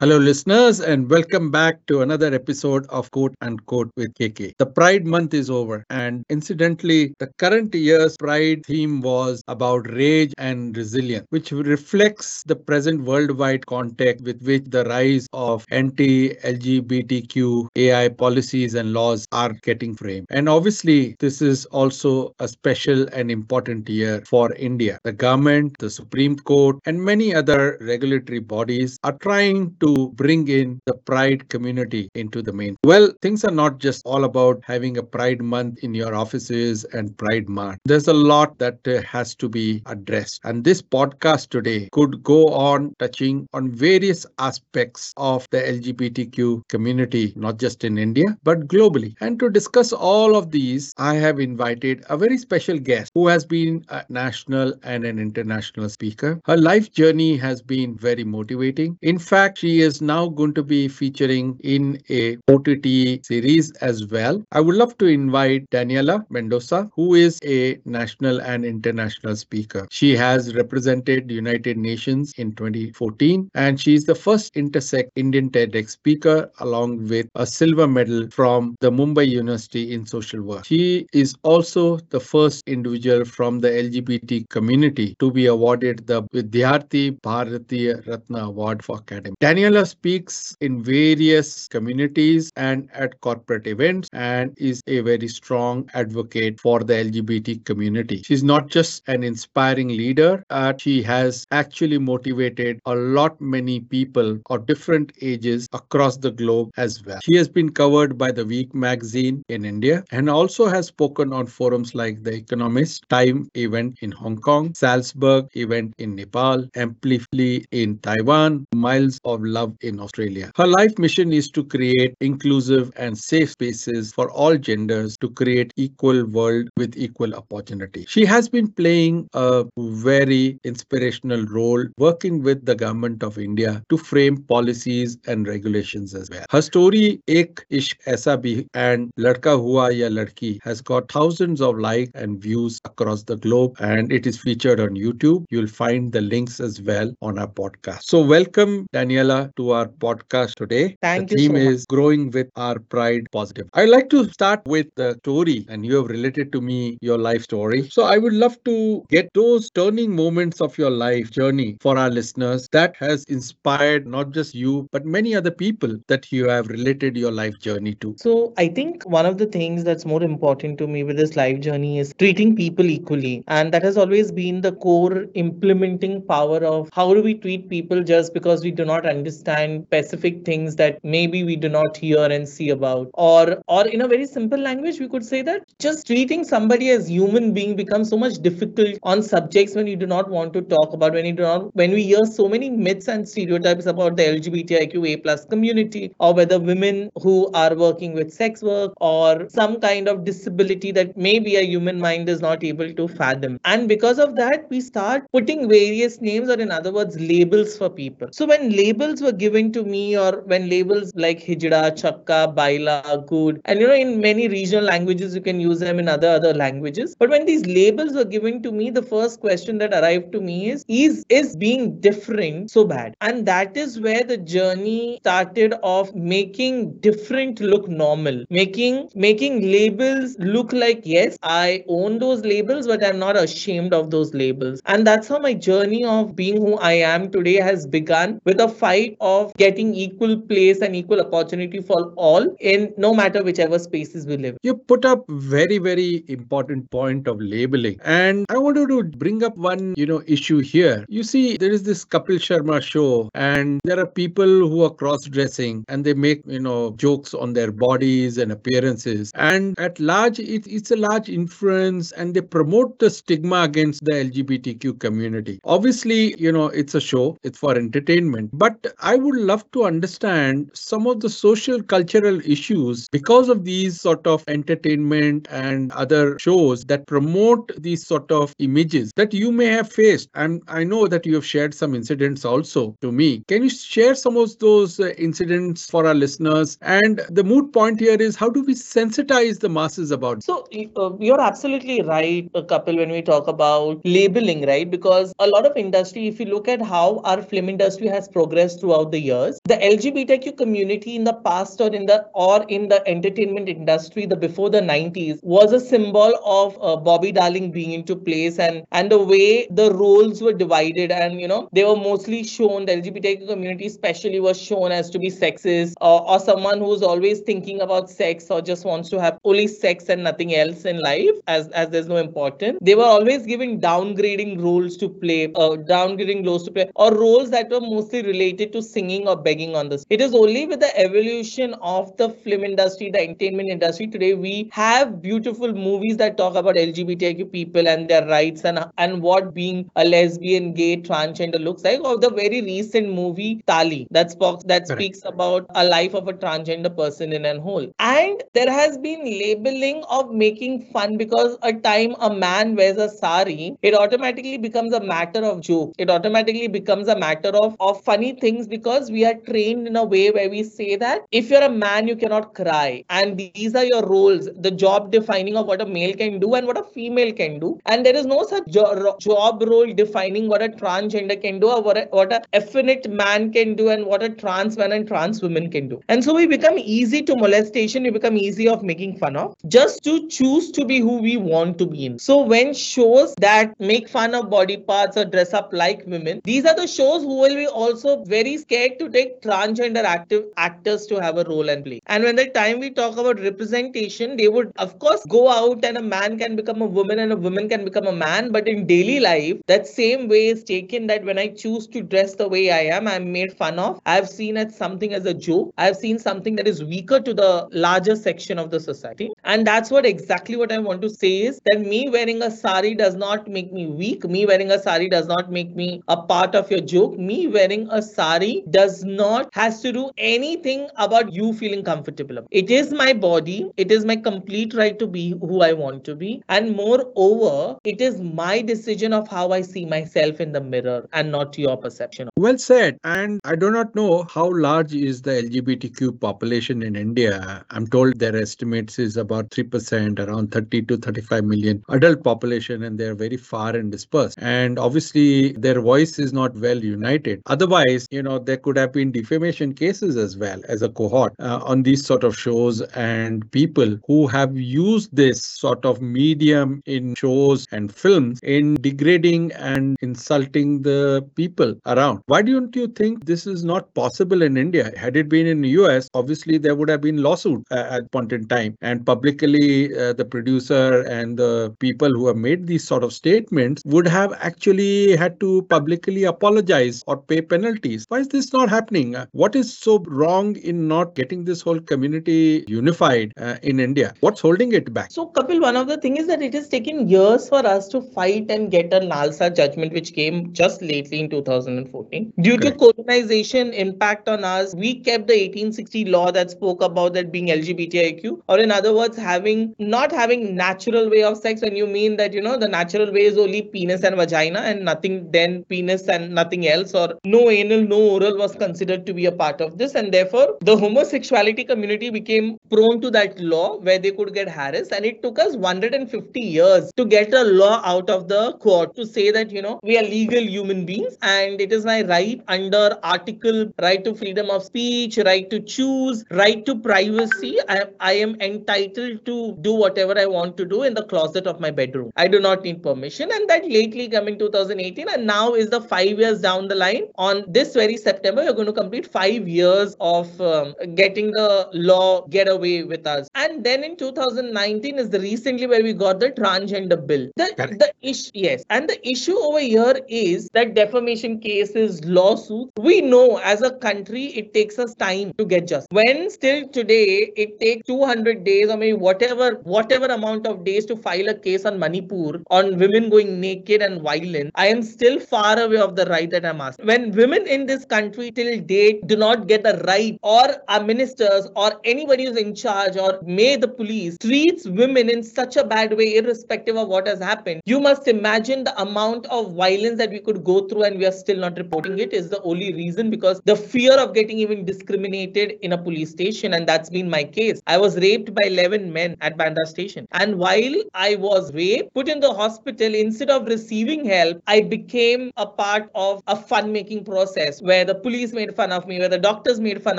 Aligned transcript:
Hello, 0.00 0.16
listeners, 0.16 0.78
and 0.78 1.10
welcome 1.10 1.50
back 1.50 1.84
to 1.86 2.02
another 2.02 2.32
episode 2.32 2.86
of 2.88 3.10
Quote 3.10 3.34
Unquote 3.40 3.90
with 3.96 4.14
KK. 4.14 4.52
The 4.56 4.66
Pride 4.66 5.04
Month 5.04 5.34
is 5.34 5.50
over, 5.50 5.84
and 5.90 6.22
incidentally, 6.30 7.16
the 7.18 7.26
current 7.38 7.74
year's 7.74 8.16
Pride 8.16 8.64
theme 8.64 9.00
was 9.00 9.42
about 9.48 9.90
rage 9.90 10.32
and 10.38 10.76
resilience, 10.76 11.26
which 11.30 11.50
reflects 11.50 12.44
the 12.44 12.54
present 12.54 13.02
worldwide 13.02 13.66
context 13.66 14.24
with 14.24 14.40
which 14.42 14.66
the 14.68 14.84
rise 14.84 15.26
of 15.32 15.66
anti 15.72 16.28
LGBTQ 16.44 17.66
AI 17.74 18.08
policies 18.10 18.74
and 18.74 18.92
laws 18.92 19.26
are 19.32 19.52
getting 19.64 19.96
framed. 19.96 20.28
And 20.30 20.48
obviously, 20.48 21.16
this 21.18 21.42
is 21.42 21.64
also 21.66 22.36
a 22.38 22.46
special 22.46 23.08
and 23.12 23.32
important 23.32 23.88
year 23.88 24.22
for 24.24 24.54
India. 24.54 25.00
The 25.02 25.12
government, 25.12 25.76
the 25.80 25.90
Supreme 25.90 26.36
Court, 26.36 26.76
and 26.86 27.02
many 27.02 27.34
other 27.34 27.76
regulatory 27.80 28.38
bodies 28.38 28.96
are 29.02 29.18
trying 29.18 29.74
to 29.80 29.87
to 29.88 30.08
bring 30.10 30.48
in 30.48 30.80
the 30.86 30.94
Pride 30.94 31.48
community 31.48 32.10
into 32.14 32.42
the 32.42 32.52
main. 32.52 32.76
Well, 32.84 33.12
things 33.22 33.44
are 33.44 33.50
not 33.50 33.78
just 33.78 34.02
all 34.04 34.24
about 34.24 34.62
having 34.64 34.98
a 34.98 35.02
Pride 35.02 35.40
month 35.40 35.78
in 35.82 35.94
your 35.94 36.14
offices 36.14 36.84
and 36.92 37.16
Pride 37.16 37.48
March. 37.48 37.78
There's 37.84 38.08
a 38.08 38.12
lot 38.12 38.58
that 38.58 38.86
uh, 38.86 39.00
has 39.02 39.34
to 39.36 39.48
be 39.48 39.82
addressed. 39.86 40.40
And 40.44 40.64
this 40.64 40.82
podcast 40.82 41.48
today 41.48 41.88
could 41.92 42.22
go 42.22 42.48
on 42.48 42.94
touching 42.98 43.46
on 43.54 43.70
various 43.70 44.26
aspects 44.38 45.14
of 45.16 45.46
the 45.50 45.58
LGBTQ 45.58 46.68
community, 46.68 47.32
not 47.36 47.58
just 47.58 47.84
in 47.84 47.96
India, 47.96 48.36
but 48.42 48.68
globally. 48.68 49.14
And 49.20 49.38
to 49.40 49.48
discuss 49.48 49.92
all 49.92 50.36
of 50.36 50.50
these, 50.50 50.92
I 50.98 51.14
have 51.14 51.40
invited 51.40 52.04
a 52.10 52.16
very 52.16 52.36
special 52.36 52.78
guest 52.78 53.12
who 53.14 53.26
has 53.28 53.46
been 53.46 53.84
a 53.88 54.04
national 54.08 54.74
and 54.82 55.04
an 55.04 55.18
international 55.18 55.88
speaker. 55.88 56.40
Her 56.44 56.56
life 56.56 56.92
journey 56.92 57.36
has 57.36 57.62
been 57.62 57.96
very 57.96 58.24
motivating. 58.24 58.98
In 59.02 59.18
fact, 59.18 59.58
she 59.58 59.77
is 59.80 60.00
now 60.00 60.28
going 60.28 60.54
to 60.54 60.62
be 60.62 60.88
featuring 60.88 61.58
in 61.62 62.00
a 62.10 62.36
OTT 62.48 63.24
series 63.24 63.70
as 63.80 64.06
well. 64.06 64.42
I 64.52 64.60
would 64.60 64.76
love 64.76 64.96
to 64.98 65.06
invite 65.06 65.68
Daniella 65.70 66.24
Mendonca, 66.30 66.90
who 66.94 67.14
is 67.14 67.38
a 67.44 67.78
national 67.84 68.40
and 68.40 68.64
international 68.64 69.36
speaker. 69.36 69.86
She 69.90 70.16
has 70.16 70.54
represented 70.54 71.28
the 71.28 71.34
United 71.34 71.76
Nations 71.76 72.32
in 72.36 72.54
2014 72.54 73.50
and 73.54 73.80
she 73.80 73.94
is 73.94 74.04
the 74.04 74.14
first 74.14 74.54
intersex 74.54 75.08
Indian 75.16 75.50
TEDx 75.50 75.90
speaker 75.90 76.50
along 76.60 77.08
with 77.08 77.28
a 77.34 77.46
silver 77.46 77.86
medal 77.86 78.28
from 78.30 78.76
the 78.80 78.90
Mumbai 78.90 79.28
University 79.28 79.92
in 79.92 80.06
social 80.06 80.42
work. 80.42 80.64
She 80.64 81.06
is 81.12 81.34
also 81.42 81.98
the 82.10 82.20
first 82.20 82.62
individual 82.66 83.24
from 83.24 83.60
the 83.60 83.68
LGBT 83.68 84.48
community 84.48 85.14
to 85.18 85.30
be 85.30 85.46
awarded 85.46 86.06
the 86.06 86.22
Vidyarthi 86.34 87.20
Bharatiya 87.20 88.06
Ratna 88.06 88.46
Award 88.46 88.84
for 88.84 88.96
Academy. 88.98 89.34
Daniella 89.40 89.67
Daniella 89.68 89.84
speaks 89.84 90.56
in 90.62 90.82
various 90.82 91.68
communities 91.68 92.50
and 92.56 92.88
at 92.94 93.20
corporate 93.20 93.66
events 93.66 94.08
and 94.14 94.54
is 94.56 94.80
a 94.86 95.00
very 95.00 95.28
strong 95.28 95.86
advocate 95.92 96.58
for 96.58 96.80
the 96.80 96.94
LGBT 96.94 97.66
community. 97.66 98.22
She's 98.24 98.42
not 98.42 98.68
just 98.68 99.06
an 99.08 99.22
inspiring 99.22 99.88
leader, 99.88 100.42
she 100.78 101.02
has 101.02 101.44
actually 101.50 101.98
motivated 101.98 102.80
a 102.86 102.94
lot 102.94 103.38
many 103.42 103.80
people 103.80 104.38
of 104.48 104.64
different 104.64 105.12
ages 105.20 105.68
across 105.74 106.16
the 106.16 106.30
globe 106.30 106.70
as 106.78 107.04
well. 107.04 107.18
She 107.22 107.36
has 107.36 107.46
been 107.46 107.68
covered 107.68 108.16
by 108.16 108.32
the 108.32 108.46
Week 108.46 108.74
magazine 108.74 109.42
in 109.50 109.66
India 109.66 110.02
and 110.10 110.30
also 110.30 110.64
has 110.64 110.86
spoken 110.86 111.30
on 111.34 111.46
forums 111.46 111.94
like 111.94 112.22
The 112.22 112.32
Economist, 112.32 113.06
Time 113.10 113.50
event 113.54 113.98
in 114.00 114.12
Hong 114.12 114.38
Kong, 114.38 114.72
Salzburg 114.72 115.48
event 115.54 115.92
in 115.98 116.14
Nepal, 116.14 116.66
Amplify 116.74 117.58
in 117.70 117.98
Taiwan, 117.98 118.64
Miles 118.74 119.20
of 119.26 119.42
love 119.58 119.76
in 119.80 120.00
Australia. 120.00 120.50
Her 120.56 120.66
life 120.66 120.98
mission 120.98 121.32
is 121.32 121.50
to 121.56 121.64
create 121.64 122.14
inclusive 122.20 122.92
and 122.96 123.18
safe 123.18 123.50
spaces 123.50 124.12
for 124.12 124.30
all 124.30 124.56
genders 124.56 125.16
to 125.18 125.30
create 125.30 125.72
equal 125.76 126.24
world 126.38 126.68
with 126.76 126.96
equal 126.96 127.34
opportunity. 127.34 128.04
She 128.08 128.24
has 128.24 128.48
been 128.48 128.68
playing 128.80 129.28
a 129.34 129.64
very 129.78 130.58
inspirational 130.64 131.44
role 131.46 131.84
working 131.98 132.42
with 132.42 132.64
the 132.64 132.74
government 132.74 133.22
of 133.22 133.38
India 133.38 133.82
to 133.88 133.98
frame 133.98 134.36
policies 134.54 135.18
and 135.26 135.48
regulations 135.48 136.14
as 136.14 136.30
well. 136.30 136.44
Her 136.50 136.62
story 136.62 137.20
Ek 137.28 137.64
Ishq 137.70 137.96
Aisa 138.06 138.36
Bhi 138.44 138.66
and 138.74 139.10
Ladka 139.18 139.56
Hua 139.64 139.90
Ya 139.90 140.08
Ladki 140.08 140.58
has 140.62 140.80
got 140.80 141.10
thousands 141.10 141.60
of 141.60 141.78
likes 141.78 142.10
and 142.14 142.40
views 142.40 142.80
across 142.84 143.24
the 143.24 143.36
globe 143.36 143.76
and 143.80 144.12
it 144.12 144.26
is 144.26 144.38
featured 144.38 144.80
on 144.80 144.90
YouTube. 144.90 145.44
You'll 145.50 145.74
find 145.82 146.12
the 146.12 146.20
links 146.20 146.60
as 146.60 146.80
well 146.82 147.12
on 147.22 147.38
our 147.38 147.48
podcast. 147.48 148.02
So 148.04 148.22
welcome 148.22 148.86
Daniella 148.92 149.47
to 149.56 149.70
our 149.70 149.86
podcast 149.88 150.54
today. 150.54 150.96
Thank 151.02 151.30
the 151.30 151.36
you 151.36 151.48
theme 151.48 151.56
so 151.56 151.70
is 151.70 151.86
growing 151.86 152.30
with 152.30 152.48
our 152.56 152.78
pride 152.78 153.26
positive. 153.32 153.68
I'd 153.74 153.88
like 153.88 154.08
to 154.10 154.24
start 154.24 154.60
with 154.66 154.86
the 154.96 155.14
story, 155.22 155.64
and 155.68 155.84
you 155.84 155.96
have 155.96 156.06
related 156.08 156.52
to 156.52 156.60
me 156.60 156.98
your 157.00 157.18
life 157.18 157.42
story. 157.42 157.88
So 157.88 158.04
I 158.04 158.18
would 158.18 158.32
love 158.32 158.62
to 158.64 159.04
get 159.08 159.30
those 159.34 159.70
turning 159.70 160.14
moments 160.14 160.60
of 160.60 160.76
your 160.78 160.90
life 160.90 161.30
journey 161.30 161.76
for 161.80 161.96
our 161.98 162.10
listeners 162.10 162.68
that 162.72 162.96
has 162.96 163.24
inspired 163.24 164.06
not 164.06 164.30
just 164.32 164.54
you, 164.54 164.88
but 164.92 165.04
many 165.04 165.34
other 165.34 165.50
people 165.50 165.96
that 166.08 166.30
you 166.32 166.48
have 166.48 166.68
related 166.68 167.16
your 167.16 167.30
life 167.32 167.58
journey 167.58 167.94
to. 167.96 168.14
So 168.18 168.52
I 168.56 168.68
think 168.68 169.08
one 169.08 169.26
of 169.26 169.38
the 169.38 169.46
things 169.46 169.84
that's 169.84 170.04
more 170.04 170.22
important 170.22 170.78
to 170.78 170.86
me 170.86 171.02
with 171.04 171.16
this 171.16 171.36
life 171.36 171.60
journey 171.60 171.98
is 171.98 172.12
treating 172.18 172.56
people 172.56 172.86
equally. 172.86 173.42
And 173.46 173.72
that 173.72 173.82
has 173.82 173.96
always 173.96 174.30
been 174.30 174.60
the 174.60 174.72
core 174.72 175.26
implementing 175.34 176.22
power 176.22 176.58
of 176.64 176.88
how 176.92 177.14
do 177.14 177.22
we 177.22 177.34
treat 177.34 177.68
people 177.68 178.02
just 178.02 178.34
because 178.34 178.62
we 178.62 178.70
do 178.70 178.84
not 178.84 179.06
understand 179.06 179.27
understand 179.28 179.84
specific 179.86 180.44
things 180.44 180.76
that 180.76 180.98
maybe 181.02 181.44
we 181.44 181.56
do 181.56 181.68
not 181.68 181.96
hear 181.96 182.24
and 182.24 182.48
see 182.48 182.70
about. 182.70 183.10
Or 183.14 183.62
or 183.68 183.86
in 183.86 184.00
a 184.00 184.08
very 184.08 184.26
simple 184.26 184.58
language 184.58 185.00
we 185.00 185.08
could 185.08 185.24
say 185.24 185.42
that 185.42 185.62
just 185.78 186.06
treating 186.06 186.44
somebody 186.44 186.90
as 186.90 187.08
human 187.08 187.52
being 187.52 187.76
becomes 187.76 188.08
so 188.08 188.16
much 188.16 188.34
difficult 188.42 188.98
on 189.02 189.22
subjects 189.22 189.74
when 189.74 189.86
you 189.86 189.96
do 189.96 190.06
not 190.06 190.30
want 190.30 190.52
to 190.54 190.62
talk 190.62 190.92
about 190.92 191.12
when 191.12 191.26
you 191.26 191.32
do 191.32 191.42
not 191.42 191.74
when 191.74 191.92
we 191.92 192.02
hear 192.02 192.24
so 192.24 192.48
many 192.48 192.70
myths 192.70 193.08
and 193.08 193.28
stereotypes 193.28 193.86
about 193.86 194.16
the 194.16 194.22
lgbtiqa 194.22 195.22
plus 195.22 195.44
community 195.44 196.12
or 196.18 196.34
whether 196.34 196.58
women 196.58 197.10
who 197.22 197.50
are 197.52 197.74
working 197.74 198.14
with 198.14 198.32
sex 198.32 198.62
work 198.62 198.92
or 199.00 199.48
some 199.50 199.78
kind 199.80 200.08
of 200.08 200.24
disability 200.24 200.92
that 200.92 201.16
maybe 201.16 201.56
a 201.56 201.62
human 201.62 202.00
mind 202.00 202.28
is 202.28 202.40
not 202.40 202.64
able 202.64 202.92
to 202.94 203.08
fathom. 203.08 203.58
And 203.64 203.88
because 203.88 204.18
of 204.18 204.36
that 204.36 204.68
we 204.70 204.80
start 204.80 205.24
putting 205.32 205.68
various 205.68 206.20
names 206.20 206.48
or 206.48 206.60
in 206.60 206.70
other 206.70 206.92
words 206.92 207.20
labels 207.20 207.76
for 207.76 207.90
people. 207.90 208.28
So 208.32 208.46
when 208.46 208.70
labels 208.70 209.17
were 209.20 209.28
were 209.28 209.32
given 209.38 209.72
to 209.72 209.84
me 209.84 210.16
or 210.18 210.42
when 210.52 210.68
labels 210.70 211.10
like 211.14 211.40
hijra 211.46 211.80
chakka 212.00 212.38
baila 212.58 213.02
good 213.26 213.60
and 213.64 213.80
you 213.80 213.86
know 213.86 213.94
in 213.94 214.20
many 214.20 214.48
regional 214.48 214.84
languages 214.84 215.34
you 215.34 215.40
can 215.40 215.60
use 215.60 215.80
them 215.80 215.98
in 215.98 216.08
other 216.08 216.28
other 216.28 216.52
languages. 216.54 217.14
But 217.18 217.30
when 217.30 217.44
these 217.46 217.64
labels 217.66 218.14
were 218.14 218.24
given 218.24 218.62
to 218.62 218.72
me 218.72 218.90
the 218.90 219.02
first 219.02 219.40
question 219.40 219.78
that 219.78 219.92
arrived 219.92 220.32
to 220.32 220.40
me 220.40 220.70
is 220.70 220.84
is 220.88 221.24
is 221.28 221.56
being 221.56 222.00
different 222.00 222.70
so 222.70 222.84
bad? 222.84 223.14
And 223.20 223.46
that 223.46 223.76
is 223.76 224.00
where 224.00 224.24
the 224.24 224.38
journey 224.38 225.18
started 225.20 225.74
of 225.82 226.14
making 226.14 226.98
different 227.00 227.60
look 227.60 227.88
normal 227.88 228.44
making 228.50 229.08
making 229.14 229.60
labels 229.70 230.36
look 230.38 230.72
like 230.72 231.02
yes 231.04 231.36
i 231.42 231.82
own 231.88 232.18
those 232.18 232.42
labels 232.44 232.86
but 232.86 233.04
i'm 233.04 233.18
not 233.18 233.36
ashamed 233.36 233.92
of 233.92 234.10
those 234.10 234.34
labels. 234.34 234.80
And 234.86 235.06
that's 235.06 235.28
how 235.28 235.38
my 235.38 235.54
journey 235.54 236.04
of 236.04 236.34
being 236.36 236.56
who 236.56 236.76
i 236.78 236.92
am 236.92 237.30
today 237.30 237.56
has 237.56 237.86
begun 237.86 238.40
with 238.44 238.60
a 238.60 238.68
fight 238.68 239.07
of 239.20 239.52
getting 239.54 239.94
equal 239.94 240.40
place 240.40 240.80
and 240.80 240.94
equal 240.94 241.20
opportunity 241.20 241.80
for 241.80 242.12
all 242.16 242.54
in 242.60 242.92
no 242.96 243.14
matter 243.14 243.42
whichever 243.42 243.78
spaces 243.78 244.26
we 244.26 244.36
live. 244.36 244.56
You 244.62 244.76
put 244.76 245.04
up 245.04 245.24
very, 245.28 245.78
very 245.78 246.24
important 246.28 246.90
point 246.90 247.26
of 247.26 247.40
labeling. 247.40 247.98
And 248.04 248.46
I 248.48 248.58
wanted 248.58 248.88
to 248.88 249.04
bring 249.04 249.42
up 249.42 249.56
one, 249.56 249.94
you 249.96 250.06
know, 250.06 250.22
issue 250.26 250.58
here. 250.58 251.04
You 251.08 251.22
see, 251.22 251.56
there 251.56 251.70
is 251.70 251.82
this 251.82 252.04
Kapil 252.04 252.38
Sharma 252.38 252.82
show, 252.82 253.30
and 253.34 253.80
there 253.84 253.98
are 253.98 254.06
people 254.06 254.44
who 254.44 254.84
are 254.84 254.90
cross-dressing 254.90 255.84
and 255.88 256.04
they 256.04 256.14
make, 256.14 256.42
you 256.46 256.60
know, 256.60 256.92
jokes 256.96 257.34
on 257.34 257.52
their 257.52 257.72
bodies 257.72 258.38
and 258.38 258.52
appearances. 258.52 259.30
And 259.34 259.78
at 259.78 259.98
large, 260.00 260.38
it, 260.38 260.66
it's 260.66 260.90
a 260.90 260.96
large 260.96 261.28
influence 261.28 262.12
and 262.12 262.34
they 262.34 262.40
promote 262.40 262.98
the 262.98 263.10
stigma 263.10 263.62
against 263.62 264.04
the 264.04 264.12
LGBTQ 264.12 264.98
community. 264.98 265.60
Obviously, 265.64 266.34
you 266.38 266.52
know, 266.52 266.66
it's 266.66 266.94
a 266.94 267.00
show, 267.00 267.36
it's 267.42 267.58
for 267.58 267.76
entertainment. 267.76 268.50
But 268.52 268.86
I 269.00 269.14
would 269.16 269.36
love 269.36 269.70
to 269.72 269.84
understand 269.84 270.70
some 270.74 271.06
of 271.06 271.20
the 271.20 271.28
social 271.30 271.82
cultural 271.82 272.40
issues 272.40 273.08
because 273.10 273.48
of 273.48 273.64
these 273.64 274.00
sort 274.00 274.26
of 274.26 274.42
entertainment 274.48 275.46
and 275.50 275.92
other 275.92 276.36
shows 276.38 276.84
that 276.86 277.06
promote 277.06 277.70
these 277.80 278.04
sort 278.06 278.30
of 278.32 278.52
images 278.58 279.12
that 279.14 279.32
you 279.32 279.52
may 279.52 279.66
have 279.66 279.92
faced. 279.92 280.30
And 280.34 280.62
I 280.66 280.82
know 280.82 281.06
that 281.06 281.26
you 281.26 281.34
have 281.34 281.46
shared 281.46 281.74
some 281.74 281.94
incidents 281.94 282.44
also 282.44 282.96
to 283.00 283.12
me. 283.12 283.44
Can 283.46 283.62
you 283.62 283.70
share 283.70 284.14
some 284.14 284.36
of 284.36 284.58
those 284.58 284.98
uh, 284.98 285.10
incidents 285.16 285.88
for 285.88 286.04
our 286.06 286.14
listeners? 286.14 286.76
And 286.82 287.20
the 287.30 287.44
moot 287.44 287.72
point 287.72 288.00
here 288.00 288.16
is 288.20 288.34
how 288.34 288.50
do 288.50 288.62
we 288.64 288.74
sensitize 288.74 289.60
the 289.60 289.68
masses 289.68 290.10
about? 290.10 290.42
So 290.42 290.66
uh, 290.96 291.12
you're 291.20 291.40
absolutely 291.40 292.02
right, 292.02 292.50
uh, 292.54 292.62
Kapil, 292.62 292.96
when 292.96 293.10
we 293.10 293.22
talk 293.22 293.46
about 293.46 294.00
labeling, 294.04 294.66
right? 294.66 294.90
Because 294.90 295.32
a 295.38 295.46
lot 295.46 295.66
of 295.66 295.76
industry, 295.76 296.26
if 296.26 296.40
you 296.40 296.46
look 296.46 296.66
at 296.68 296.82
how 296.82 297.20
our 297.24 297.42
film 297.42 297.68
industry 297.68 298.08
has 298.08 298.26
progressed 298.28 298.80
through 298.80 298.87
throughout 298.88 299.12
the 299.12 299.20
years. 299.20 299.60
The 299.64 299.76
LGBTQ 299.76 300.56
community 300.56 301.16
in 301.16 301.24
the 301.24 301.34
past 301.34 301.80
or 301.80 301.88
in 301.94 302.06
the 302.06 302.26
or 302.34 302.64
in 302.68 302.88
the 302.88 303.06
entertainment 303.06 303.68
industry, 303.68 304.24
the 304.26 304.36
before 304.36 304.70
the 304.70 304.80
90s, 304.80 305.40
was 305.42 305.72
a 305.72 305.80
symbol 305.80 306.32
of 306.44 306.78
uh, 306.80 306.96
Bobby 306.96 307.32
Darling 307.32 307.70
being 307.70 307.92
into 307.92 308.16
place 308.16 308.58
and 308.58 308.84
and 308.92 309.10
the 309.10 309.18
way 309.18 309.66
the 309.70 309.92
roles 309.92 310.40
were 310.40 310.52
divided 310.52 311.10
and 311.10 311.40
you 311.40 311.48
know 311.48 311.68
they 311.72 311.84
were 311.84 311.96
mostly 311.96 312.42
shown 312.42 312.86
the 312.86 312.92
LGBTQ 312.92 313.48
community 313.48 313.86
especially 313.86 314.40
was 314.40 314.60
shown 314.60 314.92
as 314.92 315.10
to 315.10 315.18
be 315.18 315.30
sexist 315.30 315.92
or, 316.00 316.22
or 316.28 316.38
someone 316.40 316.78
who's 316.78 317.02
always 317.02 317.40
thinking 317.40 317.80
about 317.80 318.08
sex 318.10 318.50
or 318.50 318.62
just 318.62 318.84
wants 318.84 319.10
to 319.10 319.20
have 319.20 319.38
only 319.44 319.66
sex 319.66 320.08
and 320.08 320.24
nothing 320.24 320.54
else 320.54 320.84
in 320.84 321.00
life 321.00 321.36
as 321.46 321.68
as 321.68 321.90
there's 321.90 322.08
no 322.08 322.16
importance. 322.16 322.78
They 322.80 322.94
were 322.94 323.10
always 323.16 323.44
given 323.44 323.80
downgrading 323.80 324.62
roles 324.62 324.96
to 324.98 325.08
play, 325.08 325.46
uh, 325.54 325.76
downgrading 325.94 326.46
roles 326.46 326.64
to 326.64 326.70
play, 326.70 326.90
or 326.94 327.12
roles 327.14 327.50
that 327.50 327.70
were 327.70 327.80
mostly 327.80 328.22
related 328.22 328.72
to 328.72 328.77
singing 328.82 329.26
or 329.28 329.36
begging 329.36 329.74
on 329.74 329.88
this. 329.88 330.04
It 330.10 330.20
is 330.20 330.34
only 330.34 330.66
with 330.66 330.80
the 330.80 330.96
evolution 330.98 331.74
of 331.82 332.16
the 332.16 332.30
film 332.30 332.64
industry, 332.64 333.10
the 333.10 333.20
entertainment 333.20 333.68
industry 333.70 334.06
today, 334.06 334.34
we 334.34 334.68
have 334.72 335.20
beautiful 335.22 335.72
movies 335.72 336.16
that 336.18 336.36
talk 336.36 336.54
about 336.54 336.76
LGBTQ 336.76 337.50
people 337.52 337.88
and 337.88 338.08
their 338.08 338.26
rights 338.26 338.64
and 338.64 338.78
and 338.98 339.22
what 339.22 339.54
being 339.54 339.90
a 339.96 340.04
lesbian, 340.04 340.72
gay, 340.74 340.96
transgender 340.96 341.60
looks 341.62 341.84
like. 341.84 342.00
Or 342.00 342.18
the 342.18 342.30
very 342.30 342.60
recent 342.62 343.12
movie 343.12 343.62
Taali 343.66 344.06
that 344.10 344.30
speaks 344.30 344.64
that 344.64 344.88
speaks 344.88 345.22
about 345.24 345.66
a 345.74 345.84
life 345.84 346.14
of 346.14 346.28
a 346.28 346.32
transgender 346.32 346.94
person 346.96 347.32
in 347.32 347.44
an 347.44 347.58
whole. 347.60 347.90
And 347.98 348.42
there 348.54 348.70
has 348.70 348.98
been 348.98 349.24
labeling 349.24 350.04
of 350.08 350.30
making 350.32 350.90
fun 350.92 351.16
because 351.16 351.58
a 351.62 351.72
time 351.72 352.14
a 352.20 352.32
man 352.34 352.76
wears 352.76 352.96
a 352.96 353.08
sari, 353.08 353.76
it 353.82 353.94
automatically 353.94 354.58
becomes 354.58 354.92
a 354.92 355.00
matter 355.00 355.44
of 355.44 355.60
joke. 355.60 355.94
It 355.98 356.10
automatically 356.10 356.68
becomes 356.68 357.08
a 357.08 357.18
matter 357.18 357.50
of, 357.50 357.76
of 357.80 358.02
funny 358.04 358.32
things 358.34 358.67
because 358.68 359.10
we 359.10 359.24
are 359.24 359.34
trained 359.34 359.86
in 359.86 359.96
a 359.96 360.04
way 360.04 360.30
where 360.30 360.50
we 360.50 360.62
say 360.62 360.96
that 360.96 361.24
if 361.32 361.50
you're 361.50 361.62
a 361.62 361.68
man, 361.70 362.08
you 362.08 362.16
cannot 362.16 362.54
cry. 362.54 363.04
And 363.10 363.36
these 363.36 363.74
are 363.74 363.84
your 363.84 364.04
roles, 364.06 364.48
the 364.56 364.70
job 364.70 365.10
defining 365.10 365.56
of 365.56 365.66
what 365.66 365.80
a 365.80 365.86
male 365.86 366.14
can 366.14 366.38
do 366.38 366.54
and 366.54 366.66
what 366.66 366.78
a 366.78 366.84
female 366.84 367.32
can 367.32 367.58
do. 367.58 367.78
And 367.86 368.04
there 368.04 368.16
is 368.16 368.26
no 368.26 368.44
such 368.44 368.66
jo- 368.68 369.16
job 369.18 369.62
role 369.62 369.92
defining 369.92 370.48
what 370.48 370.62
a 370.62 370.68
transgender 370.68 371.40
can 371.40 371.60
do 371.60 371.70
or 371.70 371.82
what 371.82 371.96
a, 371.96 372.08
what 372.10 372.32
a 372.32 372.42
effeminate 372.54 373.10
man 373.10 373.52
can 373.52 373.74
do 373.74 373.88
and 373.88 374.06
what 374.06 374.22
a 374.22 374.28
trans 374.28 374.76
man 374.76 374.92
and 374.92 375.06
trans 375.06 375.42
woman 375.42 375.70
can 375.70 375.88
do. 375.88 376.00
And 376.08 376.22
so 376.22 376.34
we 376.34 376.46
become 376.46 376.78
easy 376.78 377.22
to 377.22 377.36
molestation, 377.36 378.02
we 378.02 378.10
become 378.10 378.36
easy 378.36 378.68
of 378.68 378.82
making 378.82 379.18
fun 379.18 379.36
of 379.36 379.54
just 379.68 380.02
to 380.04 380.28
choose 380.28 380.70
to 380.72 380.84
be 380.84 380.98
who 381.00 381.18
we 381.18 381.36
want 381.36 381.78
to 381.78 381.86
be 381.86 382.06
in. 382.06 382.18
So 382.18 382.42
when 382.42 382.74
shows 382.74 383.34
that 383.40 383.78
make 383.80 384.08
fun 384.08 384.34
of 384.34 384.50
body 384.50 384.76
parts 384.76 385.16
or 385.16 385.24
dress 385.24 385.54
up 385.54 385.70
like 385.72 386.04
women, 386.06 386.40
these 386.44 386.64
are 386.64 386.74
the 386.74 386.86
shows 386.86 387.22
who 387.22 387.38
will 387.38 387.54
be 387.54 387.66
also 387.66 388.24
very 388.24 388.57
scared 388.60 388.98
to 388.98 389.08
take 389.08 389.40
transgender 389.42 390.04
active 390.04 390.44
actors 390.56 391.06
to 391.06 391.20
have 391.20 391.38
a 391.38 391.44
role 391.44 391.68
and 391.68 391.84
play. 391.84 392.00
And 392.06 392.24
when 392.24 392.36
the 392.36 392.46
time 392.50 392.80
we 392.80 392.90
talk 392.90 393.16
about 393.16 393.40
representation, 393.40 394.36
they 394.36 394.48
would 394.48 394.72
of 394.76 394.98
course 394.98 395.24
go 395.28 395.48
out 395.48 395.84
and 395.84 395.96
a 395.96 396.02
man 396.02 396.38
can 396.38 396.56
become 396.56 396.82
a 396.82 396.86
woman 396.86 397.18
and 397.18 397.32
a 397.32 397.36
woman 397.36 397.68
can 397.68 397.84
become 397.84 398.06
a 398.06 398.12
man. 398.12 398.52
But 398.52 398.68
in 398.68 398.86
daily 398.86 399.20
life, 399.20 399.56
that 399.66 399.86
same 399.86 400.28
way 400.28 400.46
is 400.46 400.64
taken 400.64 401.06
that 401.08 401.24
when 401.24 401.38
I 401.38 401.48
choose 401.48 401.86
to 401.88 402.02
dress 402.02 402.34
the 402.34 402.48
way 402.48 402.70
I 402.70 402.96
am, 402.96 403.08
I'm 403.08 403.32
made 403.32 403.52
fun 403.52 403.78
of. 403.78 404.00
I've 404.06 404.28
seen 404.28 404.56
it 404.56 404.72
something 404.72 405.12
as 405.14 405.26
a 405.26 405.34
joke. 405.34 405.72
I've 405.78 405.96
seen 405.96 406.18
something 406.18 406.56
that 406.56 406.68
is 406.68 406.82
weaker 406.84 407.20
to 407.20 407.34
the 407.34 407.68
larger 407.72 408.16
section 408.16 408.58
of 408.58 408.70
the 408.70 408.80
society. 408.80 409.30
And 409.44 409.66
that's 409.66 409.90
what 409.90 410.06
exactly 410.06 410.56
what 410.56 410.72
I 410.72 410.78
want 410.78 411.02
to 411.02 411.10
say 411.10 411.42
is 411.42 411.60
that 411.64 411.80
me 411.80 412.08
wearing 412.08 412.42
a 412.42 412.50
sari 412.50 412.94
does 412.94 413.14
not 413.14 413.48
make 413.48 413.72
me 413.72 413.86
weak. 413.86 414.24
Me 414.24 414.46
wearing 414.46 414.70
a 414.70 414.78
sari 414.78 415.08
does 415.08 415.26
not 415.26 415.50
make 415.50 415.74
me 415.74 416.02
a 416.08 416.16
part 416.16 416.54
of 416.54 416.70
your 416.70 416.80
joke. 416.80 417.18
Me 417.18 417.46
wearing 417.46 417.88
a 417.90 418.00
sari 418.00 418.37
does 418.70 419.04
not 419.04 419.48
has 419.52 419.80
to 419.82 419.92
do 419.92 420.10
anything 420.18 420.88
about 420.96 421.32
you 421.32 421.52
feeling 421.52 421.84
comfortable. 421.84 422.46
It 422.50 422.70
is 422.70 422.92
my 422.92 423.12
body. 423.12 423.70
It 423.76 423.90
is 423.90 424.04
my 424.04 424.16
complete 424.16 424.74
right 424.74 424.98
to 424.98 425.06
be 425.06 425.34
who 425.40 425.62
I 425.62 425.72
want 425.72 426.04
to 426.04 426.14
be. 426.14 426.42
And 426.48 426.76
moreover, 426.76 427.78
it 427.84 428.00
is 428.00 428.20
my 428.20 428.62
decision 428.62 429.12
of 429.12 429.28
how 429.28 429.50
I 429.50 429.62
see 429.62 429.84
myself 429.84 430.40
in 430.40 430.52
the 430.52 430.60
mirror 430.60 431.08
and 431.12 431.32
not 431.32 431.58
your 431.58 431.76
perception. 431.76 432.28
Well 432.36 432.58
said. 432.58 432.98
And 433.04 433.40
I 433.44 433.56
do 433.56 433.70
not 433.70 433.94
know 433.94 434.24
how 434.24 434.50
large 434.52 434.94
is 434.94 435.22
the 435.22 435.30
LGBTQ 435.30 436.20
population 436.20 436.82
in 436.82 436.96
India. 436.96 437.64
I'm 437.70 437.86
told 437.86 438.18
their 438.18 438.36
estimates 438.36 438.98
is 438.98 439.16
about 439.16 439.50
3%, 439.50 440.18
around 440.18 440.52
30 440.52 440.82
to 440.82 440.96
35 440.96 441.44
million 441.44 441.82
adult 441.88 442.22
population, 442.22 442.82
and 442.82 442.98
they're 442.98 443.14
very 443.14 443.36
far 443.36 443.74
and 443.74 443.90
dispersed. 443.90 444.38
And 444.40 444.78
obviously, 444.78 445.52
their 445.52 445.80
voice 445.80 446.18
is 446.18 446.32
not 446.32 446.54
well 446.54 446.78
united. 446.78 447.42
Otherwise, 447.46 448.06
you 448.10 448.22
know, 448.22 448.27
there 448.36 448.56
could 448.56 448.76
have 448.76 448.92
been 448.92 449.12
defamation 449.12 449.72
cases 449.72 450.16
as 450.16 450.36
well 450.36 450.60
as 450.68 450.82
a 450.82 450.88
cohort 450.88 451.32
uh, 451.38 451.60
on 451.64 451.84
these 451.84 452.04
sort 452.04 452.24
of 452.24 452.36
shows 452.36 452.82
and 452.96 453.50
people 453.52 453.96
who 454.06 454.26
have 454.26 454.56
used 454.56 455.14
this 455.14 455.42
sort 455.42 455.84
of 455.86 456.02
medium 456.02 456.82
in 456.84 457.14
shows 457.14 457.66
and 457.70 457.94
films 457.94 458.40
in 458.42 458.74
degrading 458.80 459.52
and 459.52 459.96
insulting 460.02 460.82
the 460.82 461.24
people 461.36 461.74
around. 461.86 462.20
Why 462.26 462.42
don't 462.42 462.74
you 462.74 462.88
think 462.88 463.24
this 463.24 463.46
is 463.46 463.64
not 463.64 463.94
possible 463.94 464.42
in 464.42 464.56
India? 464.56 464.92
Had 464.96 465.16
it 465.16 465.28
been 465.28 465.46
in 465.46 465.62
the 465.62 465.70
US, 465.80 466.08
obviously 466.14 466.58
there 466.58 466.74
would 466.74 466.88
have 466.88 467.00
been 467.00 467.22
lawsuit 467.22 467.64
uh, 467.70 467.86
at 467.90 468.10
point 468.10 468.32
in 468.32 468.48
time, 468.48 468.76
and 468.80 469.06
publicly 469.06 469.96
uh, 469.96 470.12
the 470.12 470.24
producer 470.24 471.02
and 471.02 471.38
the 471.38 471.74
people 471.78 472.10
who 472.10 472.26
have 472.26 472.36
made 472.36 472.66
these 472.66 472.84
sort 472.84 473.04
of 473.04 473.12
statements 473.12 473.82
would 473.84 474.08
have 474.08 474.32
actually 474.40 475.16
had 475.16 475.38
to 475.40 475.62
publicly 475.70 476.24
apologize 476.24 477.04
or 477.06 477.16
pay 477.16 477.40
penalties. 477.40 478.06
Why 478.18 478.22
is 478.22 478.28
this 478.30 478.52
not 478.52 478.68
happening? 478.68 479.14
Uh, 479.14 479.26
What 479.30 479.54
is 479.54 479.72
so 479.78 480.00
wrong 480.00 480.56
in 480.56 480.88
not 480.88 481.14
getting 481.14 481.44
this 481.44 481.60
whole 481.62 481.78
community 481.78 482.64
unified 482.66 483.32
uh, 483.36 483.58
in 483.62 483.78
India? 483.78 484.12
What's 484.18 484.40
holding 484.40 484.72
it 484.72 484.92
back? 484.92 485.12
So, 485.12 485.28
Kapil, 485.28 485.60
one 485.60 485.76
of 485.76 485.86
the 485.86 485.98
things 485.98 486.18
is 486.22 486.26
that 486.26 486.42
it 486.42 486.52
has 486.54 486.68
taken 486.68 487.08
years 487.08 487.48
for 487.48 487.64
us 487.64 487.86
to 487.90 488.00
fight 488.00 488.50
and 488.50 488.72
get 488.72 488.92
a 488.92 488.98
NALSA 488.98 489.54
judgment, 489.54 489.92
which 489.92 490.14
came 490.14 490.52
just 490.52 490.82
lately 490.82 491.20
in 491.20 491.30
2014. 491.30 492.32
Due 492.40 492.56
to 492.56 492.72
colonization 492.72 493.72
impact 493.72 494.28
on 494.28 494.42
us, 494.42 494.74
we 494.74 494.96
kept 494.96 495.28
the 495.28 495.38
1860 495.40 496.06
law 496.06 496.32
that 496.32 496.50
spoke 496.50 496.82
about 496.82 497.14
that 497.14 497.30
being 497.30 497.46
LGBTIQ, 497.46 498.40
or 498.48 498.58
in 498.58 498.72
other 498.72 498.92
words, 498.92 499.16
having 499.16 499.76
not 499.78 500.10
having 500.10 500.56
natural 500.56 501.08
way 501.08 501.22
of 501.22 501.38
sex. 501.38 501.62
When 501.62 501.76
you 501.76 501.86
mean 501.86 502.16
that 502.16 502.32
you 502.32 502.42
know 502.42 502.56
the 502.56 502.66
natural 502.66 503.12
way 503.12 503.26
is 503.26 503.38
only 503.38 503.62
penis 503.62 504.02
and 504.02 504.16
vagina 504.16 504.58
and 504.58 504.84
nothing, 504.84 505.30
then 505.30 505.62
penis 505.66 506.08
and 506.08 506.34
nothing 506.34 506.66
else, 506.66 506.94
or 506.94 507.14
no 507.24 507.48
anal, 507.48 507.82
no 507.82 508.07
oral 508.08 508.36
was 508.36 508.54
considered 508.54 509.06
to 509.06 509.14
be 509.14 509.26
a 509.26 509.32
part 509.32 509.60
of 509.60 509.78
this, 509.78 509.94
and 509.94 510.12
therefore 510.12 510.56
the 510.60 510.76
homosexuality 510.76 511.64
community 511.64 512.10
became 512.10 512.58
prone 512.70 513.00
to 513.00 513.10
that 513.10 513.38
law 513.40 513.78
where 513.78 513.98
they 513.98 514.10
could 514.10 514.34
get 514.34 514.48
harassed, 514.48 514.92
and 514.92 515.04
it 515.04 515.22
took 515.22 515.38
us 515.38 515.56
150 515.56 516.40
years 516.40 516.90
to 516.96 517.04
get 517.04 517.32
a 517.34 517.44
law 517.44 517.80
out 517.84 518.10
of 518.10 518.28
the 518.28 518.52
court 518.60 518.94
to 518.96 519.06
say 519.06 519.30
that 519.30 519.50
you 519.50 519.62
know 519.62 519.78
we 519.82 519.98
are 519.98 520.02
legal 520.02 520.42
human 520.42 520.84
beings 520.84 521.16
and 521.22 521.60
it 521.60 521.72
is 521.72 521.84
my 521.84 522.02
right 522.02 522.42
under 522.48 522.98
article 523.02 523.70
right 523.80 524.04
to 524.04 524.14
freedom 524.14 524.50
of 524.50 524.64
speech 524.64 525.18
right 525.24 525.50
to 525.50 525.60
choose 525.60 526.24
right 526.30 526.64
to 526.66 526.74
privacy 526.76 527.58
I, 527.68 527.84
I 528.00 528.12
am 528.14 528.40
entitled 528.40 529.24
to 529.26 529.56
do 529.60 529.74
whatever 529.74 530.18
i 530.18 530.26
want 530.26 530.56
to 530.56 530.64
do 530.64 530.82
in 530.82 530.94
the 530.94 531.04
closet 531.04 531.46
of 531.46 531.60
my 531.60 531.70
bedroom. 531.70 532.10
I 532.16 532.28
do 532.28 532.40
not 532.40 532.62
need 532.62 532.82
permission 532.82 533.30
and 533.32 533.48
that 533.48 533.64
lately 533.64 534.08
come 534.08 534.28
in 534.28 534.38
2018 534.38 535.08
and 535.08 535.26
now 535.26 535.54
is 535.54 535.70
the 535.70 535.80
five 535.80 536.18
years 536.18 536.40
down 536.40 536.68
the 536.68 536.74
line 536.74 537.08
on 537.16 537.44
this 537.48 537.74
very 537.74 537.96
september 538.02 538.42
you're 538.42 538.52
going 538.52 538.66
to 538.66 538.72
complete 538.72 539.06
five 539.06 539.48
years 539.48 539.96
of 540.00 540.40
um, 540.40 540.74
getting 540.94 541.30
the 541.32 541.68
law 541.72 542.26
get 542.28 542.48
away 542.48 542.82
with 542.84 543.06
us. 543.06 543.28
And 543.34 543.64
then 543.64 543.84
in 543.84 543.96
2019 543.96 544.98
is 544.98 545.10
the 545.10 545.20
recently 545.20 545.66
where 545.66 545.82
we 545.82 545.92
got 545.92 546.20
the 546.20 546.30
transgender 546.30 547.04
bill. 547.06 547.28
The, 547.36 547.52
Correct. 547.56 547.78
the 547.78 547.92
issue 548.02 548.30
yes. 548.34 548.64
And 548.70 548.88
the 548.88 549.08
issue 549.08 549.36
over 549.36 549.60
here 549.60 550.00
is 550.08 550.48
that 550.54 550.74
defamation 550.74 551.40
cases 551.40 552.04
lawsuits 552.04 552.72
we 552.78 553.00
know 553.00 553.38
as 553.38 553.62
a 553.62 553.72
country 553.72 554.24
it 554.26 554.54
takes 554.54 554.78
us 554.78 554.94
time 554.94 555.32
to 555.38 555.44
get 555.44 555.66
justice. 555.66 555.86
When 555.90 556.30
still 556.30 556.68
today 556.68 557.32
it 557.36 557.58
takes 557.60 557.86
200 557.86 558.44
days 558.44 558.70
or 558.70 558.76
maybe 558.76 558.94
whatever 558.94 559.60
whatever 559.64 560.06
amount 560.06 560.46
of 560.46 560.64
days 560.64 560.86
to 560.86 560.96
file 560.96 561.28
a 561.28 561.34
case 561.34 561.64
on 561.64 561.78
manipur 561.78 562.40
on 562.50 562.78
women 562.78 563.08
going 563.10 563.40
naked 563.40 563.82
and 563.82 564.02
violent 564.02 564.50
i 564.54 564.66
am 564.66 564.82
still 564.82 565.18
far 565.18 565.58
away 565.58 565.78
of 565.78 565.96
the 565.96 566.06
right 566.06 566.30
that 566.30 566.44
i'm 566.44 566.60
asking. 566.60 566.86
When 566.86 567.10
women 567.12 567.46
in 567.46 567.66
this 567.66 567.84
country 567.88 568.30
till 568.30 568.60
date 568.60 569.06
do 569.06 569.16
not 569.16 569.46
get 569.46 569.62
the 569.62 569.76
right 569.86 570.18
or 570.22 570.46
our 570.68 570.84
ministers 570.84 571.48
or 571.56 571.80
anybody 571.84 572.26
who's 572.26 572.36
in 572.36 572.54
charge 572.54 572.96
or 572.96 573.18
may 573.22 573.56
the 573.56 573.68
police 573.68 574.16
treats 574.18 574.66
women 574.66 575.10
in 575.10 575.22
such 575.22 575.56
a 575.56 575.64
bad 575.64 575.96
way 575.96 576.16
irrespective 576.16 576.76
of 576.76 576.88
what 576.88 577.06
has 577.06 577.20
happened. 577.20 577.60
You 577.66 577.80
must 577.80 578.08
imagine 578.08 578.64
the 578.64 578.80
amount 578.80 579.26
of 579.26 579.54
violence 579.54 579.98
that 579.98 580.10
we 580.10 580.20
could 580.20 580.44
go 580.44 580.66
through 580.68 580.84
and 580.84 580.98
we 580.98 581.06
are 581.06 581.12
still 581.12 581.38
not 581.38 581.56
reporting 581.56 581.98
it 581.98 582.12
is 582.12 582.28
the 582.30 582.42
only 582.42 582.72
reason 582.72 583.10
because 583.10 583.40
the 583.44 583.56
fear 583.56 583.98
of 583.98 584.14
getting 584.14 584.38
even 584.38 584.64
discriminated 584.64 585.54
in 585.62 585.72
a 585.72 585.78
police 585.78 586.10
station 586.10 586.54
and 586.54 586.68
that's 586.68 586.90
been 586.90 587.08
my 587.08 587.24
case. 587.24 587.60
I 587.66 587.78
was 587.78 587.96
raped 587.96 588.34
by 588.34 588.46
11 588.46 588.92
men 588.92 589.16
at 589.20 589.36
bandra 589.36 589.66
station. 589.66 590.06
And 590.12 590.38
while 590.38 590.74
i 590.94 591.14
was 591.16 591.52
raped 591.54 591.92
put 591.94 592.08
in 592.08 592.20
the 592.20 592.32
hospital 592.32 592.94
instead 592.94 593.30
of 593.30 593.46
receiving 593.46 594.04
help 594.04 594.40
i 594.46 594.60
became 594.60 595.30
a 595.36 595.46
part 595.46 595.90
of 595.94 596.22
a 596.26 596.36
fun 596.36 596.72
making 596.72 597.04
process 597.04 597.60
where 597.62 597.77
where 597.78 597.84
the 597.84 597.94
police 597.94 598.32
made 598.32 598.54
fun 598.54 598.72
of 598.72 598.86
me, 598.88 598.98
where 598.98 599.08
the 599.08 599.18
doctors 599.18 599.60
made 599.60 599.80
fun 599.82 599.98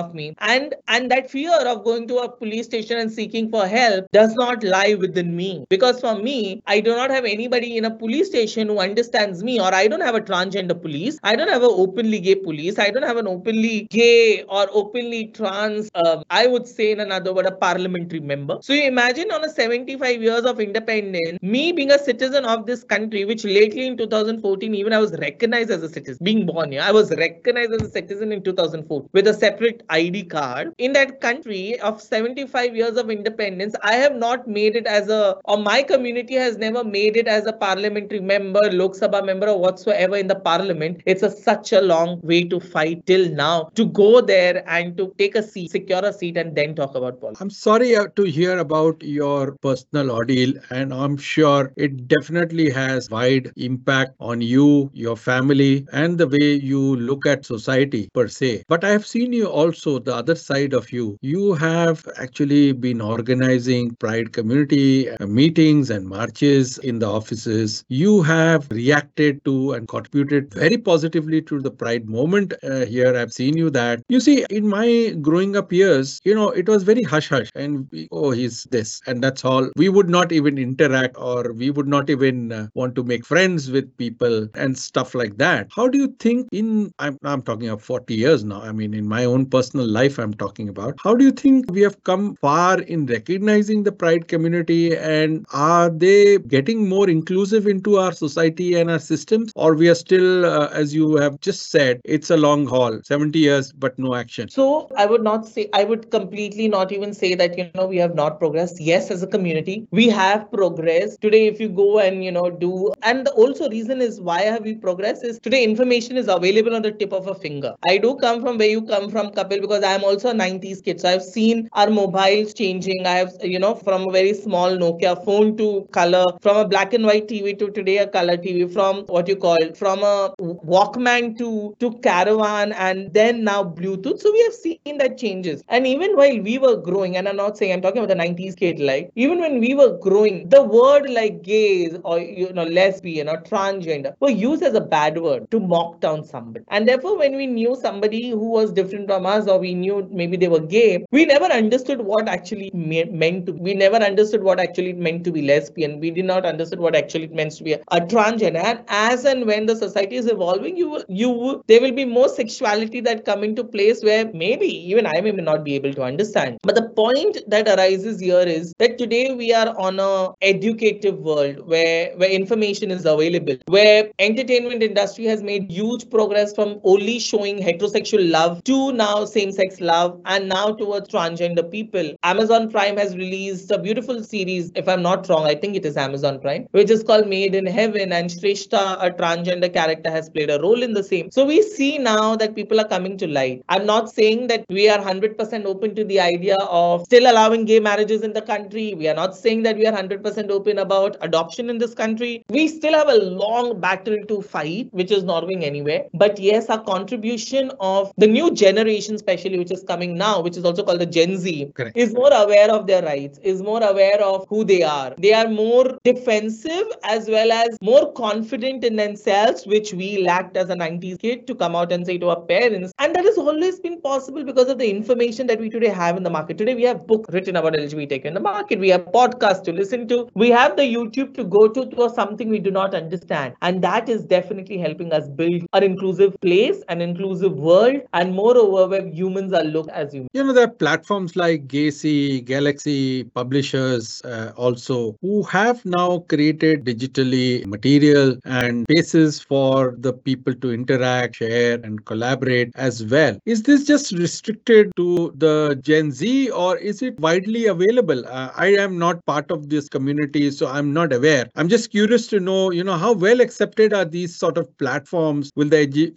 of 0.00 0.14
me. 0.14 0.34
And 0.38 0.74
and 0.88 1.10
that 1.10 1.30
fear 1.30 1.56
of 1.72 1.84
going 1.84 2.06
to 2.08 2.18
a 2.18 2.28
police 2.30 2.66
station 2.66 2.98
and 2.98 3.10
seeking 3.10 3.50
for 3.50 3.66
help 3.66 4.06
does 4.12 4.34
not 4.34 4.62
lie 4.62 4.94
within 4.94 5.34
me. 5.36 5.66
Because 5.68 6.00
for 6.00 6.14
me, 6.16 6.62
I 6.66 6.80
do 6.80 6.94
not 6.94 7.10
have 7.10 7.24
anybody 7.24 7.76
in 7.76 7.84
a 7.84 7.90
police 7.90 8.28
station 8.28 8.68
who 8.68 8.78
understands 8.78 9.42
me, 9.42 9.60
or 9.60 9.74
I 9.74 9.88
don't 9.88 10.06
have 10.08 10.14
a 10.14 10.20
transgender 10.20 10.80
police. 10.80 11.18
I 11.24 11.34
don't 11.36 11.48
have 11.48 11.62
an 11.62 11.74
openly 11.84 12.20
gay 12.20 12.36
police. 12.36 12.78
I 12.78 12.90
don't 12.90 13.08
have 13.10 13.16
an 13.16 13.26
openly 13.26 13.88
gay 13.90 14.44
or 14.44 14.66
openly 14.82 15.26
trans, 15.38 15.90
uh, 15.94 16.22
I 16.30 16.46
would 16.46 16.68
say 16.68 16.92
in 16.92 17.00
another 17.00 17.34
word, 17.34 17.46
a 17.46 17.56
parliamentary 17.64 18.20
member. 18.20 18.58
So 18.62 18.72
you 18.72 18.84
imagine 18.84 19.32
on 19.32 19.44
a 19.44 19.48
75 19.48 20.22
years 20.22 20.44
of 20.44 20.60
independence, 20.60 21.38
me 21.42 21.72
being 21.72 21.90
a 21.90 21.98
citizen 21.98 22.44
of 22.44 22.66
this 22.66 22.84
country, 22.84 23.24
which 23.24 23.44
lately 23.44 23.86
in 23.86 23.96
2014, 23.96 24.74
even 24.74 24.92
I 24.92 24.98
was 24.98 25.12
recognized 25.18 25.70
as 25.70 25.82
a 25.82 25.88
citizen, 25.88 26.18
being 26.22 26.46
born 26.46 26.72
here, 26.72 26.82
I 26.82 26.92
was 26.92 27.10
recognized 27.10 27.63
as 27.72 27.82
a 27.82 27.90
citizen 27.90 28.32
in 28.32 28.42
2004 28.42 29.06
with 29.12 29.26
a 29.28 29.34
separate 29.34 29.82
ID 29.88 30.24
card. 30.24 30.72
In 30.78 30.92
that 30.92 31.20
country 31.20 31.78
of 31.80 32.00
75 32.00 32.76
years 32.76 32.96
of 32.96 33.10
independence, 33.10 33.74
I 33.82 33.94
have 33.94 34.14
not 34.14 34.46
made 34.48 34.76
it 34.76 34.86
as 34.86 35.08
a, 35.08 35.36
or 35.44 35.58
my 35.58 35.82
community 35.82 36.34
has 36.34 36.56
never 36.58 36.84
made 36.84 37.16
it 37.16 37.28
as 37.28 37.46
a 37.46 37.52
parliamentary 37.52 38.20
member, 38.20 38.60
Lok 38.72 38.92
Sabha 38.92 39.24
member, 39.24 39.48
or 39.48 39.58
whatsoever 39.58 40.16
in 40.16 40.28
the 40.28 40.34
parliament. 40.34 41.02
It's 41.06 41.22
a, 41.22 41.30
such 41.30 41.72
a 41.72 41.80
long 41.80 42.20
way 42.22 42.44
to 42.44 42.60
fight 42.60 43.06
till 43.06 43.30
now 43.30 43.70
to 43.74 43.86
go 43.86 44.20
there 44.20 44.68
and 44.68 44.96
to 44.96 45.14
take 45.18 45.34
a 45.34 45.42
seat, 45.42 45.70
secure 45.70 46.04
a 46.04 46.12
seat, 46.12 46.36
and 46.36 46.54
then 46.54 46.74
talk 46.74 46.94
about 46.94 47.20
politics. 47.20 47.40
I'm 47.40 47.50
sorry 47.50 47.96
uh, 47.96 48.06
to 48.16 48.24
hear 48.24 48.58
about 48.58 49.02
your 49.02 49.52
personal 49.62 50.10
ordeal, 50.10 50.54
and 50.70 50.92
I'm 50.92 51.16
sure 51.16 51.72
it 51.76 52.08
definitely 52.08 52.70
has 52.70 53.10
wide 53.10 53.52
impact 53.56 54.14
on 54.20 54.40
you, 54.40 54.90
your 54.92 55.16
family, 55.16 55.86
and 55.92 56.18
the 56.18 56.28
way 56.28 56.54
you 56.54 56.96
look 56.96 57.26
at 57.26 57.46
society 57.56 58.02
per 58.14 58.26
se. 58.28 58.64
But 58.68 58.84
I 58.84 58.90
have 58.96 59.06
seen 59.06 59.32
you 59.32 59.46
also 59.46 59.98
the 59.98 60.14
other 60.14 60.34
side 60.34 60.72
of 60.80 60.92
you. 60.92 61.06
You 61.20 61.54
have 61.54 62.06
actually 62.24 62.72
been 62.72 63.00
organizing 63.00 63.94
Pride 64.04 64.32
community 64.32 65.10
uh, 65.10 65.26
meetings 65.26 65.90
and 65.90 66.06
marches 66.06 66.78
in 66.78 66.98
the 66.98 67.10
offices. 67.18 67.84
You 67.88 68.22
have 68.22 68.68
reacted 68.70 69.44
to 69.44 69.72
and 69.72 69.88
contributed 69.88 70.52
very 70.54 70.78
positively 70.90 71.42
to 71.42 71.60
the 71.60 71.70
Pride 71.70 72.08
movement 72.08 72.54
uh, 72.62 72.84
here. 72.86 73.16
I've 73.16 73.32
seen 73.32 73.56
you 73.56 73.70
that. 73.70 74.02
You 74.08 74.20
see, 74.20 74.44
in 74.50 74.68
my 74.68 74.88
growing 75.20 75.56
up 75.56 75.72
years, 75.72 76.20
you 76.24 76.34
know, 76.34 76.50
it 76.50 76.68
was 76.68 76.82
very 76.82 77.02
hush 77.02 77.28
hush, 77.28 77.50
and 77.54 77.88
we, 77.90 78.08
oh, 78.12 78.30
he's 78.30 78.64
this, 78.70 79.00
and 79.06 79.22
that's 79.22 79.44
all. 79.44 79.70
We 79.76 79.88
would 79.88 80.08
not 80.08 80.32
even 80.32 80.58
interact, 80.58 81.16
or 81.18 81.52
we 81.52 81.70
would 81.70 81.88
not 81.88 82.10
even 82.10 82.52
uh, 82.52 82.68
want 82.74 82.94
to 82.96 83.04
make 83.04 83.26
friends 83.26 83.70
with 83.70 83.96
people 83.96 84.48
and 84.54 84.78
stuff 84.78 85.14
like 85.14 85.36
that. 85.38 85.68
How 85.74 85.88
do 85.88 85.98
you 85.98 86.08
think? 86.18 86.48
In 86.52 86.92
I'm 86.98 87.18
I'm 87.34 87.42
talking 87.42 87.68
of 87.68 87.82
40 87.82 88.14
years 88.14 88.44
now. 88.44 88.60
I 88.62 88.70
mean, 88.70 88.94
in 88.94 89.08
my 89.08 89.24
own 89.24 89.46
personal 89.46 89.86
life, 89.88 90.18
I'm 90.18 90.32
talking 90.34 90.68
about. 90.68 90.94
How 91.02 91.16
do 91.16 91.24
you 91.24 91.32
think 91.32 91.68
we 91.68 91.80
have 91.80 92.02
come 92.04 92.36
far 92.36 92.80
in 92.82 93.06
recognizing 93.06 93.82
the 93.82 93.90
Pride 93.90 94.28
community, 94.28 94.96
and 94.96 95.44
are 95.52 95.90
they 95.90 96.38
getting 96.38 96.88
more 96.88 97.10
inclusive 97.10 97.66
into 97.66 97.96
our 97.96 98.12
society 98.12 98.76
and 98.76 98.88
our 98.88 99.00
systems, 99.00 99.52
or 99.56 99.74
we 99.74 99.88
are 99.88 99.96
still, 99.96 100.46
uh, 100.46 100.68
as 100.68 100.94
you 100.94 101.16
have 101.16 101.40
just 101.40 101.72
said, 101.72 102.00
it's 102.04 102.30
a 102.30 102.36
long 102.36 102.66
haul, 102.66 103.00
70 103.02 103.36
years, 103.36 103.72
but 103.72 103.98
no 103.98 104.14
action. 104.14 104.48
So 104.48 104.88
I 104.96 105.06
would 105.06 105.24
not 105.24 105.48
say, 105.48 105.68
I 105.72 105.82
would 105.82 106.12
completely 106.12 106.68
not 106.68 106.92
even 106.92 107.12
say 107.12 107.34
that, 107.34 107.58
you 107.58 107.68
know, 107.74 107.86
we 107.86 107.96
have 107.96 108.14
not 108.14 108.38
progressed. 108.38 108.80
Yes, 108.80 109.10
as 109.10 109.24
a 109.24 109.26
community, 109.26 109.88
we 109.90 110.08
have 110.08 110.48
progressed. 110.52 111.20
Today, 111.20 111.48
if 111.48 111.58
you 111.58 111.68
go 111.68 111.98
and, 111.98 112.24
you 112.24 112.30
know, 112.30 112.48
do, 112.48 112.92
and 113.02 113.26
also 113.28 113.68
reason 113.68 114.00
is 114.00 114.20
why 114.20 114.42
have 114.42 114.62
we 114.62 114.76
progressed 114.76 115.24
is 115.24 115.40
today 115.40 115.64
information 115.64 116.16
is 116.16 116.28
available 116.28 116.76
on 116.76 116.82
the 116.82 116.92
tip 116.92 117.12
of 117.12 117.23
a 117.26 117.34
finger. 117.34 117.74
I 117.88 117.98
do 117.98 118.16
come 118.16 118.40
from 118.40 118.58
where 118.58 118.68
you 118.68 118.82
come 118.82 119.10
from, 119.10 119.30
Kapil, 119.30 119.60
because 119.60 119.82
I 119.82 119.92
am 119.92 120.04
also 120.04 120.30
a 120.30 120.34
90s 120.34 120.80
kid. 120.82 121.00
So 121.00 121.08
I've 121.08 121.22
seen 121.22 121.68
our 121.72 121.90
mobiles 121.90 122.54
changing. 122.54 123.06
I 123.06 123.14
have, 123.16 123.32
you 123.42 123.58
know, 123.58 123.74
from 123.74 124.08
a 124.08 124.12
very 124.12 124.34
small 124.34 124.70
Nokia 124.70 125.24
phone 125.24 125.56
to 125.58 125.86
color, 125.92 126.24
from 126.42 126.56
a 126.56 126.68
black 126.68 126.92
and 126.94 127.04
white 127.04 127.28
TV 127.28 127.54
to 127.54 127.70
today 127.70 127.98
a 127.98 128.06
color 128.06 128.36
TV, 128.36 128.66
from 128.66 129.04
what 129.06 129.28
you 129.28 129.36
call 129.36 129.58
from 129.74 130.02
a 130.02 130.34
Walkman 130.40 131.36
to, 131.38 131.74
to 131.80 131.90
Carvaan 131.90 132.72
and 132.74 133.12
then 133.12 133.44
now 133.44 133.62
Bluetooth. 133.64 134.20
So 134.20 134.32
we 134.32 134.42
have 134.42 134.54
seen 134.54 134.98
that 134.98 135.18
changes. 135.18 135.62
And 135.68 135.86
even 135.86 136.16
while 136.16 136.38
we 136.40 136.58
were 136.58 136.76
growing, 136.76 137.16
and 137.16 137.28
I'm 137.28 137.36
not 137.36 137.56
saying 137.58 137.72
I'm 137.72 137.80
talking 137.82 137.98
about 137.98 138.08
the 138.08 138.14
90s 138.22 138.54
kid, 138.54 138.78
like 138.80 139.10
even 139.14 139.40
when 139.40 139.60
we 139.60 139.74
were 139.74 139.98
growing, 139.98 140.48
the 140.48 140.62
word 140.62 141.08
like 141.10 141.42
gays 141.42 141.96
or 142.04 142.18
you 142.18 142.52
know 142.52 142.64
lesbian 142.64 143.28
or 143.28 143.40
transgender 143.42 144.14
were 144.20 144.30
used 144.30 144.62
as 144.62 144.74
a 144.74 144.80
bad 144.80 145.18
word 145.18 145.50
to 145.50 145.60
mock 145.60 146.00
down 146.00 146.24
somebody. 146.24 146.64
And 146.68 146.88
therefore, 146.88 147.13
when 147.18 147.36
we 147.36 147.46
knew 147.46 147.76
somebody 147.80 148.30
who 148.30 148.50
was 148.50 148.72
different 148.72 149.08
from 149.08 149.26
us, 149.26 149.46
or 149.48 149.58
we 149.58 149.74
knew 149.74 150.08
maybe 150.10 150.36
they 150.36 150.48
were 150.48 150.60
gay, 150.60 151.04
we 151.10 151.24
never 151.24 151.46
understood 151.46 152.00
what 152.00 152.28
actually 152.28 152.70
me- 152.74 153.04
meant 153.04 153.46
to. 153.46 153.52
We 153.52 153.74
never 153.74 153.96
understood 153.96 154.42
what 154.42 154.60
actually 154.60 154.92
meant 154.92 155.24
to 155.24 155.32
be 155.32 155.42
lesbian. 155.42 156.00
We 156.00 156.10
did 156.10 156.24
not 156.24 156.44
understand 156.44 156.82
what 156.82 156.96
actually 156.96 157.24
it 157.24 157.34
meant 157.34 157.52
to 157.52 157.64
be 157.64 157.74
a, 157.74 157.80
a 157.88 158.00
transgender. 158.00 158.62
And 158.64 158.82
as 158.88 159.24
and 159.24 159.46
when 159.46 159.66
the 159.66 159.76
society 159.76 160.16
is 160.16 160.26
evolving, 160.26 160.76
you 160.76 160.88
will, 160.90 161.04
you 161.08 161.30
will, 161.30 161.62
there 161.66 161.80
will 161.80 161.92
be 161.92 162.04
more 162.04 162.28
sexuality 162.28 163.00
that 163.00 163.24
come 163.24 163.44
into 163.44 163.64
place 163.64 164.02
where 164.02 164.30
maybe 164.32 164.66
even 164.90 165.06
I 165.06 165.20
may 165.20 165.32
not 165.32 165.64
be 165.64 165.74
able 165.74 165.94
to 165.94 166.02
understand. 166.02 166.58
But 166.62 166.74
the 166.74 166.88
point 166.90 167.38
that 167.48 167.68
arises 167.68 168.20
here 168.20 168.40
is 168.40 168.72
that 168.78 168.98
today 168.98 169.34
we 169.34 169.52
are 169.52 169.76
on 169.78 170.00
a 170.00 170.30
educative 170.42 171.18
world 171.18 171.66
where 171.66 172.16
where 172.16 172.30
information 172.30 172.90
is 172.90 173.04
available, 173.04 173.56
where 173.66 174.10
entertainment 174.18 174.82
industry 174.82 175.24
has 175.24 175.42
made 175.42 175.70
huge 175.70 176.08
progress 176.10 176.54
from 176.54 176.80
showing 177.12 177.58
heterosexual 177.58 178.30
love 178.30 178.62
to 178.64 178.92
now 178.92 179.24
same-sex 179.24 179.80
love 179.80 180.20
and 180.24 180.48
now 180.48 180.72
towards 180.72 181.08
transgender 181.08 181.70
people. 181.70 182.14
Amazon 182.22 182.70
Prime 182.70 182.96
has 182.96 183.16
released 183.16 183.70
a 183.70 183.78
beautiful 183.78 184.22
series, 184.22 184.72
if 184.74 184.88
I'm 184.88 185.02
not 185.02 185.28
wrong, 185.28 185.46
I 185.46 185.54
think 185.54 185.76
it 185.76 185.84
is 185.84 185.96
Amazon 185.96 186.40
Prime, 186.40 186.66
which 186.72 186.90
is 186.90 187.02
called 187.02 187.28
Made 187.28 187.54
in 187.54 187.66
Heaven, 187.66 188.12
and 188.12 188.30
Shrestha, 188.30 188.96
a 189.00 189.10
transgender 189.10 189.72
character, 189.72 190.10
has 190.10 190.28
played 190.30 190.50
a 190.50 190.60
role 190.60 190.82
in 190.82 190.92
the 190.92 191.02
same. 191.02 191.30
So 191.30 191.44
we 191.44 191.62
see 191.62 191.98
now 191.98 192.36
that 192.36 192.54
people 192.54 192.80
are 192.80 192.88
coming 192.88 193.16
to 193.18 193.26
light. 193.26 193.62
I'm 193.68 193.86
not 193.86 194.10
saying 194.10 194.48
that 194.48 194.64
we 194.68 194.88
are 194.88 194.98
100% 194.98 195.64
open 195.64 195.94
to 195.94 196.04
the 196.04 196.20
idea 196.20 196.56
of 196.56 197.04
still 197.04 197.30
allowing 197.30 197.64
gay 197.64 197.80
marriages 197.80 198.22
in 198.22 198.32
the 198.32 198.42
country. 198.42 198.94
We 198.94 199.08
are 199.08 199.14
not 199.14 199.36
saying 199.36 199.62
that 199.64 199.76
we 199.76 199.86
are 199.86 199.92
100% 199.92 200.50
open 200.50 200.78
about 200.78 201.16
adoption 201.20 201.70
in 201.70 201.78
this 201.78 201.94
country. 201.94 202.44
We 202.48 202.68
still 202.68 202.94
have 202.94 203.08
a 203.08 203.16
long 203.16 203.80
battle 203.80 204.18
to 204.28 204.42
fight, 204.42 204.88
which 204.92 205.10
is 205.10 205.22
not 205.22 205.42
going 205.42 205.64
anywhere. 205.64 206.06
But 206.14 206.38
yes, 206.38 206.68
our 206.70 206.82
contribution 206.94 207.70
of 207.80 208.12
the 208.16 208.26
new 208.26 208.50
generation, 208.52 209.14
especially 209.14 209.58
which 209.58 209.72
is 209.72 209.82
coming 209.82 210.16
now, 210.16 210.40
which 210.40 210.56
is 210.56 210.64
also 210.64 210.82
called 210.84 211.00
the 211.00 211.06
Gen 211.06 211.36
Z, 211.38 211.72
Correct. 211.74 211.96
is 211.96 212.14
more 212.14 212.32
aware 212.32 212.70
of 212.70 212.86
their 212.86 213.02
rights, 213.02 213.38
is 213.42 213.62
more 213.62 213.82
aware 213.82 214.20
of 214.22 214.46
who 214.48 214.64
they 214.64 214.82
are. 214.82 215.14
They 215.18 215.32
are 215.32 215.48
more 215.48 215.98
defensive 216.04 216.86
as 217.04 217.28
well 217.28 217.52
as 217.52 217.76
more 217.82 218.12
confident 218.12 218.84
in 218.84 218.96
themselves, 218.96 219.66
which 219.66 219.92
we 219.92 220.22
lacked 220.24 220.56
as 220.56 220.70
a 220.70 220.76
90s 220.76 221.18
kid 221.18 221.46
to 221.48 221.54
come 221.54 221.74
out 221.76 221.92
and 221.92 222.06
say 222.06 222.18
to 222.18 222.28
our 222.30 222.40
parents. 222.40 222.92
And 222.98 223.14
that 223.14 223.24
has 223.24 223.38
always 223.38 223.80
been 223.80 224.00
possible 224.00 224.44
because 224.44 224.68
of 224.68 224.78
the 224.78 224.88
information 224.90 225.46
that 225.48 225.60
we 225.60 225.70
today 225.70 225.88
have 225.88 226.16
in 226.16 226.22
the 226.22 226.30
market. 226.30 226.58
Today, 226.58 226.74
we 226.74 226.84
have 226.84 227.06
book 227.06 227.26
written 227.30 227.56
about 227.56 227.74
LGBTQ 227.74 228.24
in 228.24 228.34
the 228.34 228.40
market. 228.40 228.78
We 228.78 228.90
have 228.90 229.06
podcasts 229.18 229.64
to 229.64 229.72
listen 229.72 230.06
to. 230.08 230.28
We 230.34 230.50
have 230.50 230.76
the 230.76 230.82
YouTube 230.82 231.34
to 231.34 231.44
go 231.44 231.68
to 231.68 231.90
for 231.96 232.08
something 232.10 232.48
we 232.48 232.58
do 232.58 232.70
not 232.70 232.94
understand. 232.94 233.54
And 233.62 233.82
that 233.82 234.08
is 234.08 234.24
definitely 234.24 234.78
helping 234.78 235.12
us 235.12 235.28
build 235.28 235.62
an 235.72 235.82
inclusive 235.82 236.36
place, 236.40 236.82
an 236.88 237.00
inclusive 237.00 237.52
world, 237.52 238.00
and 238.12 238.34
moreover, 238.34 238.88
where 238.88 239.06
humans 239.06 239.52
are 239.52 239.64
looked 239.64 239.90
as 239.90 240.12
humans. 240.12 240.28
You 240.34 240.44
know, 240.44 240.52
there 240.52 240.64
are 240.64 240.68
platforms 240.68 241.36
like 241.36 241.66
Gaysi, 241.68 242.44
Gaylaxy, 242.46 243.32
publishers 243.34 244.22
uh, 244.24 244.52
also 244.56 245.16
who 245.20 245.42
have 245.44 245.84
now 245.84 246.20
created 246.28 246.84
digitally 246.84 247.64
material 247.66 248.36
and 248.44 248.86
spaces 248.90 249.40
for 249.40 249.94
the 249.98 250.12
people 250.12 250.54
to 250.54 250.72
interact, 250.72 251.36
share, 251.36 251.80
and 251.82 252.04
collaborate 252.04 252.70
as 252.76 253.04
well. 253.04 253.36
Is 253.46 253.62
this 253.62 253.84
just 253.84 254.12
restricted 254.12 254.92
to 254.96 255.32
the 255.36 255.78
Gen 255.82 256.10
Z 256.12 256.50
or 256.50 256.76
is 256.76 257.02
it 257.02 257.18
widely 257.20 257.66
available? 257.66 258.26
Uh, 258.26 258.50
I 258.56 258.68
am 258.76 258.98
not 258.98 259.24
part 259.26 259.50
of 259.50 259.68
this 259.68 259.88
community, 259.88 260.50
so 260.50 260.66
I'm 260.66 260.92
not 260.92 261.12
aware. 261.12 261.48
I'm 261.54 261.68
just 261.68 261.90
curious 261.90 262.26
to 262.28 262.40
know, 262.40 262.70
you 262.70 262.84
know, 262.84 262.96
how 262.96 263.12
well 263.12 263.40
accepted 263.40 263.92
are 263.92 264.04
these 264.04 264.34
sort 264.36 264.58
of 264.58 264.76
platforms 264.78 265.50
with 265.56 265.70
the 265.70 265.86
LG- 265.86 266.16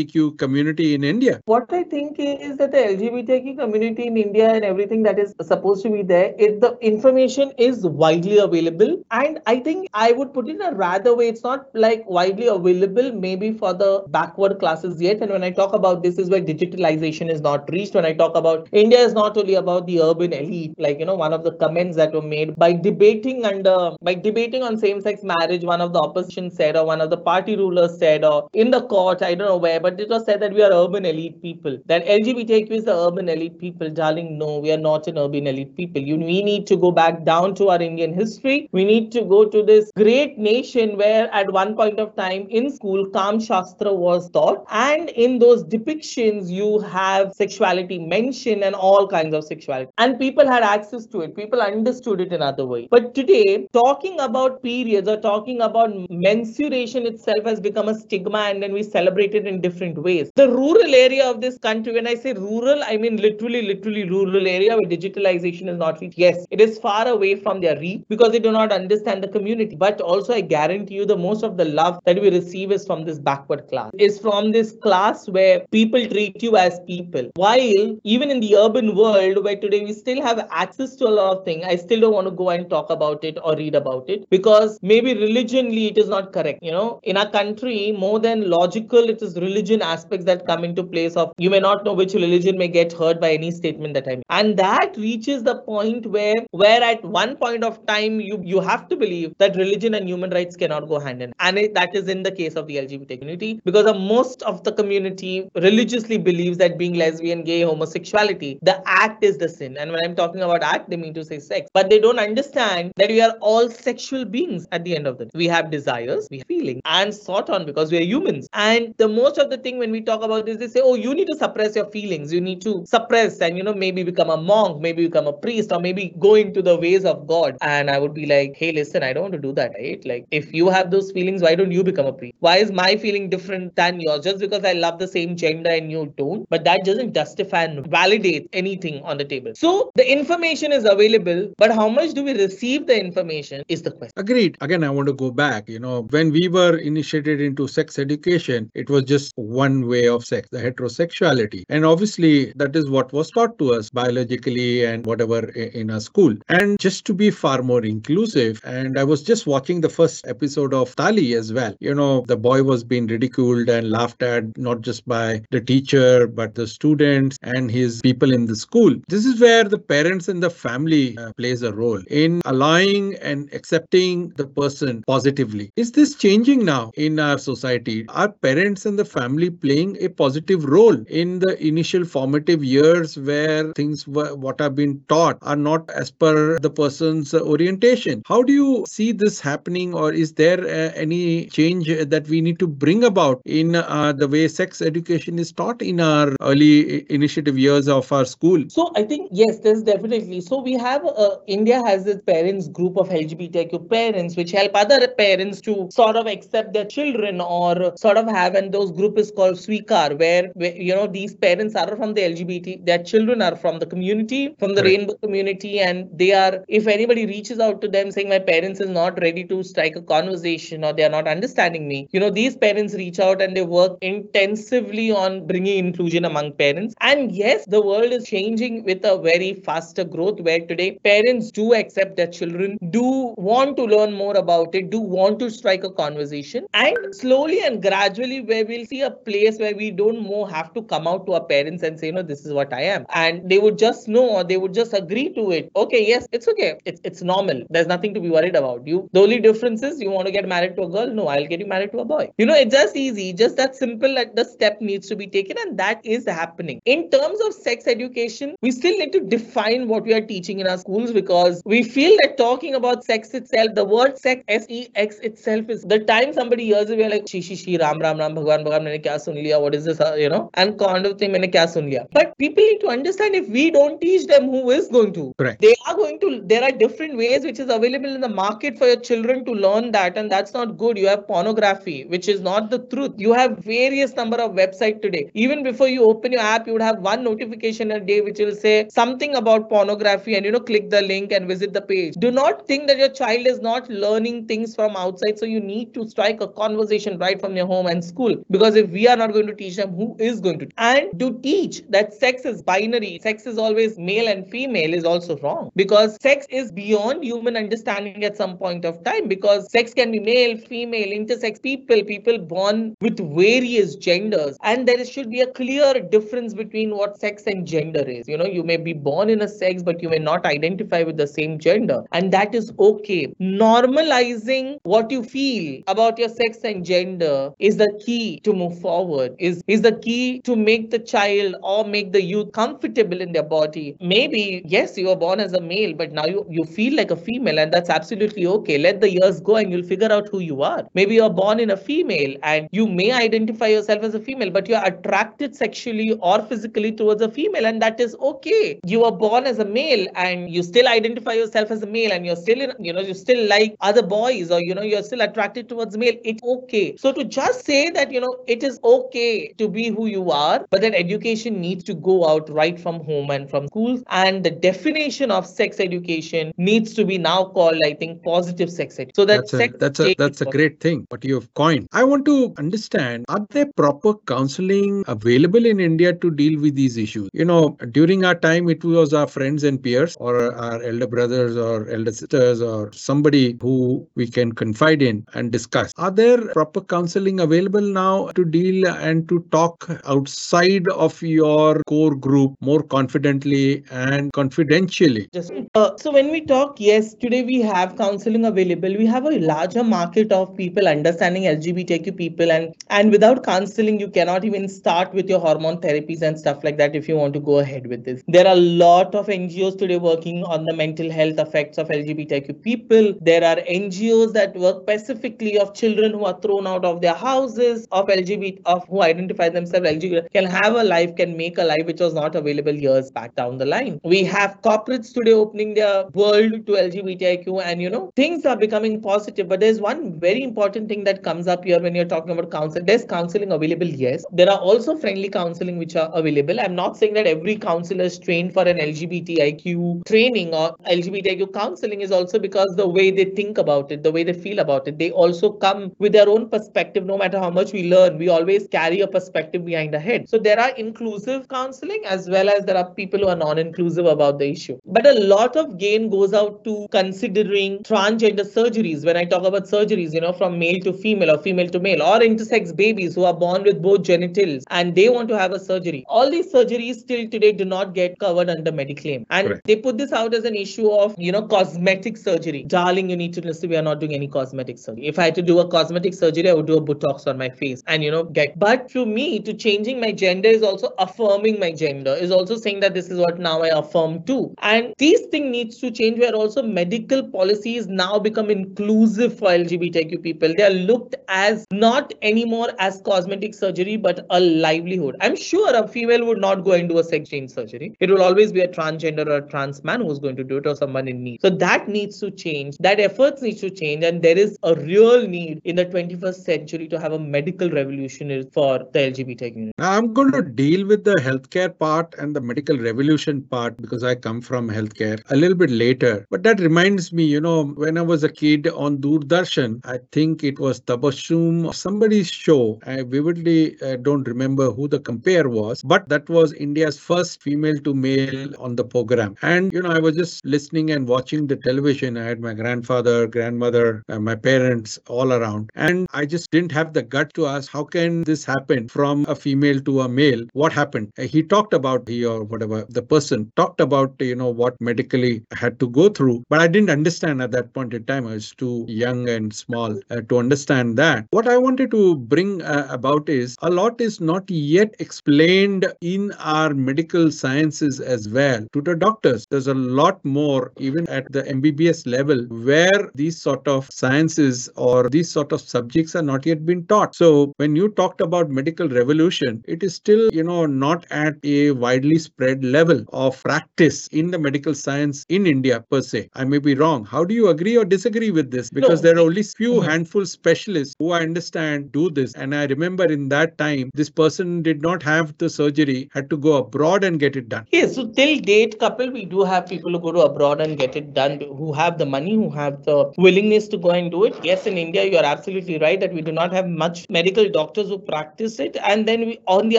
LGBTQ 0.00 0.38
community 0.38 0.94
in 0.94 1.04
India? 1.04 1.40
What 1.44 1.72
I 1.72 1.82
think 1.84 2.16
is 2.18 2.56
that 2.58 2.72
the 2.72 2.78
LGBTQ 2.78 3.58
community 3.58 4.06
in 4.06 4.16
India 4.16 4.52
and 4.52 4.64
everything 4.64 5.02
that 5.04 5.18
is 5.18 5.34
supposed 5.40 5.82
to 5.82 5.90
be 5.90 6.02
there, 6.02 6.34
it, 6.38 6.60
the 6.60 6.76
information 6.80 7.52
is 7.58 7.84
widely 7.84 8.38
available. 8.38 9.02
And 9.10 9.40
I 9.46 9.60
think 9.60 9.88
I 9.94 10.12
would 10.12 10.32
put 10.32 10.48
it 10.48 10.56
in 10.56 10.62
a 10.62 10.72
rather 10.72 11.14
way, 11.14 11.28
it's 11.28 11.42
not 11.42 11.66
like 11.74 12.08
widely 12.08 12.46
available, 12.46 13.12
maybe 13.12 13.52
for 13.52 13.72
the 13.72 14.04
backward 14.08 14.58
classes 14.58 15.00
yet. 15.00 15.20
And 15.20 15.30
when 15.30 15.44
I 15.44 15.50
talk 15.50 15.72
about 15.72 16.02
this, 16.02 16.18
is 16.18 16.28
where 16.28 16.40
digitalization 16.40 17.30
is 17.30 17.40
not 17.40 17.70
reached. 17.70 17.94
When 17.94 18.04
I 18.04 18.12
talk 18.12 18.36
about 18.36 18.68
India 18.72 18.98
is 18.98 19.12
not 19.12 19.36
only 19.36 19.54
about 19.54 19.86
the 19.86 20.00
urban 20.02 20.32
elite, 20.32 20.74
like, 20.78 20.98
you 20.98 21.06
know, 21.06 21.14
one 21.14 21.32
of 21.32 21.44
the 21.44 21.52
comments 21.52 21.96
that 21.96 22.12
were 22.12 22.22
made 22.22 22.56
by 22.56 22.72
debating 22.72 23.44
under, 23.44 23.70
uh, 23.70 23.96
by 24.02 24.14
debating 24.14 24.62
on 24.62 24.76
same 24.76 25.00
sex 25.00 25.22
marriage, 25.22 25.64
one 25.64 25.80
of 25.80 25.92
the 25.92 25.98
opposition 25.98 26.50
said, 26.50 26.76
or 26.76 26.84
one 26.84 27.00
of 27.00 27.10
the 27.10 27.16
party 27.16 27.56
rulers 27.56 27.98
said, 27.98 28.24
or 28.24 28.48
in 28.52 28.70
the 28.70 28.82
court, 28.82 29.22
I 29.22 29.34
don't 29.34 29.48
know 29.48 29.56
where, 29.56 29.80
but 29.80 29.89
but 29.90 30.00
it 30.00 30.08
was 30.08 30.24
said 30.24 30.40
that 30.40 30.52
we 30.52 30.62
are 30.62 30.72
urban 30.72 31.04
elite 31.04 31.40
people. 31.42 31.78
That 31.86 32.04
LGBTQ 32.06 32.70
is 32.70 32.84
the 32.84 32.94
urban 32.94 33.28
elite 33.28 33.58
people. 33.58 33.90
Darling, 33.90 34.38
no, 34.38 34.58
we 34.58 34.72
are 34.72 34.78
not 34.78 35.06
an 35.08 35.18
urban 35.18 35.46
elite 35.46 35.76
people. 35.76 36.00
You, 36.00 36.16
we 36.16 36.42
need 36.42 36.66
to 36.68 36.76
go 36.76 36.90
back 36.92 37.24
down 37.24 37.54
to 37.56 37.70
our 37.70 37.82
Indian 37.82 38.12
history. 38.12 38.68
We 38.72 38.84
need 38.84 39.10
to 39.12 39.22
go 39.22 39.44
to 39.44 39.62
this 39.62 39.90
great 39.96 40.38
nation 40.38 40.96
where 40.96 41.32
at 41.34 41.52
one 41.52 41.74
point 41.74 41.98
of 41.98 42.14
time 42.14 42.46
in 42.50 42.70
school, 42.70 43.08
Kam 43.10 43.40
Shastra 43.40 43.92
was 43.92 44.30
taught. 44.30 44.64
And 44.70 45.08
in 45.10 45.38
those 45.38 45.64
depictions, 45.64 46.48
you 46.48 46.80
have 46.80 47.32
sexuality 47.32 47.98
mentioned 47.98 48.62
and 48.62 48.74
all 48.74 49.08
kinds 49.08 49.34
of 49.34 49.44
sexuality. 49.44 49.90
And 49.98 50.18
people 50.18 50.46
had 50.46 50.62
access 50.62 51.06
to 51.06 51.22
it. 51.22 51.34
People 51.34 51.60
understood 51.60 52.20
it 52.20 52.32
in 52.32 52.42
other 52.42 52.66
ways. 52.66 52.88
But 52.90 53.14
today, 53.14 53.66
talking 53.72 54.20
about 54.20 54.62
periods 54.62 55.08
or 55.08 55.20
talking 55.20 55.60
about 55.60 55.90
menstruation 56.10 57.06
itself 57.06 57.44
has 57.44 57.60
become 57.60 57.88
a 57.88 57.94
stigma 57.94 58.38
and 58.38 58.62
then 58.62 58.72
we 58.72 58.82
celebrate 58.82 59.34
it 59.34 59.46
in 59.46 59.60
different 59.60 59.69
ways. 59.78 60.30
The 60.34 60.48
rural 60.48 60.94
area 60.94 61.28
of 61.28 61.40
this 61.40 61.58
country, 61.58 61.92
when 61.92 62.06
I 62.06 62.14
say 62.14 62.32
rural, 62.32 62.82
I 62.82 62.96
mean 62.96 63.16
literally, 63.16 63.62
literally 63.62 64.08
rural 64.08 64.46
area 64.46 64.76
where 64.76 64.86
digitalization 64.86 65.68
is 65.68 65.78
not 65.78 66.00
reached. 66.00 66.18
Yes, 66.18 66.46
it 66.50 66.60
is 66.60 66.78
far 66.78 67.06
away 67.08 67.36
from 67.36 67.60
their 67.60 67.78
reach 67.78 68.02
because 68.08 68.32
they 68.32 68.38
do 68.38 68.52
not 68.52 68.72
understand 68.72 69.22
the 69.22 69.28
community. 69.28 69.76
But 69.76 70.00
also, 70.00 70.32
I 70.32 70.40
guarantee 70.40 70.94
you, 70.94 71.06
the 71.06 71.16
most 71.16 71.42
of 71.42 71.56
the 71.56 71.64
love 71.64 72.00
that 72.06 72.20
we 72.20 72.30
receive 72.30 72.72
is 72.72 72.86
from 72.86 73.04
this 73.04 73.18
backward 73.18 73.68
class, 73.68 73.90
is 73.98 74.18
from 74.18 74.52
this 74.52 74.72
class 74.82 75.28
where 75.28 75.60
people 75.70 76.04
treat 76.06 76.42
you 76.42 76.56
as 76.56 76.80
people. 76.86 77.30
While 77.36 77.98
even 78.04 78.30
in 78.30 78.40
the 78.40 78.56
urban 78.56 78.94
world, 78.94 79.44
where 79.44 79.56
today 79.56 79.84
we 79.84 79.92
still 79.92 80.22
have 80.22 80.46
access 80.50 80.96
to 80.96 81.06
a 81.06 81.10
lot 81.10 81.38
of 81.38 81.44
things, 81.44 81.64
I 81.66 81.76
still 81.76 82.00
don't 82.00 82.12
want 82.12 82.26
to 82.26 82.32
go 82.32 82.50
and 82.50 82.68
talk 82.68 82.90
about 82.90 83.24
it 83.24 83.38
or 83.42 83.56
read 83.56 83.74
about 83.74 84.08
it 84.08 84.28
because 84.30 84.78
maybe 84.82 85.14
religionally 85.14 85.90
it 85.90 85.98
is 85.98 86.08
not 86.08 86.32
correct. 86.32 86.60
You 86.62 86.72
know, 86.72 87.00
in 87.02 87.16
our 87.16 87.30
country, 87.30 87.92
more 87.92 88.18
than 88.18 88.48
logical, 88.48 89.08
it 89.08 89.22
is 89.22 89.36
religion 89.36 89.59
aspects 89.68 90.24
that 90.24 90.46
come 90.46 90.64
into 90.64 90.82
place 90.82 91.16
of 91.16 91.32
you 91.38 91.50
may 91.50 91.60
not 91.60 91.84
know 91.84 91.92
which 91.92 92.14
religion 92.14 92.56
may 92.56 92.68
get 92.68 92.92
hurt 92.92 93.20
by 93.20 93.32
any 93.32 93.50
statement 93.50 93.94
that 93.94 94.08
I 94.08 94.16
make. 94.16 94.24
And 94.30 94.56
that 94.56 94.96
reaches 94.96 95.42
the 95.42 95.56
point 95.56 96.06
where 96.06 96.34
where 96.52 96.82
at 96.82 97.04
one 97.04 97.36
point 97.36 97.64
of 97.64 97.84
time 97.86 98.20
you 98.20 98.40
you 98.42 98.60
have 98.60 98.88
to 98.88 98.96
believe 98.96 99.34
that 99.38 99.56
religion 99.56 99.94
and 99.94 100.08
human 100.08 100.30
rights 100.30 100.56
cannot 100.56 100.88
go 100.88 100.98
hand 100.98 101.22
in 101.22 101.32
and 101.40 101.58
it, 101.58 101.74
that 101.74 101.94
is 101.94 102.08
in 102.08 102.22
the 102.22 102.32
case 102.32 102.54
of 102.54 102.66
the 102.66 102.76
lgbt 102.76 103.18
community 103.20 103.60
because 103.64 103.84
most 103.98 104.42
of 104.42 104.64
the 104.64 104.72
community 104.72 105.48
religiously 105.54 106.18
believes 106.18 106.58
that 106.58 106.78
being 106.78 106.94
lesbian 106.94 107.42
gay 107.42 107.60
homosexuality 107.62 108.58
the 108.62 108.82
act 108.86 109.22
is 109.22 109.38
the 109.38 109.48
sin. 109.48 109.76
And 109.76 109.92
when 109.92 110.04
i'm 110.04 110.16
talking 110.16 110.40
about 110.40 110.62
act 110.62 110.88
they 110.90 110.96
mean 110.96 111.14
to 111.14 111.24
say 111.24 111.38
sex. 111.38 111.68
But 111.74 111.90
they 111.90 111.98
don't 111.98 112.18
understand 112.18 112.92
that 112.96 113.10
we 113.10 113.20
are 113.20 113.36
all 113.40 113.68
sexual 113.68 114.24
beings 114.24 114.66
at 114.72 114.84
the 114.84 114.96
end 114.96 115.06
of 115.06 115.18
the 115.18 115.26
day. 115.26 115.30
We 115.34 115.48
have 115.48 115.70
desires 115.70 116.28
we 116.30 116.38
have 116.38 116.46
feelings 116.46 116.80
and 116.84 117.14
sort 117.14 117.50
on 117.50 117.66
because 117.66 117.90
we 117.90 117.98
are 117.98 118.02
humans. 118.02 118.48
And 118.52 118.94
the 118.98 119.08
most 119.08 119.38
of 119.38 119.49
the 119.50 119.58
thing 119.58 119.78
when 119.78 119.90
we 119.90 120.00
talk 120.00 120.22
about 120.22 120.46
this 120.46 120.58
they 120.58 120.68
say 120.68 120.80
oh 120.82 120.94
you 120.94 121.14
need 121.14 121.26
to 121.26 121.36
suppress 121.36 121.76
your 121.76 121.90
feelings. 121.90 122.32
You 122.32 122.40
need 122.40 122.62
to 122.62 122.84
suppress 122.86 123.40
and 123.40 123.56
you 123.56 123.62
know 123.62 123.74
maybe 123.74 124.02
become 124.02 124.30
a 124.30 124.36
monk 124.36 124.80
maybe 124.80 125.06
become 125.06 125.26
a 125.26 125.32
priest 125.32 125.72
or 125.72 125.80
maybe 125.80 126.14
go 126.18 126.34
into 126.34 126.62
the 126.62 126.76
ways 126.76 127.04
of 127.04 127.26
god. 127.26 127.56
And 127.60 127.90
i 127.90 127.98
would 127.98 128.14
be 128.14 128.26
like 128.26 128.56
hey 128.56 128.72
listen 128.72 129.02
i 129.02 129.12
don't 129.12 129.22
want 129.22 129.34
to 129.34 129.38
do 129.38 129.52
that 129.54 129.72
right? 129.78 130.04
Like 130.04 130.26
if 130.30 130.52
you 130.52 130.68
have 130.68 130.90
those 130.90 131.10
feelings 131.12 131.42
why 131.42 131.54
don't 131.54 131.72
you 131.72 131.84
become 131.84 132.06
a 132.06 132.12
priest? 132.12 132.36
Why 132.40 132.56
is 132.58 132.72
my 132.72 132.96
feeling 132.96 133.28
different 133.28 133.76
than 133.76 134.00
yours? 134.00 134.24
Just 134.24 134.38
because 134.38 134.64
i 134.64 134.72
love 134.72 134.98
the 134.98 135.08
same 135.08 135.36
gender 135.36 135.70
and 135.70 135.90
you 135.90 136.12
don't 136.16 136.48
but 136.48 136.64
that 136.64 136.84
doesn't 136.84 137.14
justify 137.14 137.64
and 137.64 137.86
validate 137.86 138.48
anything 138.52 139.02
on 139.02 139.18
the 139.18 139.24
table. 139.24 139.52
So 139.54 139.90
the 139.94 140.10
information 140.10 140.72
is 140.72 140.84
available 140.84 141.52
but 141.58 141.70
how 141.72 141.88
much 141.88 142.12
do 142.12 142.24
we 142.24 142.32
receive 142.32 142.86
the 142.86 142.98
information 142.98 143.62
is 143.68 143.82
the 143.82 143.90
question. 143.90 144.12
Agreed. 144.16 144.56
Again, 144.60 144.84
I 144.84 144.90
want 144.90 145.08
to 145.08 145.14
go 145.14 145.30
back. 145.30 145.68
You 145.68 145.78
know, 145.78 146.02
when 146.10 146.30
we 146.30 146.48
were 146.48 146.76
initiated 146.76 147.40
into 147.40 147.68
sex 147.68 147.98
education, 147.98 148.70
it 148.74 148.90
was 148.90 149.04
just 149.04 149.34
one 149.40 149.86
way 149.88 150.08
of 150.08 150.24
sex, 150.24 150.48
the 150.50 150.58
heterosexuality. 150.58 151.62
And 151.68 151.84
obviously, 151.84 152.52
that 152.56 152.76
is 152.76 152.90
what 152.90 153.12
was 153.12 153.30
taught 153.30 153.58
to 153.58 153.74
us 153.74 153.90
biologically 153.90 154.84
and 154.84 155.06
whatever 155.06 155.48
in 155.50 155.90
our 155.90 156.00
school. 156.00 156.34
And 156.48 156.78
just 156.78 157.04
to 157.06 157.14
be 157.14 157.30
far 157.30 157.62
more 157.62 157.84
inclusive, 157.84 158.60
and 158.64 158.98
I 158.98 159.04
was 159.04 159.22
just 159.22 159.46
watching 159.46 159.80
the 159.80 159.88
first 159.88 160.26
episode 160.26 160.74
of 160.74 160.94
Taali 160.96 161.36
as 161.36 161.52
well. 161.52 161.74
You 161.80 161.94
know, 161.94 162.24
the 162.26 162.36
boy 162.36 162.62
was 162.62 162.84
being 162.84 163.06
ridiculed 163.06 163.68
and 163.68 163.90
laughed 163.90 164.22
at, 164.22 164.56
not 164.58 164.82
just 164.82 165.06
by 165.06 165.42
the 165.50 165.60
teacher, 165.60 166.26
but 166.26 166.54
the 166.54 166.66
students 166.66 167.38
and 167.42 167.70
his 167.70 168.00
people 168.02 168.32
in 168.32 168.46
the 168.46 168.56
school. 168.56 168.94
This 169.08 169.24
is 169.24 169.40
where 169.40 169.64
the 169.64 169.78
parents 169.78 170.28
and 170.28 170.42
the 170.42 170.50
family 170.50 171.16
uh, 171.16 171.32
plays 171.34 171.62
a 171.62 171.72
role 171.72 172.02
in 172.08 172.40
allowing 172.44 173.14
and 173.16 173.52
accepting 173.52 174.30
the 174.36 174.46
person 174.46 175.02
positively. 175.06 175.70
Is 175.76 175.92
this 175.92 176.14
changing 176.14 176.64
now 176.64 176.90
in 176.96 177.18
our 177.18 177.38
society? 177.38 178.04
Are 178.08 178.30
parents 178.30 178.86
and 178.86 178.98
the 178.98 179.04
family 179.04 179.29
playing 179.38 179.96
a 180.00 180.08
positive 180.08 180.64
role 180.64 180.96
in 181.08 181.38
the 181.38 181.56
initial 181.64 182.04
formative 182.04 182.64
years 182.64 183.16
where 183.18 183.72
things 183.74 184.06
were, 184.08 184.34
what 184.34 184.60
have 184.60 184.74
been 184.74 185.02
taught 185.08 185.38
are 185.42 185.56
not 185.56 185.88
as 185.90 186.10
per 186.10 186.58
the 186.58 186.70
person's 186.70 187.34
orientation? 187.34 188.22
How 188.26 188.42
do 188.42 188.52
you 188.52 188.84
see 188.88 189.12
this 189.12 189.40
happening, 189.40 189.94
or 189.94 190.12
is 190.12 190.32
there 190.34 190.60
uh, 190.60 190.92
any 190.94 191.46
change 191.46 191.86
that 191.86 192.26
we 192.28 192.40
need 192.40 192.58
to 192.58 192.66
bring 192.66 193.04
about 193.04 193.42
in 193.44 193.76
uh, 193.76 194.12
the 194.12 194.28
way 194.28 194.48
sex 194.48 194.80
education 194.82 195.38
is 195.38 195.52
taught 195.52 195.82
in 195.82 196.00
our 196.00 196.34
early 196.40 197.10
initiative 197.10 197.58
years 197.58 197.88
of 197.88 198.10
our 198.12 198.24
school? 198.24 198.64
So 198.68 198.90
I 198.96 199.02
think 199.02 199.28
yes, 199.32 199.58
there's 199.58 199.82
definitely. 199.82 200.40
So 200.40 200.60
we 200.60 200.74
have 200.74 201.04
uh, 201.04 201.36
India 201.46 201.82
has 201.84 202.04
this 202.04 202.20
parents 202.26 202.68
group 202.68 202.96
of 202.96 203.08
LGBTQ 203.08 203.88
parents 203.90 204.36
which 204.36 204.52
help 204.52 204.72
other 204.74 205.06
parents 205.08 205.60
to 205.62 205.88
sort 205.92 206.16
of 206.16 206.26
accept 206.26 206.72
their 206.72 206.84
children 206.84 207.40
or 207.40 207.96
sort 207.96 208.16
of 208.16 208.28
have 208.28 208.54
and 208.54 208.72
those 208.72 208.90
group 208.92 209.18
is 209.22 209.30
called 209.30 209.56
Sweekar 209.56 210.18
where, 210.18 210.50
where 210.54 210.74
you 210.76 210.94
know 210.94 211.06
these 211.06 211.34
parents 211.34 211.74
are 211.74 211.96
from 211.96 212.14
the 212.14 212.22
LGBT 212.22 212.84
their 212.86 213.02
children 213.02 213.42
are 213.42 213.56
from 213.56 213.78
the 213.78 213.86
community 213.86 214.54
from 214.58 214.74
the 214.74 214.82
Correct. 214.82 214.98
rainbow 214.98 215.14
community 215.22 215.80
and 215.80 216.08
they 216.22 216.32
are 216.32 216.64
if 216.68 216.86
anybody 216.86 217.26
reaches 217.26 217.60
out 217.60 217.80
to 217.82 217.88
them 217.88 218.10
saying 218.10 218.28
my 218.28 218.38
parents 218.38 218.80
is 218.80 218.90
not 218.90 219.20
ready 219.20 219.44
to 219.44 219.62
strike 219.62 219.96
a 219.96 220.02
conversation 220.02 220.84
or 220.84 220.92
they 220.92 221.04
are 221.04 221.14
not 221.18 221.28
understanding 221.28 221.86
me 221.88 222.08
you 222.12 222.20
know 222.20 222.30
these 222.30 222.56
parents 222.56 222.94
reach 222.94 223.20
out 223.20 223.40
and 223.42 223.56
they 223.56 223.62
work 223.62 223.96
intensively 224.02 225.10
on 225.12 225.46
bringing 225.46 225.78
inclusion 225.86 226.24
among 226.24 226.52
parents 226.52 226.94
and 227.00 227.32
yes 227.32 227.64
the 227.66 227.80
world 227.80 228.12
is 228.12 228.24
changing 228.24 228.82
with 228.84 229.04
a 229.04 229.18
very 229.18 229.54
faster 229.54 230.04
growth 230.04 230.40
where 230.40 230.60
today 230.66 230.90
parents 231.04 231.50
do 231.50 231.74
accept 231.74 232.16
their 232.16 232.26
children 232.38 232.78
do 232.90 233.34
want 233.36 233.76
to 233.76 233.84
learn 233.84 234.12
more 234.12 234.36
about 234.36 234.74
it 234.74 234.90
do 234.90 235.00
want 235.00 235.38
to 235.38 235.50
strike 235.50 235.84
a 235.84 235.90
conversation 235.90 236.66
and 236.74 237.14
slowly 237.14 237.60
and 237.62 237.82
gradually 237.82 238.40
where 238.40 238.64
we'll 238.64 238.86
see 238.86 239.02
a 239.02 239.09
place 239.10 239.58
where 239.58 239.74
we 239.74 239.90
don't 239.90 240.20
more 240.20 240.48
have 240.50 240.72
to 240.74 240.82
come 240.82 241.06
out 241.06 241.26
to 241.26 241.34
our 241.34 241.44
parents 241.44 241.82
and 241.82 241.98
say 241.98 242.10
no 242.10 242.22
this 242.22 242.44
is 242.44 242.52
what 242.52 242.72
i 242.72 242.82
am. 242.82 243.06
And 243.12 243.48
they 243.48 243.58
would 243.58 243.78
just 243.78 244.08
know 244.08 244.28
or 244.28 244.44
they 244.44 244.56
would 244.56 244.74
just 244.74 244.92
agree 244.94 245.32
to 245.34 245.50
it. 245.50 245.70
Okay 245.76 246.06
yes 246.06 246.26
it's 246.32 246.48
okay. 246.48 246.78
It's, 246.84 247.00
it's 247.04 247.22
normal. 247.22 247.62
There's 247.70 247.86
nothing 247.86 248.14
to 248.14 248.20
be 248.20 248.30
worried 248.30 248.56
about 248.56 248.86
you. 248.86 249.08
The 249.12 249.20
only 249.20 249.40
difference 249.40 249.82
is 249.82 250.00
you 250.00 250.10
want 250.10 250.26
to 250.26 250.32
get 250.32 250.46
married 250.48 250.76
to 250.76 250.82
a 250.82 250.88
girl. 250.88 251.12
No 251.12 251.28
i'll 251.28 251.46
get 251.46 251.60
you 251.60 251.66
married 251.66 251.92
to 251.92 251.98
a 251.98 252.04
boy. 252.04 252.30
You 252.38 252.46
know 252.46 252.54
it's 252.54 252.74
just 252.74 252.96
easy. 252.96 253.32
Just 253.32 253.56
that 253.56 253.76
simple 253.76 254.14
that 254.14 254.36
the 254.36 254.44
step 254.44 254.80
needs 254.80 255.08
to 255.08 255.16
be 255.16 255.26
taken 255.26 255.56
and 255.58 255.78
that 255.78 256.04
is 256.04 256.26
happening. 256.26 256.80
In 256.84 257.10
terms 257.10 257.40
of 257.40 257.54
sex 257.54 257.86
education 257.86 258.54
we 258.62 258.70
still 258.70 258.96
need 258.98 259.12
to 259.12 259.20
define 259.20 259.88
what 259.88 260.04
we 260.04 260.14
are 260.14 260.20
teaching 260.20 260.60
in 260.60 260.66
our 260.66 260.78
schools 260.78 261.12
because 261.12 261.62
we 261.64 261.82
feel 261.82 262.16
that 262.22 262.36
talking 262.36 262.74
about 262.74 263.04
sex 263.04 263.34
itself 263.34 263.74
the 263.74 263.84
word 263.84 264.18
sex 264.18 264.42
s-e-x 264.48 265.18
itself 265.20 265.68
is 265.68 265.82
the 265.82 265.98
time 266.00 266.32
somebody 266.32 266.64
hears 266.64 266.90
it 266.90 266.98
we're 266.98 267.10
like 267.10 267.28
she 267.28 267.40
she 267.40 267.56
she 267.56 267.76
ram 267.82 267.98
ram 267.98 268.18
ram 268.18 268.34
bhagwan 268.34 268.64
bhagwan 268.64 268.84
maine 269.00 269.02
kya 269.02 269.20
sun 269.20 269.34
liya? 269.34 269.60
What 269.60 269.74
is 269.74 269.84
this 269.84 270.00
uh, 270.00 270.14
you 270.18 270.28
know? 270.28 270.50
And 270.54 270.78
kind 270.78 271.06
of 271.06 271.18
thing 271.18 271.32
maine 271.32 271.50
kya 271.50 271.68
sun 271.68 271.90
liya? 271.90 272.06
But 272.12 272.36
people 272.38 272.62
need 272.62 272.80
to 272.80 272.88
understand 272.88 273.34
if 273.34 273.48
we 273.48 273.70
don't 273.70 274.00
teach 274.00 274.26
them 274.26 274.48
who 274.50 274.70
is 274.70 274.88
going 274.88 275.12
to? 275.14 275.32
Correct. 275.38 275.60
they 275.60 275.74
are 275.86 275.94
going 275.94 276.18
to 276.20 276.42
there 276.44 276.62
are 276.62 276.70
different 276.70 277.16
ways 277.16 277.44
which 277.44 277.58
is 277.58 277.70
available 277.70 278.14
in 278.14 278.20
the 278.20 278.28
market 278.28 278.78
for 278.78 278.86
your 278.86 279.00
children 279.00 279.44
to 279.44 279.52
learn 279.52 279.90
that 279.92 280.16
and 280.16 280.30
that's 280.30 280.52
not 280.52 280.76
good. 280.76 280.98
You 280.98 281.08
have 281.08 281.26
pornography 281.26 282.04
which 282.04 282.28
is 282.28 282.40
not 282.40 282.70
the 282.70 282.78
truth. 282.78 283.12
You 283.16 283.32
have 283.32 283.58
various 283.58 284.14
number 284.14 284.36
of 284.36 284.52
website 284.52 285.02
today. 285.02 285.30
Even 285.34 285.62
before 285.62 285.88
you 285.88 286.04
open 286.04 286.32
your 286.32 286.40
app 286.40 286.66
you 286.66 286.72
would 286.72 286.82
have 286.82 286.98
one 286.98 287.24
notification 287.24 287.90
a 287.92 288.00
day 288.00 288.20
which 288.20 288.38
will 288.38 288.54
say 288.54 288.88
something 288.90 289.34
about 289.36 289.68
pornography 289.68 290.36
and 290.36 290.44
you 290.44 290.52
know 290.52 290.60
click 290.60 290.90
the 290.90 291.02
link 291.02 291.32
and 291.32 291.46
visit 291.48 291.72
the 291.72 291.82
page. 291.82 292.14
Do 292.18 292.30
not 292.30 292.66
think 292.66 292.86
that 292.88 292.98
your 292.98 293.08
child 293.08 293.46
is 293.46 293.60
not 293.60 293.88
learning 293.88 294.46
things 294.46 294.74
from 294.74 294.96
outside 294.96 295.38
so 295.38 295.46
you 295.46 295.60
need 295.60 295.94
to 295.94 296.08
strike 296.08 296.40
a 296.40 296.48
conversation 296.48 297.18
right 297.18 297.40
from 297.40 297.56
your 297.56 297.66
home 297.66 297.86
and 297.86 298.04
school. 298.04 298.36
Because 298.50 298.76
if 298.84 298.90
we 298.90 299.06
are 299.06 299.16
not 299.16 299.32
going 299.32 299.46
to 299.46 299.54
teach 299.54 299.76
them 299.76 299.94
who 299.94 300.16
is 300.18 300.40
going 300.40 300.58
to 300.58 300.68
and 300.78 301.18
to 301.20 301.32
teach 301.40 301.82
that 301.88 302.12
sex 302.12 302.44
is 302.44 302.62
binary 302.62 303.18
sex 303.22 303.46
is 303.46 303.58
always 303.58 303.98
male 303.98 304.28
and 304.28 304.48
female 304.50 304.94
is 304.94 305.04
also 305.04 305.36
wrong. 305.38 305.70
Because 305.76 306.16
sex 306.20 306.46
is 306.50 306.70
beyond 306.72 307.24
human 307.24 307.56
understanding 307.56 308.24
at 308.24 308.36
some 308.36 308.56
point 308.56 308.84
of 308.84 309.02
time. 309.04 309.28
Because 309.28 309.70
sex 309.70 309.94
can 309.94 310.12
be 310.12 310.20
male 310.20 310.56
female 310.56 311.08
intersex 311.08 311.62
people 311.62 312.02
people 312.04 312.38
born 312.38 312.96
with 313.00 313.18
various 313.34 313.94
genders. 313.96 314.56
And 314.62 314.88
there 314.88 315.04
should 315.04 315.30
be 315.30 315.40
a 315.40 315.46
clear 315.46 315.94
difference 316.00 316.54
between 316.54 316.96
what 316.96 317.18
sex 317.18 317.44
and 317.46 317.66
gender 317.66 318.02
is. 318.02 318.28
You 318.28 318.38
know 318.38 318.46
you 318.46 318.62
may 318.62 318.76
be 318.76 318.92
born 318.92 319.30
in 319.30 319.42
a 319.42 319.48
sex 319.48 319.82
but 319.82 320.02
you 320.02 320.08
may 320.08 320.18
not 320.18 320.46
identify 320.46 321.02
with 321.02 321.16
the 321.16 321.26
same 321.26 321.58
gender. 321.58 322.02
And 322.12 322.32
that 322.32 322.54
is 322.54 322.72
okay. 322.78 323.26
Normalizing 323.40 324.78
what 324.82 325.10
you 325.10 325.22
feel 325.22 325.82
about 325.86 326.18
your 326.18 326.28
sex 326.28 326.58
and 326.64 326.84
gender 326.84 327.50
is 327.58 327.76
the 327.76 327.90
key 328.04 328.40
to 328.40 328.52
move 328.52 328.69
forward 328.72 329.34
is 329.38 329.62
is 329.66 329.82
the 329.82 329.92
key 329.92 330.40
to 330.42 330.56
make 330.56 330.90
the 330.90 330.98
child 330.98 331.54
or 331.62 331.84
make 331.84 332.12
the 332.12 332.22
youth 332.22 332.52
comfortable 332.52 333.20
in 333.20 333.32
their 333.32 333.42
body. 333.42 333.96
Maybe 334.00 334.62
yes 334.64 334.96
you 334.96 335.06
were 335.08 335.16
born 335.16 335.40
as 335.40 335.52
a 335.52 335.60
male 335.60 335.94
but 335.94 336.12
now 336.12 336.26
you, 336.26 336.46
you 336.48 336.64
feel 336.64 336.96
like 336.96 337.10
a 337.10 337.16
female 337.16 337.58
and 337.58 337.72
that's 337.72 337.90
absolutely 337.90 338.46
okay. 338.46 338.78
Let 338.78 339.00
the 339.00 339.10
years 339.10 339.40
go 339.40 339.56
and 339.56 339.70
you'll 339.70 339.82
figure 339.94 340.12
out 340.12 340.28
who 340.30 340.40
you 340.40 340.62
are. 340.62 340.86
Maybe 340.94 341.14
you're 341.14 341.30
born 341.30 341.60
in 341.60 341.70
a 341.70 341.76
female 341.76 342.36
and 342.42 342.68
you 342.72 342.86
may 342.86 343.12
identify 343.12 343.66
yourself 343.66 344.02
as 344.02 344.14
a 344.14 344.20
female 344.20 344.50
but 344.50 344.68
you're 344.68 344.84
attracted 344.84 345.54
sexually 345.56 346.12
or 346.20 346.42
physically 346.42 346.92
towards 346.92 347.22
a 347.22 347.30
female 347.30 347.66
and 347.66 347.80
that 347.82 348.00
is 348.00 348.14
okay. 348.20 348.80
You 348.84 349.00
were 349.00 349.12
born 349.12 349.44
as 349.46 349.58
a 349.58 349.64
male 349.64 350.06
and 350.14 350.50
you 350.50 350.62
still 350.62 350.88
identify 350.88 351.32
yourself 351.32 351.70
as 351.70 351.82
a 351.82 351.86
male 351.86 352.12
and 352.12 352.24
you're 352.26 352.36
still 352.36 352.60
in, 352.60 352.72
you 352.78 352.92
know 352.92 353.00
you 353.00 353.14
still 353.14 353.48
like 353.48 353.74
other 353.80 354.02
boys 354.02 354.50
or 354.50 354.60
you 354.60 354.74
know 354.74 354.82
you're 354.82 355.02
still 355.02 355.20
attracted 355.20 355.68
towards 355.68 355.96
male 355.96 356.14
it's 356.24 356.42
okay. 356.42 356.96
So 356.96 357.12
to 357.12 357.24
just 357.24 357.64
say 357.64 357.90
that 357.90 358.10
you 358.12 358.20
know 358.20 358.36
it 358.46 358.59
is 358.62 358.78
okay 358.84 359.52
to 359.58 359.68
be 359.68 359.88
who 359.88 360.06
you 360.06 360.30
are 360.30 360.66
but 360.70 360.80
then 360.80 360.94
education 360.94 361.60
needs 361.60 361.84
to 361.84 361.94
go 361.94 362.28
out 362.28 362.48
right 362.50 362.78
from 362.78 363.04
home 363.04 363.30
and 363.30 363.48
from 363.48 363.66
schools. 363.68 364.02
And 364.08 364.44
the 364.44 364.50
definition 364.50 365.30
of 365.30 365.46
sex 365.46 365.80
education 365.80 366.52
needs 366.56 366.94
to 366.94 367.04
be 367.04 367.18
now 367.18 367.44
called 367.44 367.80
i 367.84 367.92
think 367.94 368.22
positive 368.22 368.70
sex 368.70 368.98
education 368.98 369.14
so 369.14 369.24
that 369.24 369.40
that's 369.50 369.54
a, 369.54 369.78
that's 369.78 370.00
a 370.00 370.14
that's 370.14 370.40
a 370.40 370.44
great 370.44 370.80
thing 370.80 371.06
what 371.08 371.24
you 371.24 371.34
have 371.34 371.52
coined. 371.54 371.88
I 371.92 372.04
want 372.04 372.24
to 372.26 372.52
understand 372.58 373.24
are 373.28 373.46
there 373.50 373.66
proper 373.76 374.14
counseling 374.26 375.04
available 375.06 375.66
in 375.66 375.80
india 375.80 376.12
to 376.12 376.30
deal 376.30 376.60
with 376.60 376.74
these 376.74 376.96
issues? 376.96 377.30
You 377.32 377.44
know 377.44 377.76
during 377.92 378.24
our 378.24 378.34
time 378.34 378.68
it 378.68 378.84
was 378.84 379.12
our 379.12 379.26
friends 379.26 379.64
and 379.64 379.82
peers 379.82 380.16
or 380.20 380.54
our 380.54 380.82
elder 380.82 381.06
brothers 381.06 381.56
or 381.56 381.88
elder 381.88 382.12
sisters 382.12 382.60
or 382.60 382.92
somebody 382.92 383.58
who 383.60 384.06
we 384.14 384.26
can 384.26 384.52
confide 384.52 385.02
in 385.02 385.24
and 385.34 385.50
discuss. 385.52 385.92
Are 385.96 386.10
there 386.10 386.48
proper 386.52 386.80
counseling 386.80 387.40
available 387.40 387.80
now 387.80 388.28
to 388.28 388.44
deal 388.50 388.86
and 388.86 389.28
to 389.28 389.40
talk 389.50 389.88
outside 390.04 390.86
of 390.88 391.20
your 391.22 391.82
core 391.86 392.14
group 392.14 392.54
more 392.60 392.82
confidently 392.82 393.84
and 393.90 394.32
confidentially 394.32 395.28
Just, 395.32 395.52
uh, 395.74 395.96
so 395.96 396.12
when 396.12 396.30
we 396.30 396.40
talk, 396.40 396.80
yes, 396.80 397.14
today 397.14 397.42
we 397.42 397.60
have 397.60 397.96
counseling 397.96 398.44
available. 398.44 398.94
We 398.96 399.06
have 399.06 399.24
a 399.24 399.38
larger 399.38 399.84
market 399.84 400.32
of 400.32 400.56
people 400.56 400.88
understanding 400.88 401.44
LGBTQ 401.44 402.16
people, 402.16 402.50
and 402.50 402.74
and 402.88 403.10
without 403.10 403.44
counseling, 403.44 404.00
you 404.00 404.08
cannot 404.08 404.44
even 404.44 404.68
start 404.68 405.12
with 405.14 405.28
your 405.28 405.40
hormone 405.40 405.80
therapies 405.80 406.22
and 406.22 406.38
stuff 406.38 406.64
like 406.64 406.78
that 406.78 406.96
if 406.96 407.08
you 407.08 407.16
want 407.16 407.34
to 407.34 407.40
go 407.40 407.58
ahead 407.58 407.86
with 407.86 408.04
this. 408.04 408.22
There 408.28 408.46
are 408.46 408.54
a 408.54 408.60
lot 408.84 409.14
of 409.14 409.26
NGOs 409.26 409.78
today 409.78 409.98
working 409.98 410.42
on 410.44 410.64
the 410.64 410.74
mental 410.74 411.10
health 411.10 411.38
effects 411.38 411.78
of 411.78 411.88
LGBTQ 411.88 412.62
people. 412.62 413.14
There 413.20 413.44
are 413.44 413.56
NGOs 413.56 414.32
that 414.32 414.56
work 414.56 414.82
specifically 414.82 415.58
of 415.58 415.74
children 415.74 416.12
who 416.12 416.24
are 416.24 416.38
thrown 416.40 416.66
out 416.66 416.84
of 416.84 417.00
their 417.00 417.14
houses, 417.14 417.86
of 417.92 418.08
LGBT, 418.08 418.39
of 418.66 418.86
who 418.88 419.02
identify 419.02 419.48
themselves 419.48 419.88
LGBT, 419.88 420.30
can 420.32 420.44
have 420.44 420.74
a 420.74 420.84
life, 420.84 421.14
can 421.16 421.36
make 421.36 421.58
a 421.58 421.64
life 421.64 421.84
which 421.86 422.00
was 422.00 422.14
not 422.14 422.34
available 422.34 422.74
years 422.74 423.10
back 423.10 423.34
down 423.34 423.58
the 423.58 423.66
line. 423.66 424.00
We 424.04 424.24
have 424.24 424.60
corporates 424.62 425.12
today 425.12 425.32
opening 425.32 425.74
their 425.74 426.06
world 426.08 426.66
to 426.66 426.72
LGBTIQ, 426.72 427.62
and 427.64 427.80
you 427.82 427.90
know 427.90 428.12
things 428.16 428.46
are 428.46 428.56
becoming 428.56 429.00
positive. 429.00 429.48
But 429.48 429.60
there's 429.60 429.80
one 429.80 430.18
very 430.18 430.42
important 430.42 430.88
thing 430.88 431.04
that 431.04 431.22
comes 431.22 431.46
up 431.46 431.64
here 431.64 431.80
when 431.80 431.94
you're 431.94 432.04
talking 432.04 432.30
about 432.30 432.50
counseling. 432.50 432.86
There's 432.86 433.04
counseling 433.04 433.52
available, 433.52 433.86
yes. 433.86 434.24
There 434.32 434.50
are 434.50 434.58
also 434.58 434.96
friendly 434.96 435.28
counseling 435.28 435.78
which 435.78 435.96
are 435.96 436.10
available. 436.14 436.60
I'm 436.60 436.74
not 436.74 436.96
saying 436.96 437.14
that 437.14 437.26
every 437.26 437.56
counselor 437.56 438.04
is 438.04 438.18
trained 438.18 438.52
for 438.54 438.66
an 438.66 438.78
LGBTIQ 438.78 440.06
training 440.06 440.54
or 440.54 440.76
LGBTIQ 440.88 441.52
counseling 441.52 442.00
is 442.00 442.12
also 442.12 442.38
because 442.38 442.74
the 442.76 442.88
way 442.88 443.10
they 443.10 443.26
think 443.26 443.58
about 443.58 443.92
it, 443.92 444.02
the 444.02 444.12
way 444.12 444.24
they 444.24 444.32
feel 444.32 444.58
about 444.58 444.88
it. 444.88 444.98
They 444.98 445.10
also 445.10 445.52
come 445.52 445.92
with 445.98 446.12
their 446.12 446.28
own 446.28 446.48
perspective. 446.48 447.04
No 447.04 447.18
matter 447.18 447.38
how 447.38 447.50
much 447.50 447.72
we 447.72 447.88
learn, 447.90 448.18
we 448.18 448.28
always 448.30 448.66
carry 448.68 449.00
a 449.00 449.06
perspective 449.06 449.64
behind 449.64 449.94
our 449.94 450.00
head. 450.00 450.28
So 450.28 450.38
there 450.38 450.58
are 450.58 450.70
inclusive 450.70 451.48
counseling 451.48 452.02
as 452.06 452.28
well 452.28 452.48
as 452.48 452.64
there 452.64 452.76
are 452.76 452.88
people 452.94 453.20
who 453.20 453.28
are 453.28 453.36
non-inclusive 453.36 454.06
about 454.06 454.38
the 454.38 454.50
issue. 454.50 454.78
But 454.86 455.06
a 455.06 455.14
lot 455.20 455.56
of 455.56 455.76
gain 455.78 456.08
goes 456.10 456.32
out 456.32 456.64
to 456.64 456.86
considering 456.90 457.78
transgender 457.82 458.46
surgeries. 458.56 459.04
When 459.04 459.16
I 459.16 459.24
talk 459.24 459.44
about 459.44 459.64
surgeries, 459.64 460.14
you 460.14 460.20
know, 460.20 460.32
from 460.32 460.58
male 460.58 460.80
to 460.80 460.92
female 460.92 461.30
or 461.30 461.38
female 461.38 461.68
to 461.68 461.80
male 461.80 462.02
or 462.02 462.20
intersex 462.20 462.74
babies 462.74 463.14
who 463.14 463.24
are 463.24 463.34
born 463.34 463.64
with 463.64 463.82
both 463.82 464.02
genitals 464.02 464.64
and 464.70 464.94
they 464.94 465.08
want 465.08 465.28
to 465.28 465.38
have 465.38 465.52
a 465.52 465.60
surgery. 465.60 466.04
All 466.08 466.30
these 466.30 466.52
surgeries 466.52 467.00
still 467.00 467.28
today 467.28 467.52
do 467.52 467.64
not 467.64 467.94
get 467.94 468.18
covered 468.18 468.48
under 468.48 468.72
Mediclaim. 468.72 469.26
And 469.30 469.48
Correct. 469.48 469.66
they 469.66 469.76
put 469.76 469.98
this 469.98 470.12
out 470.12 470.34
as 470.34 470.44
an 470.44 470.54
issue 470.54 470.88
of, 470.90 471.14
you 471.18 471.32
know, 471.32 471.42
cosmetic 471.42 472.16
surgery. 472.16 472.64
Darling, 472.64 473.10
you 473.10 473.16
need 473.16 473.34
to 473.34 473.40
listen, 473.40 473.70
we 473.70 473.76
are 473.76 473.82
not 473.82 474.00
doing 474.00 474.14
any 474.14 474.28
cosmetic 474.28 474.78
surgery. 474.78 475.06
If 475.06 475.18
I 475.18 475.24
had 475.24 475.34
to 475.36 475.42
do 475.42 475.58
a 475.58 475.68
cosmetic 475.68 476.14
surgery, 476.14 476.48
I 476.48 476.54
would 476.54 476.66
do 476.66 476.76
a 476.76 476.82
Botox 476.82 477.26
on 477.26 477.38
my 477.38 477.48
face 477.48 477.82
and, 477.86 478.02
you 478.02 478.10
know, 478.10 478.19
get. 478.24 478.58
But 478.58 478.88
to 478.90 479.06
me, 479.06 479.40
to 479.40 479.54
changing 479.54 480.00
my 480.00 480.12
gender 480.12 480.48
is 480.48 480.62
also 480.62 480.92
affirming 480.98 481.58
my 481.60 481.72
gender, 481.72 482.14
is 482.14 482.30
also 482.30 482.56
saying 482.56 482.80
that 482.80 482.94
this 482.94 483.08
is 483.08 483.18
what 483.18 483.38
now 483.38 483.62
I 483.62 483.68
affirm 483.68 484.24
too. 484.24 484.54
And 484.58 484.92
these 484.98 485.20
thing 485.26 485.50
needs 485.50 485.78
to 485.78 485.90
change 485.90 486.18
where 486.18 486.34
also 486.34 486.62
medical 486.62 487.22
policies 487.28 487.86
now 487.86 488.18
become 488.18 488.50
inclusive 488.50 489.38
for 489.38 489.48
LGBTQ 489.48 490.22
people. 490.22 490.54
They 490.54 490.64
are 490.64 490.70
looked 490.70 491.14
as 491.28 491.66
not 491.72 492.12
anymore 492.22 492.68
as 492.78 493.00
cosmetic 493.02 493.54
surgery, 493.54 493.96
but 493.96 494.26
a 494.30 494.40
livelihood. 494.40 495.16
I'm 495.20 495.36
sure 495.36 495.74
a 495.74 495.86
female 495.86 496.26
would 496.26 496.38
not 496.38 496.64
go 496.64 496.72
do 496.90 496.98
a 496.98 497.04
sex 497.04 497.28
change 497.28 497.50
surgery. 497.50 497.96
It 498.00 498.10
will 498.10 498.22
always 498.22 498.52
be 498.52 498.60
a 498.60 498.68
transgender 498.68 499.26
or 499.26 499.36
a 499.36 499.48
trans 499.48 499.82
man 499.84 500.00
who's 500.00 500.18
going 500.18 500.36
to 500.36 500.44
do 500.44 500.58
it 500.58 500.66
or 500.66 500.76
someone 500.76 501.08
in 501.08 501.22
need. 501.22 501.40
So 501.40 501.50
that 501.50 501.88
needs 501.88 502.18
to 502.20 502.30
change. 502.30 502.76
That 502.78 503.00
efforts 503.00 503.42
needs 503.42 503.60
to 503.60 503.70
change. 503.70 504.04
And 504.04 504.22
there 504.22 504.38
is 504.38 504.58
a 504.62 504.74
real 504.74 505.26
need 505.26 505.60
in 505.64 505.76
the 505.76 505.86
21st 505.86 506.34
century 506.34 506.88
to 506.88 507.00
have 507.00 507.12
a 507.12 507.18
medical 507.18 507.70
revolution 507.70 508.09
for 508.10 508.78
the 508.92 508.98
LGBT 508.98 509.52
community. 509.52 509.72
I'm 509.78 510.12
going 510.12 510.32
to 510.32 510.42
deal 510.42 510.86
with 510.86 511.04
the 511.04 511.14
healthcare 511.14 511.76
part 511.78 512.14
and 512.18 512.34
the 512.34 512.40
medical 512.40 512.76
revolution 512.78 513.42
part 513.42 513.76
because 513.76 514.02
I 514.02 514.14
come 514.14 514.40
from 514.40 514.68
healthcare 514.68 515.20
a 515.30 515.36
little 515.36 515.56
bit 515.56 515.70
later. 515.70 516.26
But 516.30 516.42
that 516.42 516.60
reminds 516.60 517.12
me, 517.12 517.24
you 517.24 517.40
know, 517.40 517.64
when 517.64 517.98
I 517.98 518.02
was 518.02 518.24
a 518.24 518.28
kid 518.28 518.68
on 518.68 518.98
Doordarshan, 518.98 519.80
I 519.84 519.98
think 520.12 520.42
it 520.44 520.58
was 520.58 520.80
Tabassum, 520.80 521.74
somebody's 521.74 522.30
show. 522.30 522.80
I 522.86 523.02
vividly 523.02 523.80
uh, 523.82 523.96
don't 523.96 524.26
remember 524.26 524.70
who 524.70 524.88
the 524.88 525.00
compare 525.00 525.48
was, 525.48 525.82
but 525.82 526.08
that 526.08 526.28
was 526.28 526.52
India's 526.54 526.98
first 526.98 527.42
female 527.42 527.78
to 527.80 527.94
male 527.94 528.52
on 528.58 528.76
the 528.76 528.84
program. 528.84 529.36
And, 529.42 529.72
you 529.72 529.82
know, 529.82 529.90
I 529.90 529.98
was 529.98 530.16
just 530.16 530.44
listening 530.44 530.90
and 530.90 531.06
watching 531.06 531.46
the 531.46 531.56
television. 531.56 532.16
I 532.16 532.24
had 532.24 532.40
my 532.40 532.54
grandfather, 532.54 533.26
grandmother, 533.26 534.02
uh, 534.08 534.18
my 534.18 534.34
parents 534.34 534.98
all 535.08 535.32
around. 535.32 535.70
And 535.74 536.06
I 536.12 536.26
just 536.26 536.50
didn't 536.50 536.72
have 536.72 536.92
the 536.92 537.02
gut 537.02 537.34
to 537.34 537.46
ask, 537.46 537.70
how 537.70 537.84
can 537.84 537.99
this 538.08 538.44
happen 538.44 538.88
from 538.88 539.26
a 539.28 539.34
female 539.34 539.80
to 539.80 540.00
a 540.00 540.08
male? 540.08 540.44
What 540.52 540.72
happened? 540.72 541.12
He 541.18 541.42
talked 541.42 541.72
about, 541.74 542.08
he 542.08 542.24
or 542.24 542.44
whatever, 542.44 542.86
the 542.88 543.02
person 543.02 543.52
talked 543.56 543.80
about, 543.80 544.14
you 544.20 544.34
know, 544.34 544.50
what 544.50 544.80
medically 544.80 545.42
had 545.52 545.78
to 545.80 545.88
go 545.88 546.08
through. 546.08 546.42
But 546.48 546.60
I 546.60 546.68
didn't 546.68 546.90
understand 546.90 547.42
at 547.42 547.50
that 547.52 547.72
point 547.74 547.94
in 547.94 548.04
time. 548.04 548.26
I 548.26 548.34
was 548.34 548.52
too 548.52 548.84
young 548.88 549.28
and 549.28 549.52
small 549.52 549.98
uh, 550.10 550.22
to 550.28 550.38
understand 550.38 550.96
that. 550.98 551.26
What 551.30 551.48
I 551.48 551.56
wanted 551.58 551.90
to 551.92 552.16
bring 552.16 552.62
uh, 552.62 552.86
about 552.90 553.28
is 553.28 553.56
a 553.62 553.70
lot 553.70 554.00
is 554.00 554.20
not 554.20 554.50
yet 554.50 554.94
explained 554.98 555.86
in 556.00 556.32
our 556.32 556.74
medical 556.74 557.30
sciences 557.30 558.00
as 558.00 558.28
well 558.28 558.66
to 558.72 558.80
the 558.80 558.94
doctors. 558.94 559.46
There's 559.50 559.66
a 559.68 559.74
lot 559.74 560.24
more, 560.24 560.72
even 560.78 561.08
at 561.08 561.30
the 561.32 561.42
MBBS 561.42 562.06
level, 562.06 562.44
where 562.48 563.10
these 563.14 563.40
sort 563.40 563.66
of 563.68 563.88
sciences 563.90 564.68
or 564.76 565.08
these 565.08 565.30
sort 565.30 565.52
of 565.52 565.60
subjects 565.60 566.14
are 566.14 566.22
not 566.22 566.46
yet 566.46 566.64
been 566.64 566.86
taught. 566.86 567.14
So 567.14 567.52
when 567.56 567.76
you 567.76 567.79
talked 567.88 568.20
about 568.20 568.48
medical 568.50 568.88
revolution, 568.88 569.62
it 569.66 569.82
is 569.82 569.94
still, 569.94 570.28
you 570.32 570.42
know, 570.42 570.64
not 570.66 571.04
at 571.10 571.34
a 571.42 571.70
widely 571.72 572.18
spread 572.18 572.62
level 572.64 573.04
of 573.12 573.42
practice 573.42 574.06
in 574.08 574.30
the 574.30 574.38
medical 574.38 574.74
science 574.74 575.24
in 575.28 575.46
India 575.46 575.82
per 575.90 576.00
se. 576.02 576.28
I 576.34 576.44
may 576.44 576.58
be 576.58 576.74
wrong. 576.74 577.04
How 577.04 577.24
do 577.24 577.34
you 577.34 577.48
agree 577.48 577.76
or 577.76 577.84
disagree 577.84 578.30
with 578.30 578.50
this? 578.50 578.70
Because 578.70 579.02
No. 579.02 579.08
there 579.10 579.16
are 579.16 579.26
only 579.26 579.42
few 579.42 579.74
Mhm. 579.74 579.84
handful 579.84 580.24
specialists 580.26 580.94
who 580.98 581.10
I 581.10 581.20
understand 581.22 581.90
do 581.92 582.10
this. 582.10 582.32
And 582.34 582.54
I 582.54 582.64
remember 582.66 583.04
in 583.04 583.28
that 583.28 583.56
time, 583.58 583.90
this 583.94 584.10
person 584.10 584.62
did 584.62 584.80
not 584.82 585.02
have 585.02 585.36
the 585.38 585.48
surgery, 585.48 586.08
had 586.12 586.28
to 586.30 586.36
go 586.36 586.56
abroad 586.56 587.04
and 587.04 587.18
get 587.18 587.36
it 587.36 587.48
done. 587.48 587.64
Yes, 587.70 587.94
so 587.94 588.06
till 588.06 588.38
date, 588.38 588.78
Kapil, 588.78 589.12
we 589.12 589.24
do 589.24 589.42
have 589.42 589.66
people 589.66 589.90
who 589.90 589.98
go 589.98 590.12
to 590.12 590.20
abroad 590.20 590.60
and 590.60 590.76
get 590.78 590.96
it 590.96 591.12
done, 591.14 591.40
who 591.40 591.72
have 591.72 591.98
the 591.98 592.04
money, 592.06 592.34
who 592.34 592.50
have 592.50 592.84
the 592.84 593.10
willingness 593.16 593.68
to 593.68 593.76
go 593.76 593.90
and 593.90 594.10
do 594.10 594.24
it. 594.24 594.34
Yes, 594.42 594.66
in 594.66 594.76
India, 594.76 595.04
you 595.04 595.16
are 595.16 595.24
absolutely 595.24 595.78
right 595.78 595.98
that 596.00 596.12
we 596.12 596.20
do 596.22 596.32
not 596.32 596.52
have 596.52 596.66
much 596.68 597.04
medical 597.08 597.48
doctors 597.48 597.69
who 597.76 597.98
practice 597.98 598.58
it. 598.58 598.76
And 598.82 599.06
then 599.06 599.20
we, 599.20 599.40
on 599.46 599.68
the 599.68 599.78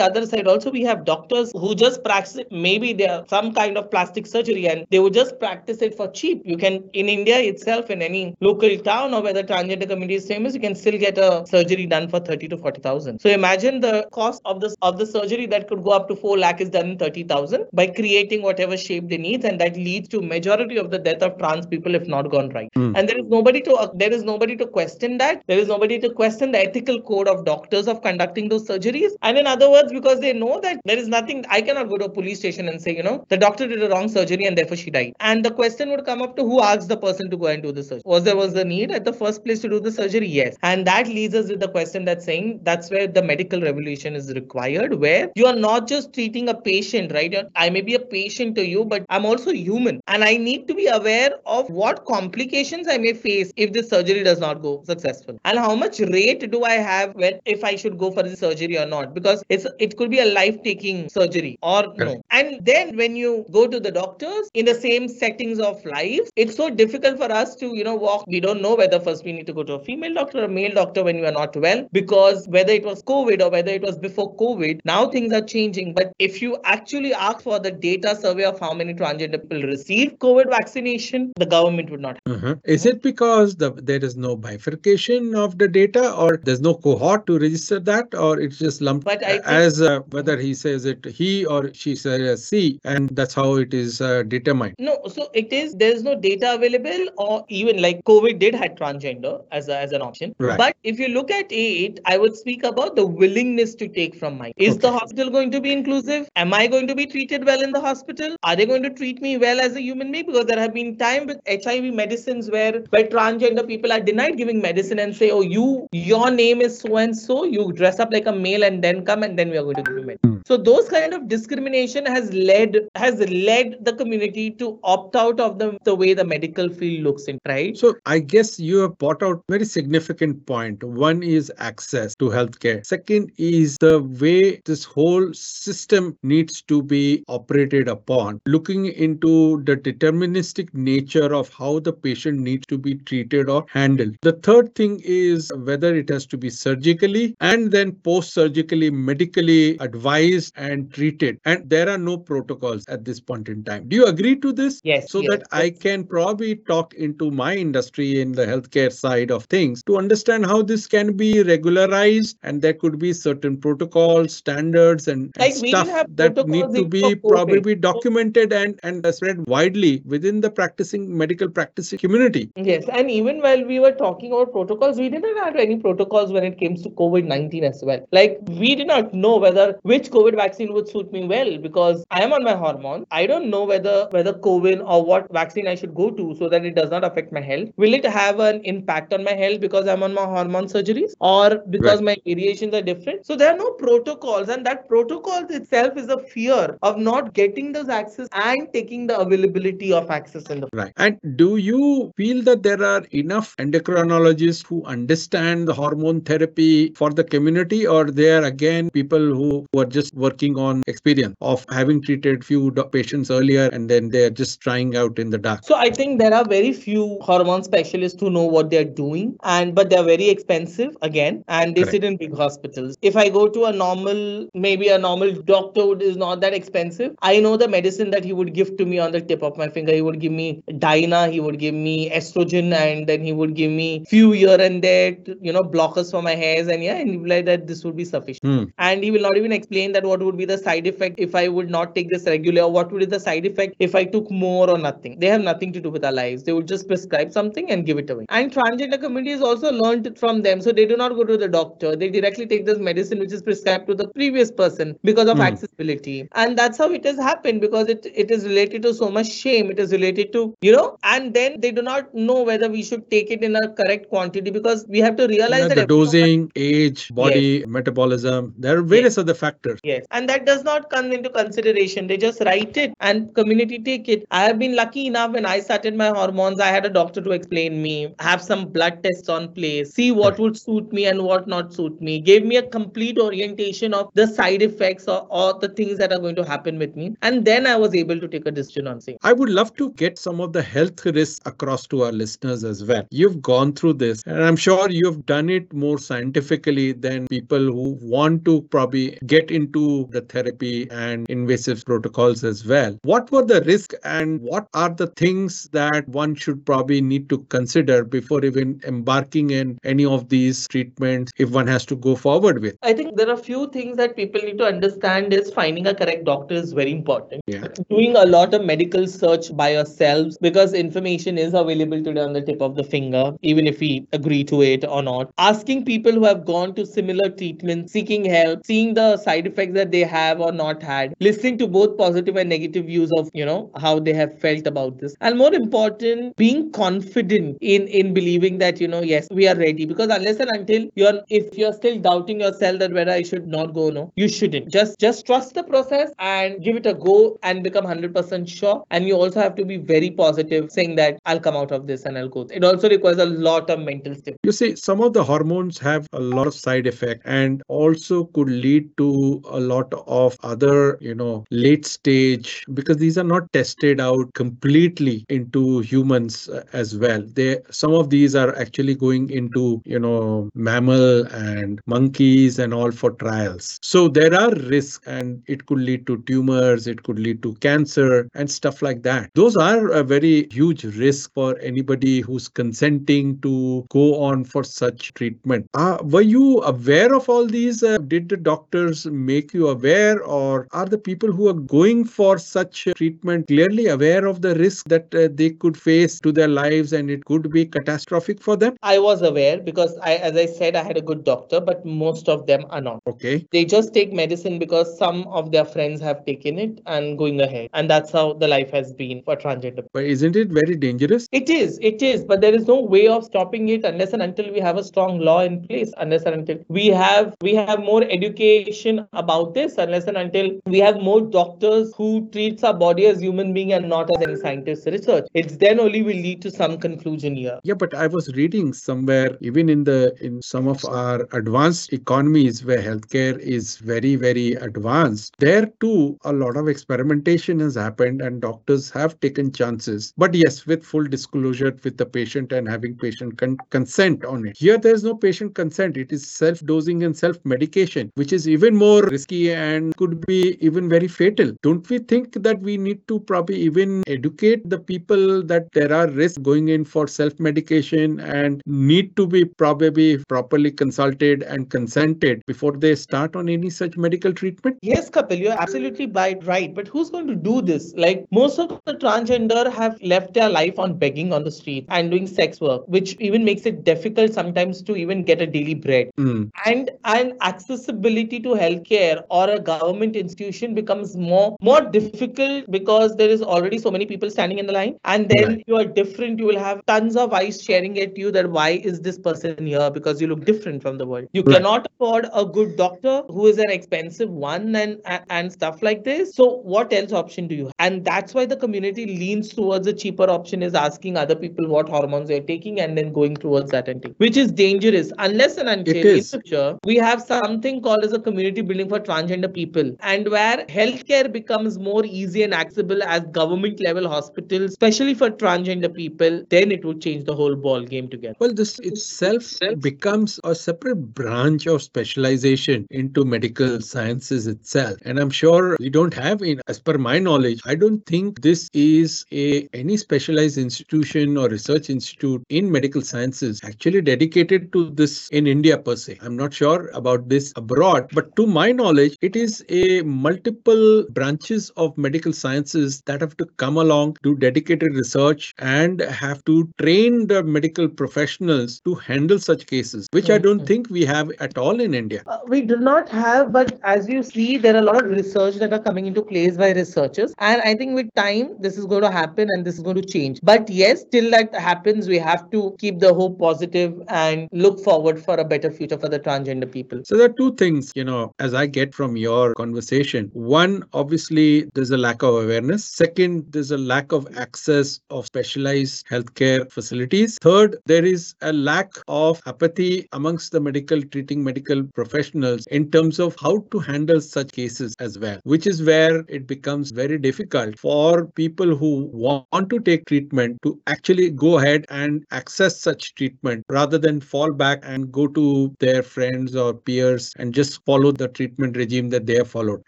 other 0.00 0.26
side, 0.26 0.46
also 0.46 0.70
we 0.70 0.82
have 0.82 1.04
doctors 1.04 1.52
who 1.52 1.74
just 1.74 2.02
practice 2.04 2.36
it. 2.36 2.50
Maybe 2.50 2.92
they 2.92 3.06
are 3.06 3.24
some 3.28 3.52
kind 3.52 3.76
of 3.76 3.90
plastic 3.90 4.26
surgery 4.26 4.68
and 4.68 4.86
they 4.90 4.98
would 4.98 5.14
just 5.14 5.38
practice 5.38 5.82
it 5.82 5.96
for 5.96 6.10
cheap. 6.10 6.42
You 6.44 6.56
can, 6.56 6.88
in 6.92 7.08
India 7.08 7.38
itself, 7.38 7.90
in 7.90 8.02
any 8.02 8.34
local 8.40 8.76
town 8.78 9.14
or 9.14 9.22
where 9.22 9.32
the 9.32 9.44
transgender 9.44 9.88
community 9.88 10.14
is 10.14 10.26
famous, 10.26 10.54
you 10.54 10.60
can 10.60 10.74
still 10.74 10.98
get 10.98 11.18
a 11.18 11.44
surgery 11.46 11.86
done 11.86 12.08
for 12.08 12.20
30 12.20 12.48
to 12.48 12.56
40,000. 12.56 13.20
So 13.20 13.28
imagine 13.28 13.80
the 13.80 14.08
cost 14.12 14.42
of 14.44 14.60
this 14.60 14.74
of 14.82 14.98
the 14.98 15.06
surgery 15.06 15.46
that 15.46 15.68
could 15.68 15.82
go 15.82 15.90
up 15.90 16.08
to 16.08 16.16
4 16.16 16.38
lakh 16.38 16.60
is 16.60 16.70
done 16.70 16.90
in 16.90 16.98
30,000 16.98 17.66
by 17.72 17.86
creating 17.86 18.42
whatever 18.42 18.76
shape 18.76 19.08
they 19.08 19.18
need. 19.18 19.44
And 19.44 19.60
that 19.60 19.76
leads 19.76 20.08
to 20.08 20.20
majority 20.20 20.76
of 20.76 20.90
the 20.90 20.98
death 20.98 21.22
of 21.22 21.38
trans 21.38 21.66
people 21.66 21.94
if 21.94 22.06
not 22.06 22.30
gone 22.30 22.50
right. 22.50 22.70
Hmm. 22.74 22.94
And 22.96 23.08
there 23.08 23.18
is 23.18 23.26
nobody 23.26 23.60
to, 23.62 23.74
uh, 23.74 23.88
there 23.94 24.12
is 24.12 24.22
nobody 24.24 24.56
to 24.56 24.66
question 24.66 25.18
that. 25.18 25.42
There 25.46 25.58
is 25.58 25.68
nobody 25.68 25.98
to 26.00 26.10
question 26.10 26.52
the 26.52 26.60
ethical 26.60 27.00
code 27.00 27.28
of 27.28 27.44
doctors 27.44 27.81
years 27.82 27.94
of 27.94 28.02
conducting 28.02 28.48
those 28.48 28.66
surgeries. 28.66 29.12
And 29.22 29.38
in 29.38 29.46
other 29.46 29.70
words, 29.70 29.92
because 29.92 30.20
they 30.20 30.32
know 30.32 30.60
that 30.60 30.80
there 30.84 30.98
is 30.98 31.08
nothing, 31.08 31.44
I 31.48 31.60
cannot 31.62 31.88
go 31.88 31.98
to 31.98 32.06
a 32.06 32.08
police 32.08 32.38
station 32.38 32.68
and 32.68 32.80
say, 32.80 32.96
you 32.96 33.02
know, 33.02 33.24
the 33.28 33.36
doctor 33.36 33.66
did 33.66 33.82
a 33.82 33.88
wrong 33.88 34.08
surgery 34.08 34.44
and 34.44 34.56
therefore 34.56 34.76
she 34.76 34.90
died. 34.90 35.14
And 35.20 35.44
the 35.44 35.50
question 35.50 35.90
would 35.90 36.04
come 36.04 36.22
up 36.22 36.36
to 36.36 36.42
who 36.42 36.60
asked 36.60 36.88
the 36.88 36.96
person 36.96 37.30
to 37.30 37.36
go 37.36 37.46
and 37.46 37.62
do 37.62 37.72
the 37.72 37.82
surgery. 37.82 38.02
Was 38.04 38.24
there 38.24 38.36
was 38.36 38.54
the 38.54 38.64
need 38.64 38.90
at 38.90 39.04
the 39.04 39.12
first 39.12 39.44
place 39.44 39.60
to 39.60 39.68
do 39.68 39.80
the 39.80 39.92
surgery? 39.92 40.28
Yes. 40.28 40.56
And 40.62 40.86
that 40.86 41.06
leads 41.08 41.34
us 41.34 41.48
with 41.48 41.60
the 41.60 41.68
question 41.68 42.04
that's 42.04 42.24
saying 42.24 42.60
that's 42.62 42.90
where 42.90 43.06
the 43.06 43.22
medical 43.22 43.60
revolution 43.60 44.14
is 44.14 44.32
required, 44.32 44.94
where 44.94 45.30
you 45.34 45.46
are 45.46 45.56
not 45.56 45.88
just 45.88 46.12
treating 46.12 46.48
a 46.48 46.54
patient, 46.54 47.12
right? 47.12 47.34
I 47.56 47.70
may 47.70 47.80
be 47.80 47.94
a 47.94 48.00
patient 48.00 48.54
to 48.56 48.66
you, 48.66 48.84
but 48.84 49.04
I'm 49.08 49.24
also 49.24 49.52
human. 49.52 50.00
And 50.06 50.24
I 50.24 50.36
need 50.36 50.68
to 50.68 50.74
be 50.74 50.86
aware 50.86 51.32
of 51.46 51.68
what 51.70 52.04
complications 52.04 52.88
I 52.88 52.98
may 52.98 53.12
face 53.12 53.52
if 53.56 53.72
the 53.72 53.82
surgery 53.82 54.22
does 54.22 54.38
not 54.38 54.62
go 54.62 54.82
successful. 54.84 55.38
And 55.44 55.58
how 55.58 55.74
much 55.74 56.00
rate 56.00 56.50
do 56.50 56.64
I 56.64 56.72
have 56.72 57.14
when 57.14 57.40
if 57.44 57.64
I 57.64 57.71
should 57.76 57.98
go 57.98 58.10
for 58.10 58.22
the 58.22 58.36
surgery 58.36 58.78
or 58.78 58.86
not? 58.86 59.14
Because 59.14 59.42
it's 59.48 59.66
it 59.78 59.96
could 59.96 60.10
be 60.10 60.20
a 60.20 60.26
life-taking 60.26 61.08
surgery 61.08 61.58
or 61.62 61.82
Correct. 61.82 61.98
no. 61.98 62.22
And 62.30 62.64
then 62.64 62.96
when 62.96 63.16
you 63.16 63.44
go 63.52 63.66
to 63.66 63.80
the 63.80 63.90
doctors 63.90 64.50
in 64.54 64.64
the 64.64 64.74
same 64.74 65.08
settings 65.08 65.58
of 65.58 65.84
life, 65.84 66.28
it's 66.36 66.56
so 66.56 66.70
difficult 66.70 67.18
for 67.18 67.30
us 67.30 67.54
to, 67.56 67.74
you 67.76 67.84
know, 67.84 67.94
walk. 67.94 68.24
We 68.26 68.40
don't 68.40 68.62
know 68.62 68.74
whether 68.74 69.00
first 69.00 69.24
we 69.24 69.32
need 69.32 69.46
to 69.46 69.52
go 69.52 69.62
to 69.62 69.74
a 69.74 69.84
female 69.84 70.14
doctor 70.14 70.38
or 70.40 70.44
a 70.44 70.48
male 70.48 70.74
doctor 70.74 71.04
when 71.04 71.16
you 71.16 71.26
are 71.26 71.32
not 71.32 71.56
well, 71.56 71.88
because 71.92 72.46
whether 72.48 72.72
it 72.72 72.84
was 72.84 73.02
COVID 73.02 73.42
or 73.42 73.50
whether 73.50 73.70
it 73.70 73.82
was 73.82 73.98
before 73.98 74.34
COVID, 74.36 74.80
now 74.84 75.08
things 75.08 75.32
are 75.32 75.40
changing. 75.40 75.94
But 75.94 76.12
if 76.18 76.40
you 76.42 76.58
actually 76.64 77.14
ask 77.14 77.42
for 77.42 77.58
the 77.58 77.70
data 77.70 78.16
survey 78.16 78.44
of 78.44 78.58
how 78.58 78.72
many 78.72 78.94
transgender 78.94 79.40
people 79.40 79.62
receive 79.62 80.18
COVID 80.18 80.48
vaccination, 80.50 81.32
the 81.38 81.46
government 81.46 81.90
would 81.90 82.00
not. 82.00 82.18
Mhm. 82.28 82.60
Is 82.64 82.86
it 82.86 83.02
because 83.02 83.56
the, 83.56 83.70
there 83.72 84.04
is 84.04 84.16
no 84.16 84.36
bifurcation 84.36 85.34
of 85.34 85.58
the 85.58 85.68
data 85.68 86.12
or 86.14 86.38
there's 86.42 86.60
no 86.60 86.74
cohort 86.74 87.26
to 87.26 87.38
register 87.38 87.61
that 87.68 88.14
or 88.14 88.40
it's 88.40 88.58
just 88.58 88.80
lumped 88.80 89.04
But 89.04 89.24
I 89.24 89.38
as 89.44 89.80
uh, 89.80 90.00
whether 90.10 90.36
he 90.36 90.54
says 90.54 90.84
it 90.84 91.04
he 91.04 91.44
or 91.46 91.72
she 91.74 91.94
says 91.96 92.46
C 92.46 92.80
and 92.84 93.08
that's 93.10 93.34
how 93.34 93.56
it 93.56 93.74
is 93.74 94.00
uh, 94.00 94.22
determined? 94.24 94.74
No, 94.78 94.98
so 95.08 95.30
it 95.34 95.52
is 95.52 95.74
there 95.74 95.92
is 95.92 96.02
no 96.02 96.14
data 96.14 96.54
available, 96.54 97.08
or 97.16 97.44
even 97.48 97.80
like 97.80 98.04
COVID 98.04 98.38
did 98.38 98.54
had 98.54 98.78
transgender 98.78 99.44
as 99.52 99.68
a, 99.68 99.78
as 99.78 99.92
an 99.92 100.02
option. 100.02 100.34
Right. 100.38 100.58
But 100.58 100.76
if 100.82 100.98
you 100.98 101.08
look 101.08 101.30
at 101.30 101.46
it, 101.50 102.00
I 102.04 102.18
would 102.18 102.36
speak 102.36 102.64
about 102.64 102.96
the 102.96 103.06
willingness 103.06 103.74
to 103.76 103.88
take 103.88 104.16
from 104.16 104.38
mine. 104.38 104.52
Is 104.56 104.78
the 104.78 104.92
hospital 104.92 105.30
going 105.30 105.50
to 105.52 105.60
be 105.60 105.72
inclusive? 105.72 106.28
Am 106.36 106.52
I 106.54 106.66
going 106.66 106.86
to 106.86 106.94
be 106.94 107.06
treated 107.06 107.44
well 107.44 107.62
in 107.62 107.72
the 107.72 107.80
hospital? 107.80 108.36
Are 108.42 108.56
they 108.56 108.66
going 108.66 108.82
to 108.82 108.90
treat 108.90 109.20
me 109.20 109.36
well 109.36 109.60
as 109.60 109.76
a 109.76 109.82
human 109.82 110.12
being? 110.12 110.26
Because 110.26 110.46
there 110.46 110.58
have 110.58 110.74
been 110.74 110.96
time 110.96 111.26
with 111.26 111.40
HIV 111.48 111.94
medicines 111.94 112.50
where 112.50 112.84
where 112.90 113.04
transgender 113.04 113.66
people 113.66 113.92
are 113.92 114.00
denied 114.00 114.36
giving 114.36 114.60
medicine 114.60 114.98
and 114.98 115.16
say, 115.16 115.30
oh, 115.30 115.40
you 115.40 115.88
your 115.92 116.30
name 116.30 116.60
is 116.60 116.78
so 116.78 116.96
and 116.96 117.16
so, 117.16 117.44
you 117.52 117.70
dress 117.72 118.00
up 118.00 118.12
like 118.12 118.26
a 118.26 118.32
male 118.32 118.62
and 118.64 118.82
then 118.82 119.04
come 119.04 119.22
and 119.22 119.38
then 119.38 119.50
we 119.50 119.58
are 119.58 119.62
going 119.62 119.76
to 119.76 119.82
give 119.82 120.18
you. 120.24 120.31
So 120.46 120.56
those 120.56 120.88
kind 120.88 121.14
of 121.14 121.28
discrimination 121.28 122.06
has 122.06 122.32
led 122.32 122.76
has 122.94 123.20
led 123.30 123.84
the 123.84 123.92
community 123.92 124.50
to 124.52 124.78
opt 124.82 125.16
out 125.16 125.40
of 125.40 125.58
the, 125.58 125.78
the 125.84 125.94
way 125.94 126.14
the 126.14 126.24
medical 126.24 126.68
field 126.68 127.04
looks 127.04 127.24
in, 127.24 127.38
right? 127.46 127.76
So 127.76 127.94
I 128.06 128.18
guess 128.18 128.58
you 128.58 128.78
have 128.78 128.98
brought 128.98 129.22
out 129.22 129.44
very 129.48 129.64
significant 129.64 130.44
point. 130.46 130.82
One 130.82 131.22
is 131.22 131.52
access 131.58 132.14
to 132.16 132.26
healthcare. 132.26 132.84
Second 132.84 133.30
is 133.38 133.76
the 133.78 134.02
way 134.02 134.60
this 134.64 134.84
whole 134.84 135.32
system 135.32 136.16
needs 136.22 136.62
to 136.62 136.82
be 136.82 137.24
operated 137.28 137.88
upon. 137.88 138.40
Looking 138.46 138.86
into 138.86 139.62
the 139.64 139.76
deterministic 139.76 140.72
nature 140.74 141.34
of 141.34 141.52
how 141.52 141.78
the 141.80 141.92
patient 141.92 142.38
needs 142.38 142.66
to 142.66 142.78
be 142.78 142.94
treated 142.96 143.48
or 143.48 143.64
handled. 143.68 144.16
The 144.22 144.32
third 144.32 144.74
thing 144.74 145.00
is 145.04 145.52
whether 145.54 145.94
it 145.94 146.08
has 146.08 146.26
to 146.26 146.38
be 146.38 146.50
surgically 146.50 147.36
and 147.40 147.70
then 147.70 147.92
post-surgically 147.92 148.90
medically 148.90 149.76
advised 149.78 150.31
and 150.56 150.92
treated. 150.92 151.38
And 151.44 151.68
there 151.68 151.88
are 151.88 151.98
no 151.98 152.16
protocols 152.16 152.84
at 152.88 153.04
this 153.04 153.20
point 153.20 153.48
in 153.48 153.64
time. 153.64 153.88
Do 153.88 153.96
you 153.96 154.06
agree 154.06 154.36
to 154.36 154.52
this? 154.52 154.80
Yes, 154.84 155.10
So 155.10 155.20
yes, 155.20 155.30
that 155.30 155.42
I 155.52 155.70
can 155.70 156.04
probably 156.04 156.56
talk 156.56 156.94
into 156.94 157.30
my 157.30 157.54
industry 157.54 158.20
in 158.20 158.32
the 158.32 158.46
healthcare 158.46 158.92
side 158.92 159.30
of 159.30 159.44
things 159.44 159.82
to 159.84 159.96
understand 159.96 160.46
how 160.46 160.62
this 160.62 160.86
can 160.86 161.16
be 161.16 161.42
regularized 161.42 162.38
and 162.42 162.62
there 162.62 162.74
could 162.74 162.98
be 162.98 163.12
certain 163.12 163.56
protocols, 163.56 164.34
standards 164.34 165.08
and, 165.08 165.32
Like 165.38 165.54
stuff 165.54 166.06
that 166.08 166.46
need 166.46 166.74
to 166.74 166.84
be 166.84 167.14
probably 167.14 167.74
documented 167.74 168.52
and, 168.52 168.78
and 168.82 169.04
spread 169.14 169.46
widely 169.46 170.02
within 170.04 170.40
the 170.40 170.50
practicing 170.50 171.16
medical 171.16 171.48
practicing 171.48 171.98
community. 171.98 172.50
Yes, 172.56 172.84
and 172.92 173.10
even 173.10 173.40
while 173.40 173.64
we 173.64 173.80
were 173.80 173.92
talking 173.92 174.32
about 174.32 174.52
protocols, 174.52 174.98
we 174.98 175.08
didn't 175.08 175.36
have 175.38 175.56
any 175.56 175.76
protocols 175.76 176.32
when 176.32 176.44
it 176.44 176.58
came 176.58 176.76
to 176.76 176.90
COVID 176.90 177.24
19 177.24 177.64
as 177.64 177.82
well. 177.84 178.06
Like, 178.12 178.38
we 178.48 178.74
did 178.74 178.86
not 178.86 179.12
know 179.12 179.36
whether 179.36 179.78
which 179.82 180.10
COVID 180.10 180.21
vaccine 180.30 180.72
would 180.72 180.88
suit 180.88 181.12
me 181.12 181.26
well 181.26 181.58
because 181.58 182.04
I 182.10 182.22
am 182.22 182.32
on 182.32 182.44
my 182.44 182.54
hormones. 182.54 183.06
I 183.10 183.26
don't 183.26 183.50
know 183.50 183.64
whether 183.64 184.08
whether 184.10 184.32
COVID 184.32 184.82
or 184.86 185.04
what 185.04 185.32
vaccine 185.32 185.66
I 185.66 185.74
should 185.74 185.94
go 185.94 186.10
to 186.10 186.34
so 186.38 186.48
that 186.48 186.64
it 186.64 186.74
does 186.74 186.90
not 186.90 187.04
affect 187.04 187.32
my 187.32 187.40
health. 187.40 187.70
Will 187.76 187.94
it 187.94 188.04
have 188.04 188.40
an 188.40 188.60
impact 188.64 189.12
on 189.12 189.24
my 189.24 189.32
health 189.32 189.60
because 189.60 189.88
I'm 189.88 190.02
on 190.02 190.14
my 190.14 190.24
hormone 190.24 190.66
surgeries 190.66 191.12
or 191.20 191.58
because 191.70 192.00
my 192.00 192.16
variations 192.24 192.74
are 192.74 192.82
different? 192.82 193.26
So, 193.26 193.36
there 193.36 193.52
are 193.52 193.56
no 193.56 193.70
protocols, 193.72 194.48
and 194.48 194.64
that 194.66 194.88
protocol 194.88 195.46
itself 195.50 195.96
is 195.96 196.08
a 196.08 196.18
fear 196.18 196.78
of 196.82 196.98
not 196.98 197.34
getting 197.34 197.72
those 197.72 197.88
access 197.88 198.28
and 198.32 198.68
taking 198.72 199.06
the 199.06 199.18
availability 199.18 199.92
of 199.92 200.10
access 200.10 200.46
in 200.46 200.60
the 200.60 200.68
Right. 200.72 200.92
And 200.96 201.18
do 201.36 201.56
you 201.56 202.12
feel 202.16 202.42
that 202.44 202.62
there 202.62 202.82
are 202.82 203.02
enough 203.10 203.56
endocrinologists 203.56 204.66
who 204.66 204.84
understand 204.84 205.68
the 205.68 205.74
hormone 205.74 206.20
therapy 206.22 206.92
for 206.94 207.10
the 207.10 207.24
community, 207.24 207.86
or 207.86 208.10
they 208.10 208.30
are 208.32 208.44
again 208.44 208.90
people 208.90 209.18
who, 209.18 209.66
who 209.72 209.80
are 209.80 209.86
just 209.86 210.11
working 210.12 210.58
on 210.58 210.82
experience 210.86 211.34
of 211.40 211.64
having 211.70 212.02
treated 212.02 212.44
few 212.44 212.70
patients 212.92 213.30
earlier 213.30 213.68
and 213.72 213.88
then 213.88 214.08
they 214.10 214.24
are 214.24 214.30
just 214.30 214.60
trying 214.60 214.96
out 214.96 215.18
in 215.18 215.30
the 215.30 215.38
dark? 215.38 215.64
So 215.64 215.74
I 215.74 215.90
think 215.90 216.18
there 216.20 216.34
are 216.34 216.44
very 216.44 216.72
few 216.72 217.18
hormone 217.20 217.62
specialists 217.62 218.20
who 218.20 218.30
know 218.30 218.44
what 218.44 218.70
they're 218.70 218.84
doing, 218.84 219.36
and 219.42 219.74
but 219.74 219.90
they're 219.90 220.04
very 220.04 220.28
expensive 220.28 220.96
again, 221.02 221.44
and 221.48 221.74
they 221.74 221.82
Correct. 221.82 221.92
sit 221.92 222.04
in 222.04 222.16
big 222.16 222.36
hospitals. 222.36 222.96
If 223.02 223.16
I 223.16 223.28
go 223.28 223.48
to 223.48 223.64
a 223.64 223.72
normal, 223.72 224.48
maybe 224.54 224.88
a 224.88 224.98
normal 224.98 225.32
doctor 225.32 225.82
who 225.82 225.98
is 225.98 226.16
not 226.16 226.40
that 226.40 226.54
expensive, 226.54 227.14
I 227.22 227.40
know 227.40 227.56
the 227.56 227.68
medicine 227.68 228.10
that 228.10 228.24
he 228.24 228.32
would 228.32 228.54
give 228.54 228.76
to 228.76 228.84
me 228.84 228.98
on 228.98 229.12
the 229.12 229.20
tip 229.20 229.42
of 229.42 229.56
my 229.56 229.68
finger. 229.68 229.92
He 229.92 230.02
would 230.02 230.20
give 230.20 230.32
me 230.32 230.62
Dyna, 230.78 231.28
he 231.28 231.40
would 231.40 231.58
give 231.58 231.74
me 231.74 232.10
estrogen, 232.10 232.72
and 232.74 233.06
then 233.06 233.22
he 233.22 233.32
would 233.32 233.54
give 233.54 233.70
me 233.70 234.04
few 234.08 234.32
here 234.32 234.60
and 234.60 234.82
there, 234.82 235.14
to, 235.14 235.36
you 235.40 235.52
know, 235.52 235.62
blockers 235.62 236.10
for 236.10 236.22
my 236.22 236.34
hairs, 236.34 236.68
and 236.68 236.82
yeah, 236.82 236.96
and 236.96 237.28
like 237.28 237.46
that 237.46 237.66
this 237.66 237.84
would 237.84 237.96
be 237.96 238.04
sufficient 238.04 238.42
Hmm. 238.42 238.64
and 238.78 239.04
he 239.04 239.10
will 239.10 239.20
not 239.20 239.36
even 239.36 239.52
explain 239.52 239.92
that 239.92 240.01
what 240.06 240.22
would 240.22 240.36
be 240.36 240.44
the 240.44 240.58
side 240.58 240.86
effect 240.86 241.16
if 241.18 241.34
I 241.34 241.48
would 241.48 241.70
not 241.70 241.94
take 241.94 242.10
this 242.10 242.24
regular, 242.24 242.62
or 242.62 242.72
what 242.72 242.90
would 242.92 243.00
be 243.00 243.06
the 243.06 243.20
side 243.20 243.46
effect 243.46 243.74
if 243.78 243.94
I 243.94 244.04
took 244.04 244.30
more 244.30 244.68
or 244.70 244.78
nothing. 244.78 245.18
They 245.18 245.26
have 245.28 245.40
nothing 245.42 245.72
to 245.74 245.80
do 245.80 245.90
with 245.90 246.04
our 246.04 246.12
lives. 246.12 246.42
They 246.44 246.52
would 246.52 246.68
just 246.68 246.88
prescribe 246.88 247.32
something 247.32 247.70
and 247.70 247.86
give 247.86 247.98
it 247.98 248.10
away. 248.10 248.26
And 248.28 248.52
transgender 248.52 249.00
community 249.00 249.32
has 249.32 249.42
also 249.42 249.72
learned 249.72 250.18
from 250.18 250.42
them, 250.42 250.60
so 250.60 250.72
they 250.72 250.86
do 250.86 250.96
not 250.96 251.14
go 251.14 251.24
to 251.24 251.36
the 251.36 251.48
doctor. 251.48 251.94
They 251.96 252.08
directly 252.10 252.46
take 252.46 252.66
this 252.66 252.78
medicine 252.78 253.18
which 253.18 253.32
is 253.32 253.42
prescribed 253.42 253.86
to 253.88 253.94
the 253.94 254.08
previous 254.08 254.50
person 254.50 254.96
because 255.02 255.28
of 255.28 255.36
Hmm. 255.36 255.42
accessibility, 255.42 256.28
and 256.34 256.56
that's 256.56 256.78
how 256.78 256.90
it 256.90 257.04
has 257.04 257.16
happened 257.16 257.60
because 257.60 257.88
it 257.88 258.06
it 258.14 258.30
is 258.30 258.44
related 258.44 258.82
to 258.82 258.94
so 258.94 259.10
much 259.10 259.26
shame. 259.30 259.70
It 259.70 259.78
is 259.78 259.92
related 259.92 260.32
to 260.32 260.54
you 260.62 260.72
know, 260.72 260.96
and 261.02 261.34
then 261.34 261.60
they 261.60 261.70
do 261.70 261.82
not 261.82 262.14
know 262.14 262.42
whether 262.42 262.68
we 262.68 262.82
should 262.82 263.10
take 263.10 263.30
it 263.30 263.42
in 263.42 263.56
a 263.56 263.68
correct 263.80 264.08
quantity 264.08 264.50
because 264.50 264.84
we 264.88 264.98
have 265.00 265.16
to 265.16 265.26
realize 265.26 265.68
that 265.68 265.76
the 265.76 265.86
dosing, 265.86 266.50
age, 266.56 267.08
body, 267.14 267.64
metabolism, 267.66 268.54
there 268.58 268.78
are 268.78 268.82
various 268.82 269.18
other 269.18 269.34
factors. 269.34 269.78
Yes, 269.82 269.91
and 270.10 270.28
that 270.28 270.46
does 270.46 270.64
not 270.64 270.90
come 270.90 271.12
into 271.12 271.30
consideration. 271.30 272.06
They 272.06 272.16
just 272.16 272.40
write 272.40 272.76
it 272.76 272.94
and 273.00 273.34
community 273.34 273.78
take 273.78 274.08
it. 274.08 274.26
I 274.30 274.44
have 274.44 274.58
been 274.58 274.76
lucky 274.76 275.06
enough 275.06 275.32
when 275.32 275.46
I 275.46 275.60
started 275.60 275.96
my 275.96 276.08
hormones, 276.08 276.60
I 276.60 276.68
had 276.68 276.86
a 276.86 276.90
doctor 276.90 277.20
to 277.20 277.30
explain 277.30 277.82
me, 277.82 278.14
have 278.18 278.42
some 278.42 278.68
blood 278.68 279.02
tests 279.02 279.28
on 279.28 279.52
place, 279.52 279.92
see 279.92 280.12
what 280.12 280.38
would 280.38 280.56
suit 280.56 280.92
me 280.92 281.06
and 281.06 281.22
what 281.22 281.46
not 281.46 281.72
suit 281.74 282.00
me, 282.00 282.20
gave 282.20 282.44
me 282.44 282.56
a 282.56 282.62
complete 282.62 283.18
orientation 283.18 283.94
of 283.94 284.10
the 284.14 284.26
side 284.26 284.62
effects 284.62 285.08
or, 285.08 285.26
or 285.30 285.58
the 285.58 285.68
things 285.68 285.98
that 285.98 286.12
are 286.12 286.18
going 286.18 286.36
to 286.36 286.44
happen 286.44 286.78
with 286.78 286.96
me. 286.96 287.14
And 287.22 287.44
then 287.44 287.66
I 287.66 287.76
was 287.76 287.94
able 287.94 288.18
to 288.20 288.28
take 288.28 288.46
a 288.46 288.50
decision 288.50 288.86
on 288.86 289.00
saying, 289.00 289.18
I 289.22 289.32
would 289.32 289.48
love 289.48 289.74
to 289.76 289.90
get 289.92 290.18
some 290.18 290.40
of 290.40 290.52
the 290.52 290.62
health 290.62 291.04
risks 291.04 291.40
across 291.44 291.86
to 291.88 292.04
our 292.04 292.12
listeners 292.12 292.64
as 292.64 292.84
well. 292.84 293.06
You've 293.10 293.42
gone 293.42 293.72
through 293.72 293.94
this, 293.94 294.22
and 294.26 294.42
I'm 294.42 294.56
sure 294.56 294.90
you've 294.90 295.26
done 295.26 295.50
it 295.50 295.72
more 295.72 295.98
scientifically 295.98 296.92
than 296.92 297.26
people 297.28 297.58
who 297.58 297.98
want 298.00 298.44
to 298.44 298.62
probably 298.62 299.18
get 299.26 299.50
into 299.50 299.81
the 300.10 300.22
therapy 300.22 300.88
and 300.90 301.28
invasive 301.28 301.84
protocols 301.84 302.44
as 302.44 302.66
well. 302.66 302.98
What 303.02 303.30
were 303.30 303.44
the 303.44 303.62
risks 303.62 303.94
and 304.04 304.40
what 304.40 304.66
are 304.74 304.90
the 304.90 305.08
things 305.08 305.68
that 305.72 306.08
one 306.08 306.34
should 306.34 306.64
probably 306.64 307.00
need 307.00 307.28
to 307.30 307.38
consider 307.56 308.04
before 308.04 308.44
even 308.44 308.80
embarking 308.86 309.50
in 309.50 309.78
any 309.84 310.04
of 310.04 310.28
these 310.28 310.66
treatments 310.68 311.32
if 311.38 311.50
one 311.50 311.66
has 311.66 311.86
to 311.86 311.96
go 311.96 312.16
forward 312.16 312.60
with? 312.60 312.76
I 312.82 312.92
think 312.92 313.16
there 313.16 313.28
are 313.28 313.34
a 313.34 313.44
few 313.50 313.68
things 313.70 313.96
that 313.96 314.16
people 314.16 314.40
need 314.40 314.58
to 314.58 314.66
understand 314.66 315.32
is 315.32 315.50
finding 315.50 315.86
a 315.86 315.94
correct 315.94 316.24
doctor 316.24 316.54
is 316.54 316.72
very 316.72 316.92
important. 316.92 317.42
Yeah. 317.46 317.68
Doing 317.88 318.16
a 318.16 318.24
lot 318.24 318.54
of 318.54 318.64
medical 318.64 319.06
search 319.06 319.54
by 319.56 319.70
yourselves 319.70 320.38
because 320.38 320.74
information 320.74 321.38
is 321.38 321.54
available 321.54 322.02
today 322.02 322.20
on 322.20 322.32
the 322.32 322.42
tip 322.42 322.60
of 322.60 322.74
the 322.74 322.84
finger, 322.84 323.32
even 323.42 323.66
if 323.66 323.80
we 323.80 324.06
agree 324.12 324.44
to 324.44 324.62
it 324.62 324.84
or 324.84 325.02
not. 325.02 325.30
Asking 325.38 325.84
people 325.84 326.12
who 326.12 326.24
have 326.24 326.44
gone 326.44 326.74
to 326.74 326.86
similar 326.86 327.28
treatment, 327.30 327.90
seeking 327.90 328.24
help, 328.24 328.64
seeing 328.66 328.94
the 328.94 329.16
side 329.16 329.46
effects 329.46 329.61
that 329.70 329.90
they 329.90 330.00
have 330.00 330.40
or 330.40 330.52
not 330.52 330.82
had, 330.82 331.14
listening 331.20 331.58
to 331.58 331.66
both 331.66 331.96
positive 331.96 332.36
and 332.36 332.48
negative 332.48 332.86
views 332.86 333.10
of, 333.16 333.30
you 333.32 333.44
know, 333.44 333.70
how 333.76 333.98
they 333.98 334.12
have 334.12 334.38
felt 334.38 334.66
about 334.66 334.98
this. 334.98 335.14
And 335.20 335.38
more 335.38 335.54
important, 335.54 336.36
being 336.36 336.70
confident 336.72 337.58
in 337.60 337.86
in 337.88 338.14
believing 338.14 338.58
that, 338.58 338.80
you 338.80 338.88
know, 338.88 339.02
yes, 339.02 339.28
we 339.30 339.48
are 339.48 339.56
ready. 339.56 339.86
Because 339.86 340.08
unless 340.08 340.40
and 340.40 340.50
until 340.54 340.88
you're 340.94 341.20
if 341.28 341.56
you're 341.56 341.72
still 341.72 341.98
doubting 341.98 342.40
yourself 342.40 342.78
that 342.80 342.92
whether 342.92 343.12
I 343.12 343.22
should 343.22 343.46
not 343.46 343.74
go, 343.74 343.90
no, 343.90 344.12
you 344.16 344.28
shouldn't. 344.28 344.70
Just 344.72 344.98
just 344.98 345.26
trust 345.26 345.54
the 345.54 345.62
process 345.62 346.12
and 346.18 346.62
give 346.62 346.76
it 346.76 346.86
a 346.86 346.94
go 346.94 347.38
and 347.42 347.62
become 347.62 347.84
100% 347.84 348.48
sure. 348.48 348.84
And 348.90 349.06
you 349.06 349.14
also 349.14 349.40
have 349.40 349.54
to 349.56 349.64
be 349.64 349.76
very 349.76 350.10
positive, 350.10 350.70
saying 350.70 350.96
that 350.96 351.18
I'll 351.26 351.40
come 351.40 351.56
out 351.56 351.72
of 351.72 351.86
this 351.86 352.04
and 352.04 352.18
I'll 352.18 352.28
go. 352.28 352.46
It 352.50 352.64
also 352.64 352.88
requires 352.88 353.18
a 353.18 353.26
lot 353.26 353.70
of 353.70 353.80
mental 353.80 354.14
stability. 354.14 354.38
You 354.42 354.52
see, 354.52 354.76
some 354.76 355.00
of 355.00 355.12
the 355.12 355.24
hormones 355.24 355.78
have 355.78 356.06
a 356.12 356.20
lot 356.20 356.46
of 356.46 356.54
side 356.54 356.86
effect 356.86 357.22
and 357.24 357.62
also 357.68 358.24
could 358.24 358.48
lead 358.48 358.96
to 358.96 359.42
a 359.52 359.60
lot 359.60 359.92
of 360.06 360.36
other, 360.42 360.98
you 361.00 361.14
know, 361.14 361.44
late 361.50 361.86
stage 361.86 362.64
because 362.74 362.96
these 362.96 363.18
are 363.18 363.24
not 363.24 363.52
tested 363.52 364.00
out 364.00 364.32
completely 364.34 365.24
into 365.28 365.80
humans 365.80 366.48
uh, 366.48 366.64
as 366.72 366.96
well. 366.96 367.22
They 367.22 367.58
some 367.70 367.94
of 367.94 368.10
these 368.10 368.34
are 368.34 368.56
actually 368.56 368.94
going 368.94 369.30
into, 369.30 369.80
you 369.84 369.98
know, 369.98 370.50
mammal 370.54 371.26
and 371.26 371.80
monkeys 371.86 372.58
and 372.58 372.72
all 372.74 372.90
for 372.90 373.12
trials. 373.12 373.78
So 373.82 374.08
there 374.08 374.34
are 374.34 374.54
risks 374.54 375.06
and 375.06 375.42
it 375.46 375.66
could 375.66 375.80
lead 375.80 376.06
to 376.06 376.22
tumors, 376.22 376.86
it 376.86 377.02
could 377.02 377.18
lead 377.18 377.42
to 377.42 377.54
cancer 377.56 378.28
and 378.34 378.50
stuff 378.50 378.82
like 378.82 379.02
that. 379.02 379.30
Those 379.34 379.56
are 379.56 379.88
a 379.88 380.02
very 380.02 380.48
huge 380.50 380.84
risk 380.84 381.32
for 381.34 381.58
anybody 381.60 382.20
who's 382.20 382.48
consenting 382.48 383.40
to 383.40 383.86
go 383.90 384.20
on 384.22 384.44
for 384.44 384.64
such 384.64 385.14
treatment. 385.14 385.66
Uh, 385.74 385.98
were 386.02 386.22
you 386.22 386.60
aware 386.62 387.14
of 387.14 387.28
all 387.28 387.46
these? 387.46 387.82
Uh, 387.82 387.98
did 387.98 388.28
the 388.28 388.36
doctors 388.36 389.06
make 389.06 389.41
you 389.50 389.68
aware, 389.68 390.22
or 390.22 390.68
are 390.70 390.86
the 390.86 390.98
people 390.98 391.32
who 391.32 391.48
are 391.48 391.52
going 391.54 392.04
for 392.04 392.38
such 392.38 392.88
treatment 392.96 393.46
clearly 393.48 393.86
aware 393.86 394.26
of 394.26 394.40
the 394.40 394.54
risk 394.54 394.88
that 394.88 395.14
uh, 395.14 395.28
they 395.32 395.50
could 395.50 395.76
face 395.76 396.20
to 396.20 396.30
their 396.30 396.48
lives 396.48 396.92
and 396.92 397.10
it 397.10 397.24
could 397.24 397.50
be 397.50 397.66
catastrophic 397.66 398.40
for 398.40 398.56
them? 398.56 398.76
I 398.82 398.98
was 398.98 399.22
aware 399.22 399.58
because 399.58 399.96
I, 400.02 400.16
as 400.16 400.36
I 400.36 400.46
said, 400.46 400.76
I 400.76 400.84
had 400.84 400.96
a 400.96 401.00
good 401.00 401.24
doctor, 401.24 401.60
but 401.60 401.84
most 401.84 402.28
of 402.28 402.46
them 402.46 402.64
are 402.70 402.80
not. 402.80 403.00
Okay. 403.06 403.46
They 403.50 403.64
just 403.64 403.92
take 403.92 404.12
medicine 404.12 404.58
because 404.58 404.98
some 404.98 405.26
of 405.28 405.50
their 405.50 405.64
friends 405.64 406.00
have 406.00 406.24
taken 406.26 406.58
it 406.58 406.80
and 406.86 407.18
going 407.18 407.40
ahead. 407.40 407.70
And 407.72 407.88
that's 407.90 408.12
how 408.12 408.34
the 408.34 408.48
life 408.48 408.70
has 408.70 408.92
been 408.92 409.22
for 409.24 409.36
transgender. 409.36 409.84
But 409.92 410.04
isn't 410.04 410.36
it 410.36 410.48
very 410.48 410.76
dangerous? 410.76 411.26
It 411.32 411.48
is, 411.50 411.78
it 411.80 412.02
is, 412.02 412.24
but 412.24 412.40
there 412.40 412.54
is 412.54 412.66
no 412.66 412.80
way 412.80 413.08
of 413.08 413.24
stopping 413.24 413.68
it 413.70 413.84
unless 413.84 414.12
and 414.12 414.22
until 414.22 414.52
we 414.52 414.60
have 414.60 414.76
a 414.76 414.84
strong 414.84 415.18
law 415.18 415.40
in 415.40 415.66
place, 415.66 415.92
unless 415.96 416.22
and 416.24 416.34
until 416.34 416.58
we 416.68 416.88
have 416.88 417.34
we 417.40 417.54
have 417.54 417.80
more 417.80 418.02
education 418.04 419.06
about 419.12 419.31
this, 419.40 419.78
unless 419.78 420.04
and 420.04 420.16
until 420.16 420.60
we 420.66 420.78
have 420.78 421.00
more 421.00 421.20
doctors 421.20 421.92
who 421.96 422.28
treats 422.32 422.62
our 422.64 422.74
body 422.74 423.06
as 423.06 423.20
human 423.20 423.52
being 423.52 423.72
and 423.72 423.88
not 423.88 424.10
as 424.16 424.22
any 424.22 424.36
scientist 424.36 424.86
research. 424.86 425.26
It's 425.34 425.56
then 425.56 425.80
only 425.80 426.02
will 426.02 426.14
lead 426.14 426.42
to 426.42 426.50
some 426.50 426.78
conclusion 426.78 427.34
here. 427.36 427.58
Yeah, 427.62 427.74
but 427.74 427.94
I 427.94 428.06
was 428.06 428.28
reading 428.34 428.72
somewhere, 428.72 429.36
even 429.40 429.68
in 429.68 429.84
the 429.84 430.14
in 430.20 430.42
some 430.42 430.68
of 430.68 430.84
our 430.84 431.26
advanced 431.32 431.92
economies 431.92 432.64
where 432.64 432.82
healthcare 432.82 433.38
is 433.38 433.76
very, 433.78 434.16
very 434.16 434.52
advanced, 434.52 435.34
there 435.38 435.66
too 435.80 436.18
a 436.24 436.32
lot 436.32 436.56
of 436.56 436.68
experimentation 436.68 437.60
has 437.60 437.74
happened 437.74 438.20
and 438.20 438.40
doctors 438.40 438.90
have 438.90 439.18
taken 439.20 439.52
chances. 439.52 440.12
But 440.16 440.34
yes, 440.34 440.66
with 440.66 440.84
full 440.84 441.04
disclosure 441.04 441.76
with 441.84 441.96
the 441.96 442.06
patient 442.06 442.52
and 442.52 442.68
having 442.68 442.96
patient 442.96 443.38
con- 443.38 443.56
consent 443.70 444.24
on 444.24 444.46
it. 444.46 444.56
Here 444.56 444.78
there 444.78 444.94
is 444.94 445.04
no 445.04 445.14
patient 445.14 445.54
consent. 445.54 445.96
It 445.96 446.12
is 446.12 446.28
self-dosing 446.28 447.02
and 447.04 447.16
self-medication, 447.16 448.10
which 448.14 448.32
is 448.32 448.48
even 448.48 448.76
more 448.76 449.02
risky 449.22 449.52
and 449.52 449.96
could 449.96 450.24
be 450.26 450.56
even 450.60 450.88
very 450.88 451.08
fatal. 451.08 451.52
Don't 451.62 451.88
we 451.88 451.98
think 451.98 452.42
that 452.42 452.60
we 452.60 452.76
need 452.76 453.06
to 453.08 453.20
probably 453.20 453.56
even 453.56 454.02
educate 454.06 454.68
the 454.68 454.78
people 454.78 455.42
that 455.44 455.70
there 455.72 455.92
are 455.92 456.08
risks 456.08 456.38
going 456.38 456.68
in 456.68 456.84
for 456.84 457.06
self-medication 457.06 458.20
and 458.20 458.62
need 458.66 459.14
to 459.16 459.26
be 459.26 459.44
probably 459.44 460.18
properly 460.24 460.70
consulted 460.70 461.42
and 461.42 461.70
consented 461.70 462.42
before 462.46 462.72
they 462.72 462.94
start 462.94 463.36
on 463.36 463.48
any 463.48 463.70
such 463.70 463.96
medical 463.96 464.32
treatment? 464.32 464.78
Yes, 464.82 465.10
Kapil, 465.10 465.38
you're 465.38 465.60
absolutely 465.60 466.06
right. 466.06 466.74
But 466.74 466.88
who's 466.88 467.10
going 467.10 467.26
to 467.28 467.36
do 467.36 467.62
this? 467.62 467.92
Like 467.96 468.26
most 468.30 468.58
of 468.58 468.80
the 468.84 468.94
transgender 468.94 469.72
have 469.72 470.00
left 470.02 470.34
their 470.34 470.48
life 470.48 470.78
on 470.78 470.98
begging 470.98 471.32
on 471.32 471.44
the 471.44 471.50
street 471.50 471.86
and 471.88 472.10
doing 472.10 472.26
sex 472.26 472.60
work, 472.60 472.82
which 472.88 473.14
even 473.20 473.44
makes 473.44 473.66
it 473.66 473.84
difficult 473.84 474.32
sometimes 474.32 474.82
to 474.82 474.96
even 474.96 475.22
get 475.22 475.40
a 475.40 475.46
daily 475.46 475.74
bread. 475.74 476.10
Mm. 476.18 476.50
And 476.66 476.90
and 477.04 477.34
accessibility 477.42 478.40
to 478.40 478.50
healthcare 478.50 479.11
or 479.30 479.50
a 479.50 479.58
government 479.58 480.16
institution 480.16 480.74
becomes 480.74 481.16
more 481.16 481.56
more 481.60 481.80
difficult 481.80 482.70
because 482.70 483.16
there 483.16 483.28
is 483.28 483.42
already 483.42 483.78
so 483.78 483.90
many 483.90 484.06
people 484.06 484.30
standing 484.30 484.58
in 484.58 484.66
the 484.66 484.72
line. 484.72 484.96
And 485.04 485.28
then 485.28 485.48
Right. 485.48 485.64
you 485.66 485.76
are 485.76 485.84
different. 485.84 486.38
You 486.38 486.46
will 486.46 486.58
have 486.58 486.84
tons 486.86 487.16
of 487.16 487.32
eyes 487.32 487.62
sharing 487.62 487.98
at 487.98 488.16
you 488.16 488.30
that 488.32 488.50
why 488.50 488.70
is 488.92 489.00
this 489.00 489.18
person 489.18 489.66
here? 489.66 489.90
Because 489.90 490.20
you 490.20 490.26
look 490.26 490.44
different 490.44 490.82
from 490.82 490.98
the 490.98 491.06
world. 491.06 491.26
You 491.32 491.42
Right. 491.42 491.56
cannot 491.56 491.86
afford 491.92 492.26
a 492.32 492.44
good 492.44 492.76
doctor 492.76 493.22
who 493.28 493.46
is 493.46 493.58
an 493.58 493.70
expensive 493.70 494.30
one 494.30 494.74
and 494.76 494.98
and, 495.28 495.52
stuff 495.52 495.82
like 495.82 496.04
this. 496.04 496.34
So 496.34 496.46
what 496.74 496.92
else 496.92 497.12
option 497.12 497.46
do 497.48 497.54
you 497.54 497.64
have? 497.66 497.72
And 497.78 498.04
that's 498.04 498.34
why 498.34 498.46
the 498.46 498.56
community 498.56 499.06
leans 499.06 499.48
towards 499.50 499.86
a 499.86 499.92
cheaper 499.92 500.28
option 500.30 500.62
is 500.62 500.74
asking 500.74 501.16
other 501.16 501.34
people 501.34 501.68
what 501.68 501.88
hormones 501.88 502.28
they're 502.28 502.40
taking 502.40 502.80
and 502.80 502.96
then 502.96 503.12
going 503.12 503.36
towards 503.36 503.70
that 503.72 503.88
and 503.88 504.02
take, 504.02 504.14
which 504.18 504.36
is 504.36 504.50
dangerous 504.52 505.12
unless 505.18 505.56
and 505.58 505.68
until 505.68 505.96
in 505.96 506.22
future 506.22 506.78
we 506.86 506.96
have 506.96 507.20
something 507.22 507.80
called 507.82 508.04
as 508.04 508.12
a 508.12 508.18
community 508.18 508.60
building 508.60 508.88
for 508.88 508.98
transgender 509.02 509.52
people 509.52 509.94
and 510.00 510.28
where 510.28 510.64
healthcare 510.66 511.30
becomes 511.30 511.78
more 511.78 512.04
easy 512.04 512.42
and 512.42 512.54
accessible 512.54 513.02
as 513.02 513.22
government 513.32 513.80
level 513.80 514.08
hospitals, 514.08 514.70
especially 514.70 515.14
for 515.14 515.30
transgender 515.30 515.92
people, 515.92 516.44
then 516.48 516.70
it 516.70 516.84
would 516.84 517.00
change 517.00 517.24
the 517.24 517.34
whole 517.34 517.54
ball 517.54 517.82
game 517.82 518.08
together. 518.08 518.36
Well, 518.38 518.52
this 518.52 518.78
itself 518.80 519.58
becomes 519.80 520.40
a 520.44 520.54
separate 520.54 521.14
branch 521.14 521.66
of 521.66 521.82
specialization 521.82 522.86
into 522.90 523.24
medical 523.24 523.80
sciences 523.80 524.46
itself. 524.46 524.98
And 525.04 525.18
I'm 525.18 525.30
sure 525.30 525.76
we 525.78 525.90
don't 525.90 526.14
have, 526.14 526.42
in 526.42 526.60
as 526.68 526.78
per 526.78 526.98
my 526.98 527.18
knowledge, 527.18 527.60
I 527.64 527.74
don't 527.74 528.04
think 528.06 528.42
this 528.42 528.68
is 528.72 529.24
a 529.32 529.68
any 529.72 529.96
specialized 529.96 530.58
institution 530.58 531.36
or 531.36 531.48
research 531.48 531.90
institute 531.90 532.42
in 532.48 532.70
medical 532.70 533.02
sciences 533.02 533.60
actually 533.64 534.00
dedicated 534.00 534.72
to 534.72 534.90
this 534.90 535.28
in 535.30 535.46
India 535.46 535.78
per 535.78 535.96
se. 535.96 536.18
I'm 536.20 536.36
not 536.36 536.54
sure 536.54 536.90
about 536.94 537.28
this 537.28 537.52
abroad, 537.56 538.08
but 538.12 538.34
to 538.36 538.46
my 538.46 538.72
knowledge, 538.72 538.91
it 538.98 539.36
is 539.36 539.64
a 539.68 540.02
multiple 540.02 541.04
branches 541.10 541.70
of 541.76 541.96
medical 541.96 542.32
sciences 542.32 543.02
that 543.06 543.20
have 543.20 543.36
to 543.36 543.46
come 543.56 543.76
along, 543.76 544.16
do 544.22 544.34
dedicated 544.36 544.94
research, 544.94 545.54
and 545.58 546.00
have 546.00 546.44
to 546.44 546.68
train 546.80 547.26
the 547.26 547.42
medical 547.42 547.88
professionals 547.88 548.80
to 548.80 548.94
handle 548.94 549.38
such 549.38 549.66
cases, 549.66 550.08
which 550.12 550.30
I 550.30 550.38
don't 550.38 550.62
Mhm. 550.62 550.66
think 550.66 550.90
we 550.90 551.04
have 551.04 551.30
at 551.40 551.58
all 551.58 551.80
in 551.80 551.94
India. 551.94 552.22
Uh, 552.26 552.38
we 552.48 552.60
do 552.60 552.76
not 552.76 553.08
have, 553.08 553.52
but 553.52 553.78
as 553.82 554.08
you 554.08 554.22
see, 554.22 554.56
there 554.56 554.74
are 554.74 554.78
a 554.78 554.82
lot 554.82 555.04
of 555.04 555.10
research 555.10 555.54
that 555.56 555.72
are 555.72 555.78
coming 555.78 556.06
into 556.06 556.22
place 556.22 556.56
by 556.56 556.72
researchers. 556.72 557.32
And 557.38 557.62
I 557.62 557.74
think 557.74 557.94
with 557.94 558.12
time, 558.14 558.50
this 558.60 558.78
is 558.78 558.86
going 558.86 559.02
to 559.02 559.10
happen 559.10 559.48
and 559.50 559.64
this 559.64 559.74
is 559.76 559.82
going 559.82 559.96
to 559.96 560.06
change. 560.06 560.38
But 560.42 560.68
yes, 560.68 561.04
till 561.10 561.30
that 561.30 561.54
happens, 561.54 562.08
we 562.08 562.18
have 562.18 562.50
to 562.50 562.74
keep 562.78 562.98
the 563.00 563.14
hope 563.14 563.38
positive 563.38 563.94
and 564.08 564.48
look 564.52 564.80
forward 564.80 565.18
for 565.18 565.34
a 565.34 565.44
better 565.44 565.70
future 565.70 565.98
for 565.98 566.08
the 566.08 566.20
transgender 566.20 566.70
people. 566.70 567.00
So 567.04 567.16
there 567.16 567.26
are 567.26 567.32
two 567.32 567.54
things, 567.54 567.92
you 567.94 568.04
know, 568.04 568.32
as 568.38 568.54
I 568.54 568.66
get 568.72 568.94
from 568.94 569.16
your 569.16 569.54
conversation. 569.54 570.30
One, 570.32 570.84
obviously, 570.92 571.70
there's 571.74 571.90
a 571.90 571.98
lack 571.98 572.22
of 572.22 572.34
awareness. 572.34 572.84
Second, 572.84 573.44
there's 573.50 573.70
a 573.70 573.78
lack 573.78 574.12
of 574.12 574.26
access 574.36 575.00
of 575.10 575.26
specialized 575.26 576.06
healthcare 576.08 576.70
facilities. 576.70 577.38
Third, 577.40 577.76
there 577.86 578.04
is 578.04 578.34
a 578.40 578.52
lack 578.52 578.92
of 579.08 579.40
apathy 579.46 580.08
amongst 580.12 580.52
the 580.52 580.60
medical 580.60 581.02
treating 581.02 581.44
medical 581.44 581.84
professionals 581.94 582.66
in 582.68 582.90
terms 582.90 583.18
of 583.20 583.36
how 583.40 583.64
to 583.70 583.78
handle 583.78 584.20
such 584.20 584.52
cases 584.52 584.94
as 584.98 585.18
well, 585.18 585.38
which 585.44 585.66
is 585.66 585.82
where 585.82 586.24
it 586.28 586.46
becomes 586.46 586.90
very 586.90 587.18
difficult 587.18 587.78
for 587.78 588.26
people 588.26 588.76
who 588.76 589.10
want 589.12 589.70
to 589.70 589.80
take 589.80 590.06
treatment 590.06 590.58
to 590.62 590.80
actually 590.86 591.30
go 591.30 591.58
ahead 591.58 591.84
and 591.90 592.24
access 592.30 592.80
such 592.80 593.14
treatment 593.14 593.64
rather 593.68 593.98
than 593.98 594.20
fall 594.20 594.52
back 594.52 594.80
and 594.82 595.12
go 595.12 595.26
to 595.26 595.74
their 595.80 596.02
friends 596.02 596.54
or 596.54 596.72
peers 596.74 597.32
and 597.38 597.52
just 597.54 597.84
follow 597.84 598.12
the 598.12 598.28
treatment 598.28 598.61
regime 598.70 599.10
that 599.10 599.26
they 599.26 599.34
have 599.34 599.48
followed. 599.48 599.82